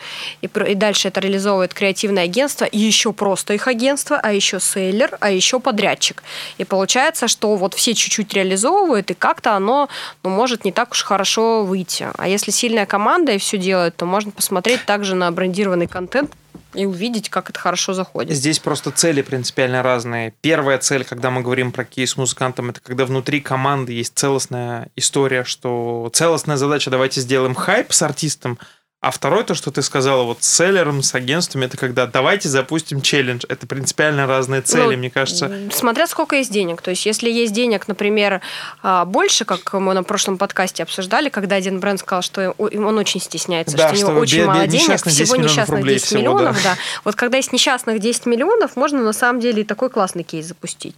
и, 0.42 0.46
и 0.46 0.74
дальше 0.74 1.08
это 1.08 1.20
реализовывает 1.20 1.72
креативное 1.72 2.24
агентство, 2.24 2.66
и 2.66 2.78
еще 2.78 3.14
просто 3.14 3.54
их 3.54 3.66
агентство, 3.66 4.20
а 4.22 4.34
еще 4.34 4.60
сейлер, 4.60 5.16
а 5.20 5.30
еще 5.30 5.58
подрядчик. 5.58 6.22
И 6.58 6.64
получается, 6.64 7.28
что 7.28 7.56
вот 7.56 7.72
все 7.72 7.94
чуть-чуть 7.94 8.34
реализовывают, 8.34 9.10
и 9.10 9.14
как-то 9.14 9.56
оно 9.56 9.88
ну, 10.22 10.28
может 10.28 10.66
не 10.66 10.72
так 10.72 10.90
уж 10.90 11.02
хорошо 11.02 11.64
выйти. 11.64 12.08
А 12.18 12.28
если 12.28 12.50
сильная 12.50 12.84
команда 12.84 13.32
и 13.32 13.38
все 13.38 13.56
делает, 13.56 13.96
то 13.96 14.04
можно 14.04 14.32
посмотреть 14.32 14.84
также 14.84 15.14
на 15.14 15.32
брендированный 15.32 15.86
контент 15.86 16.30
и 16.74 16.86
увидеть, 16.86 17.28
как 17.28 17.50
это 17.50 17.58
хорошо 17.58 17.92
заходит. 17.92 18.36
Здесь 18.36 18.58
просто 18.58 18.90
цели 18.90 19.22
принципиально 19.22 19.82
разные. 19.82 20.34
Первая 20.40 20.78
цель, 20.78 21.04
когда 21.04 21.30
мы 21.30 21.42
говорим 21.42 21.72
про 21.72 21.84
кейс 21.84 22.10
с 22.12 22.16
музыкантом, 22.16 22.70
это 22.70 22.80
когда 22.80 23.06
внутри 23.06 23.40
команды 23.40 23.92
есть 23.92 24.12
целостная 24.16 24.88
история, 24.96 25.44
что 25.44 26.10
целостная 26.12 26.56
задача, 26.56 26.90
давайте 26.90 27.20
сделаем 27.20 27.54
хайп 27.54 27.92
с 27.92 28.02
артистом, 28.02 28.58
а 29.02 29.10
второй, 29.10 29.44
то, 29.44 29.54
что 29.54 29.70
ты 29.70 29.80
сказала, 29.80 30.24
вот 30.24 30.42
с 30.42 30.56
селлером, 30.56 31.02
с 31.02 31.14
агентствами, 31.14 31.64
это 31.64 31.78
когда 31.78 32.06
давайте 32.06 32.50
запустим 32.50 33.00
челлендж. 33.00 33.44
Это 33.48 33.66
принципиально 33.66 34.26
разные 34.26 34.60
цели, 34.60 34.92
Ну, 34.92 34.98
мне 34.98 35.10
кажется. 35.10 35.50
Смотря 35.72 36.06
сколько 36.06 36.36
есть 36.36 36.52
денег. 36.52 36.82
То 36.82 36.90
есть, 36.90 37.06
если 37.06 37.30
есть 37.30 37.54
денег, 37.54 37.88
например, 37.88 38.42
а, 38.82 39.06
больше, 39.06 39.46
как 39.46 39.72
мы 39.72 39.94
на 39.94 40.02
прошлом 40.02 40.36
подкасте 40.36 40.82
обсуждали, 40.82 41.30
когда 41.30 41.56
один 41.56 41.80
бренд 41.80 42.00
сказал, 42.00 42.20
что 42.20 42.50
он 42.58 42.98
очень 42.98 43.20
стесняется, 43.22 43.74
Да, 43.74 43.86
что 43.88 43.94
у 43.94 43.96
что 43.96 44.08
него 44.10 44.20
очень 44.20 44.38
бе- 44.40 44.44
мало 44.46 44.66
денег, 44.66 44.82
несчастных 44.88 45.14
10 45.14 45.24
всего 45.32 45.42
несчастных 45.42 45.78
рублей 45.78 45.94
10 45.94 46.06
всего, 46.06 46.20
миллионов, 46.20 46.62
да. 46.62 46.76
Вот 47.04 47.16
когда 47.16 47.38
есть 47.38 47.52
несчастных 47.54 48.00
10 48.00 48.26
миллионов, 48.26 48.76
можно 48.76 49.00
на 49.02 49.14
самом 49.14 49.40
деле 49.40 49.62
и 49.62 49.64
такой 49.64 49.88
классный 49.88 50.24
кейс 50.24 50.44
запустить. 50.44 50.94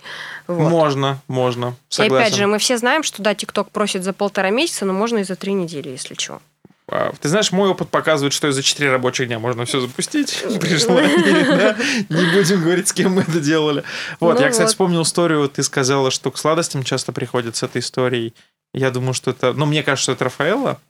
Вот. 0.49 0.69
Можно, 0.71 1.21
можно. 1.29 1.77
И 1.91 1.95
Согласен. 1.95 2.17
опять 2.27 2.35
же, 2.35 2.47
мы 2.49 2.59
все 2.59 2.79
знаем, 2.79 3.05
что 3.05 3.23
да, 3.23 3.33
ТикТок 3.37 3.71
просит 3.71 4.03
за 4.03 4.13
полтора 4.13 4.51
месяца, 4.51 4.85
но 4.87 4.93
можно 4.93 5.19
и 5.19 5.23
за 5.23 5.37
три 5.37 5.53
недели, 5.53 5.91
если 5.91 6.15
что. 6.19 6.41
А, 6.95 7.13
Ты 7.21 7.29
знаешь, 7.29 7.53
мой 7.53 7.71
опыт 7.71 7.89
показывает, 7.89 8.33
что 8.35 8.49
и 8.49 8.53
за 8.53 8.63
4 8.63 8.91
рабочих 8.91 9.27
дня 9.29 9.39
можно 9.39 9.65
все 9.65 9.81
запустить 9.81 10.45
при 10.61 10.77
желании. 10.77 11.45
да. 11.45 11.77
Не 12.09 12.33
будем 12.33 12.63
говорить, 12.63 12.89
с 12.89 12.93
кем 12.93 13.13
мы 13.13 13.23
это 13.23 13.41
делали. 13.41 13.83
Вот, 14.21 14.35
Ну 14.37 14.41
я, 14.43 14.51
кстати, 14.51 14.67
вот. 14.67 14.71
вспомнил 14.71 15.03
историю. 15.03 15.49
Ты 15.49 15.63
сказала, 15.63 16.11
что 16.11 16.31
к 16.31 16.37
сладостям 16.39 16.83
часто 16.83 17.13
приходят 17.13 17.57
с 17.57 17.63
этой 17.63 17.81
историей. 17.81 18.35
Я 18.75 18.91
думаю, 18.91 19.15
что 19.15 19.31
это... 19.31 19.53
Ну, 19.53 19.65
мне 19.67 19.83
кажется, 19.83 20.03
что 20.05 20.13
это 20.13 20.25
Рафаэла. 20.25 20.81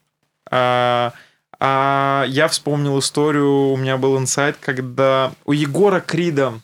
А, 0.51 1.13
а 1.59 2.25
я 2.27 2.47
вспомнил 2.49 2.99
историю, 2.99 3.69
у 3.71 3.77
меня 3.77 3.95
был 3.97 4.17
инсайт, 4.17 4.57
когда 4.59 5.31
у 5.45 5.53
Егора 5.53 6.01
Крида 6.01 6.59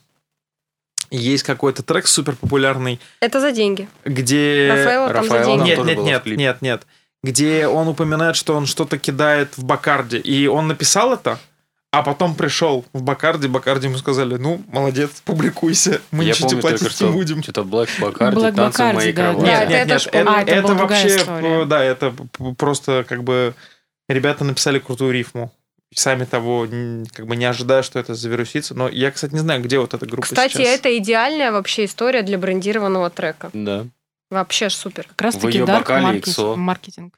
есть 1.11 1.43
какой-то 1.43 1.81
трек 1.81 2.07
супер 2.07 2.35
популярный, 2.35 2.99
Это 3.19 3.39
за 3.39 3.51
деньги. 3.51 3.87
где... 4.05 4.69
Рафаэла 4.71 5.07
там 5.13 5.23
за 5.27 5.33
Рафаэла 5.33 5.45
деньги. 5.65 5.69
Нет, 5.69 5.85
нет, 5.85 6.25
нет, 6.25 6.37
нет, 6.37 6.61
нет. 6.61 6.87
Где 7.23 7.67
он 7.67 7.87
упоминает, 7.87 8.35
что 8.35 8.55
он 8.55 8.65
что-то 8.65 8.97
кидает 8.97 9.57
в 9.57 9.63
Бакарде. 9.65 10.17
И 10.19 10.47
он 10.47 10.67
написал 10.67 11.13
это, 11.13 11.37
а 11.91 12.03
потом 12.03 12.35
пришел 12.35 12.85
в 12.93 13.01
Бакарде, 13.01 13.47
Бакарде 13.47 13.87
ему 13.87 13.97
сказали, 13.97 14.35
ну, 14.35 14.61
молодец, 14.67 15.21
публикуйся, 15.25 16.01
мы 16.11 16.23
Я 16.23 16.31
ничего 16.31 16.49
тебе 16.49 16.61
платить 16.61 16.91
что 16.91 17.07
не 17.07 17.13
будем. 17.13 17.41
что-то 17.43 17.61
Black 17.61 17.89
Bacardi, 17.99 18.35
Black 18.35 18.55
танцы 18.55 18.77
в 18.77 18.85
Bacardi, 18.85 18.93
моей 18.93 19.13
да, 19.13 19.21
кровати. 19.33 19.45
да. 19.45 19.65
Нет, 19.65 19.69
это 19.71 19.73
нет, 19.73 19.89
это 19.89 19.93
нет, 19.95 20.07
это, 20.07 20.11
помню. 20.11 20.31
А, 20.31 20.41
это 20.41 20.51
это 20.51 20.73
вообще, 20.75 21.07
история. 21.17 21.65
да, 21.65 21.83
это 21.83 22.15
просто 22.57 23.05
как 23.09 23.23
бы 23.23 23.55
ребята 24.07 24.43
написали 24.43 24.79
крутую 24.79 25.13
рифму. 25.13 25.51
Сами 25.95 26.25
того, 26.25 26.67
как 27.13 27.25
бы 27.25 27.35
не 27.35 27.45
ожидая, 27.45 27.81
что 27.81 27.97
это 27.97 28.13
завирусится. 28.13 28.75
Но 28.75 28.87
я, 28.87 29.09
кстати, 29.09 29.33
не 29.33 29.39
знаю, 29.39 29.63
где 29.63 29.79
вот 29.79 29.95
эта 29.95 30.05
группа 30.05 30.21
Кстати, 30.21 30.53
сейчас. 30.53 30.67
это 30.67 30.95
идеальная 30.99 31.51
вообще 31.51 31.85
история 31.85 32.21
для 32.21 32.37
брендированного 32.37 33.09
трека. 33.09 33.49
Да. 33.53 33.87
Вообще 34.29 34.69
ж 34.69 34.73
супер. 34.75 35.07
Как 35.07 35.21
раз 35.21 35.35
В 35.35 35.41
таки 35.41 35.63
дарк 35.63 35.89
маркетинг. 35.89 37.15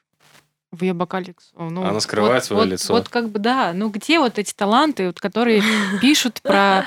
В 0.70 0.82
ее 0.82 0.94
бокале. 0.94 1.34
Ну, 1.56 1.84
Она 1.84 2.00
скрывает 2.00 2.42
вот- 2.42 2.44
своё 2.44 2.62
вот- 2.62 2.70
лицо. 2.70 2.94
Вот 2.94 3.08
как 3.10 3.28
бы, 3.28 3.38
да. 3.38 3.72
Ну, 3.74 3.90
где 3.90 4.18
вот 4.18 4.38
эти 4.38 4.54
таланты, 4.54 5.06
вот, 5.08 5.20
которые 5.20 5.62
пишут 6.00 6.40
про... 6.42 6.86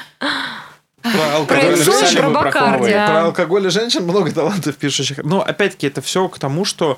Про 1.04 1.36
алкоголь 1.36 1.76
Про 1.76 1.84
женщин. 1.84 2.34
Бакарди. 2.34 2.92
Про 2.92 3.26
алкоголь 3.26 3.68
и 3.68 3.70
женщин 3.70 4.04
много 4.06 4.32
талантов 4.32 4.76
пишущих. 4.78 5.20
Но 5.24 5.42
опять-таки 5.42 5.86
это 5.86 6.02
все 6.02 6.28
к 6.28 6.40
тому, 6.40 6.66
что 6.66 6.98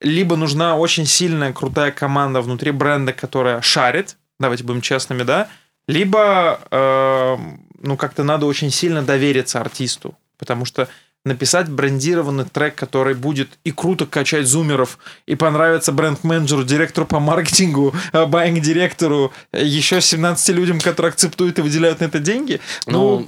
либо 0.00 0.36
нужна 0.36 0.78
очень 0.78 1.04
сильная, 1.04 1.52
крутая 1.52 1.90
команда 1.92 2.40
внутри 2.40 2.70
бренда, 2.70 3.12
которая 3.12 3.60
шарит, 3.60 4.16
давайте 4.40 4.64
будем 4.64 4.80
честными, 4.80 5.22
да, 5.22 5.48
либо 5.86 6.60
э, 6.70 7.36
ну 7.80 7.96
как-то 7.96 8.22
надо 8.22 8.46
очень 8.46 8.70
сильно 8.70 9.02
довериться 9.02 9.60
артисту, 9.60 10.16
потому 10.38 10.64
что 10.64 10.88
написать 11.26 11.68
брендированный 11.68 12.44
трек, 12.44 12.76
который 12.76 13.14
будет 13.14 13.58
и 13.64 13.72
круто 13.72 14.06
качать 14.06 14.46
зумеров, 14.46 14.98
и 15.26 15.34
понравится 15.34 15.92
бренд-менеджеру, 15.92 16.64
директору 16.64 17.06
по 17.06 17.18
маркетингу, 17.18 17.94
байинг-директору, 18.12 19.32
еще 19.52 20.00
17 20.00 20.48
людям, 20.50 20.80
которые 20.80 21.10
акцептуют 21.10 21.58
и 21.58 21.62
выделяют 21.62 22.00
на 22.00 22.04
это 22.04 22.20
деньги. 22.20 22.60
Ну, 22.86 23.26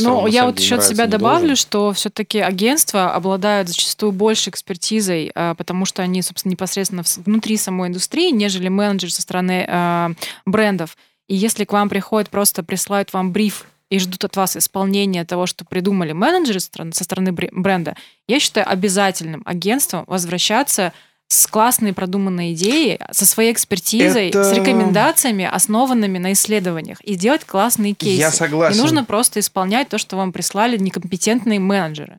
Ну, 0.00 0.22
на 0.22 0.28
я 0.28 0.46
вот 0.46 0.58
еще 0.58 0.76
от 0.76 0.84
себя 0.84 1.06
добавлю, 1.06 1.48
должен. 1.48 1.56
что 1.56 1.92
все-таки 1.92 2.38
агентства 2.40 3.14
обладают 3.14 3.68
зачастую 3.68 4.12
больше 4.12 4.50
экспертизой, 4.50 5.30
а, 5.34 5.54
потому 5.54 5.84
что 5.84 6.02
они, 6.02 6.22
собственно, 6.22 6.52
непосредственно 6.52 7.02
внутри 7.24 7.58
самой 7.58 7.88
индустрии, 7.88 8.30
нежели 8.30 8.68
менеджер 8.68 9.12
со 9.12 9.22
стороны 9.22 10.16
брендов. 10.46 10.96
И 11.28 11.34
если 11.34 11.64
к 11.64 11.72
вам 11.72 11.88
приходят, 11.88 12.30
просто 12.30 12.62
присылают 12.62 13.12
вам 13.12 13.32
бриф 13.32 13.66
и 13.90 13.98
ждут 13.98 14.24
от 14.24 14.36
вас 14.36 14.56
исполнения 14.56 15.24
того, 15.24 15.46
что 15.46 15.64
придумали 15.64 16.12
менеджеры 16.12 16.60
со 16.60 17.04
стороны, 17.04 17.32
бренда, 17.32 17.96
я 18.26 18.40
считаю 18.40 18.68
обязательным 18.68 19.42
агентством 19.44 20.04
возвращаться 20.06 20.92
с 21.28 21.46
классной 21.48 21.92
продуманной 21.92 22.52
идеей, 22.52 23.00
со 23.10 23.26
своей 23.26 23.52
экспертизой, 23.52 24.28
Это- 24.28 24.44
с 24.44 24.52
рекомендациями, 24.52 25.44
основанными 25.44 26.18
на 26.18 26.32
исследованиях, 26.32 27.00
и 27.00 27.16
делать 27.16 27.44
классные 27.44 27.94
кейсы. 27.94 28.20
Я 28.20 28.30
согласен. 28.30 28.76
Не 28.76 28.82
нужно 28.82 29.04
просто 29.04 29.40
исполнять 29.40 29.88
то, 29.88 29.98
что 29.98 30.16
вам 30.16 30.32
прислали 30.32 30.76
некомпетентные 30.76 31.58
менеджеры. 31.58 32.18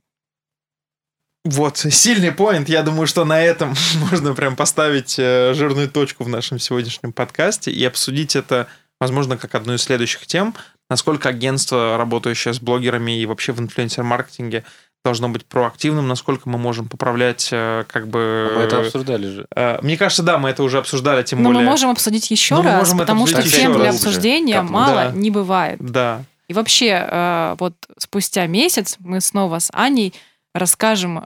Вот, 1.46 1.78
сильный 1.78 2.34
поинт. 2.34 2.68
Я 2.68 2.84
думаю, 2.84 3.08
что 3.08 3.24
на 3.24 3.42
этом 3.42 3.74
можно 4.12 4.34
прям 4.34 4.58
поставить 4.58 5.16
э, 5.18 5.54
жирную 5.54 5.90
точку 5.90 6.26
в 6.26 6.30
нашем 6.30 6.60
сегодняшнем 6.60 7.14
подкасте 7.14 7.72
и 7.72 7.86
обсудить 7.86 8.36
это, 8.36 8.68
возможно, 9.00 9.38
как 9.38 9.56
одну 9.56 9.76
из 9.76 9.84
следующих 9.84 10.28
тем, 10.28 10.54
насколько 10.90 11.30
агентство, 11.30 11.98
работающее 11.98 12.54
с 12.54 12.60
блогерами 12.60 13.20
и 13.20 13.26
вообще 13.26 13.52
в 13.52 13.60
инфлюенсер-маркетинге, 13.60 14.64
должно 15.04 15.30
быть 15.30 15.46
проактивным, 15.46 16.08
насколько 16.08 16.50
мы 16.50 16.58
можем 16.58 16.90
поправлять 16.90 17.50
э, 17.52 17.86
как 17.88 18.08
бы... 18.08 18.52
Мы 18.56 18.62
это 18.62 18.82
обсуждали 18.82 19.28
же. 19.28 19.48
Э, 19.56 19.80
Мне 19.82 19.98
кажется, 19.98 20.22
да, 20.22 20.38
мы 20.38 20.50
это 20.50 20.64
уже 20.64 20.80
обсуждали, 20.80 21.24
тем 21.24 21.42
Но 21.42 21.50
более... 21.50 21.64
мы 21.64 21.70
можем 21.70 21.92
обсудить 21.92 22.30
еще 22.30 22.56
мы 22.56 22.64
раз, 22.64 22.94
потому 22.94 23.26
что 23.26 23.42
тем 23.42 23.74
для 23.74 23.92
обсуждения 23.92 24.56
Как-то, 24.56 24.72
мало 24.74 24.96
да. 24.96 25.12
не 25.12 25.32
бывает. 25.32 25.78
Да. 25.80 26.24
И 26.50 26.54
вообще, 26.54 27.08
э, 27.10 27.56
вот 27.58 27.74
спустя 27.98 28.48
месяц 28.48 28.98
мы 29.00 29.22
снова 29.22 29.60
с 29.60 29.70
Аней 29.74 30.14
расскажем 30.54 31.24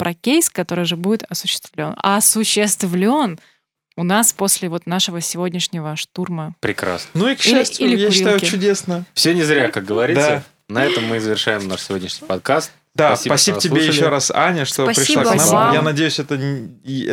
про 0.00 0.14
кейс, 0.18 0.48
который 0.48 0.86
же 0.86 0.96
будет 0.96 1.24
осуществлен. 1.28 1.94
Осуществлен 1.98 3.38
у 4.00 4.02
нас 4.02 4.32
после 4.32 4.70
вот 4.70 4.86
нашего 4.86 5.20
сегодняшнего 5.20 5.94
штурма. 5.94 6.54
Прекрасно. 6.60 7.10
Ну 7.12 7.28
и, 7.28 7.34
к 7.34 7.44
Или- 7.44 7.50
счастью, 7.52 7.86
или 7.86 7.96
я 7.98 8.10
считаю, 8.10 8.36
курилки. 8.38 8.50
чудесно. 8.54 9.04
Все 9.12 9.34
не 9.34 9.42
зря, 9.42 9.68
как 9.70 9.84
говорится. 9.84 10.42
Да. 10.68 10.74
На 10.74 10.84
этом 10.86 11.04
мы 11.04 11.16
и 11.16 11.18
завершаем 11.18 11.68
наш 11.68 11.82
сегодняшний 11.82 12.26
подкаст. 12.26 12.70
Да, 12.94 13.14
Спасибо, 13.14 13.32
спасибо, 13.34 13.60
тебе 13.60 13.74
слушали. 13.82 13.92
еще 13.96 14.08
раз, 14.08 14.30
Аня, 14.30 14.64
что 14.64 14.84
Спасибо 14.90 15.20
пришла 15.20 15.34
к 15.34 15.36
нам. 15.36 15.48
вам. 15.50 15.74
Я 15.74 15.82
надеюсь, 15.82 16.18
это 16.18 16.38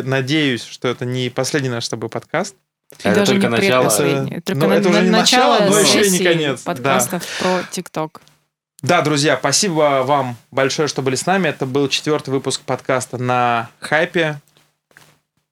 надеюсь, 0.03 0.64
что 0.64 0.88
это 0.88 1.03
не 1.05 1.30
последний 1.30 1.69
наш 1.69 1.85
с 1.85 1.89
тобой 1.89 2.09
подкаст. 2.09 2.55
И 3.03 3.07
Это 3.07 3.15
даже 3.19 3.34
только 3.34 3.47
не 3.47 3.51
начало. 3.51 3.81
предпоследний. 3.84 4.41
Только 4.41 4.61
ну, 4.61 4.68
на- 4.69 4.73
это 4.76 4.89
уже 4.89 5.01
не 5.01 5.09
начало, 5.09 5.53
начало 5.59 5.69
но 5.72 5.80
еще 5.81 6.07
и 6.07 6.09
не 6.09 6.19
конец, 6.19 6.64
да. 6.64 6.72
подкастов 6.72 7.23
про 7.39 7.64
ТикТок. 7.69 8.22
Да, 8.81 9.01
друзья, 9.01 9.35
спасибо 9.38 10.03
вам 10.05 10.38
большое, 10.51 10.88
что 10.88 11.01
были 11.01 11.15
с 11.15 11.26
нами. 11.26 11.49
Это 11.49 11.65
был 11.65 11.89
четвертый 11.89 12.30
выпуск 12.30 12.61
подкаста 12.61 13.18
на 13.18 13.69
хайпе. 13.81 14.39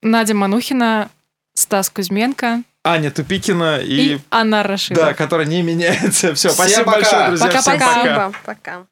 Надя 0.02 0.36
Манухина, 0.36 1.10
Стас 1.56 1.90
Кузьменко 1.90 2.64
Аня 2.84 3.10
Тупикина 3.12 3.80
и, 3.80 4.16
и, 4.16 4.22
Анна 4.30 4.62
Рашидова. 4.62 5.08
да, 5.08 5.14
которая 5.16 5.48
не 5.48 5.64
меняется. 5.64 6.36
Все, 6.36 6.50
Всем 6.50 6.52
спасибо 6.52 6.84
пока. 6.84 6.98
большое, 7.00 7.28
друзья. 7.30 7.50
Всем 7.50 7.64
Пока-пока. 7.64 7.96
пока. 7.96 8.30
Спасибо. 8.30 8.34
Пока. 8.46 8.86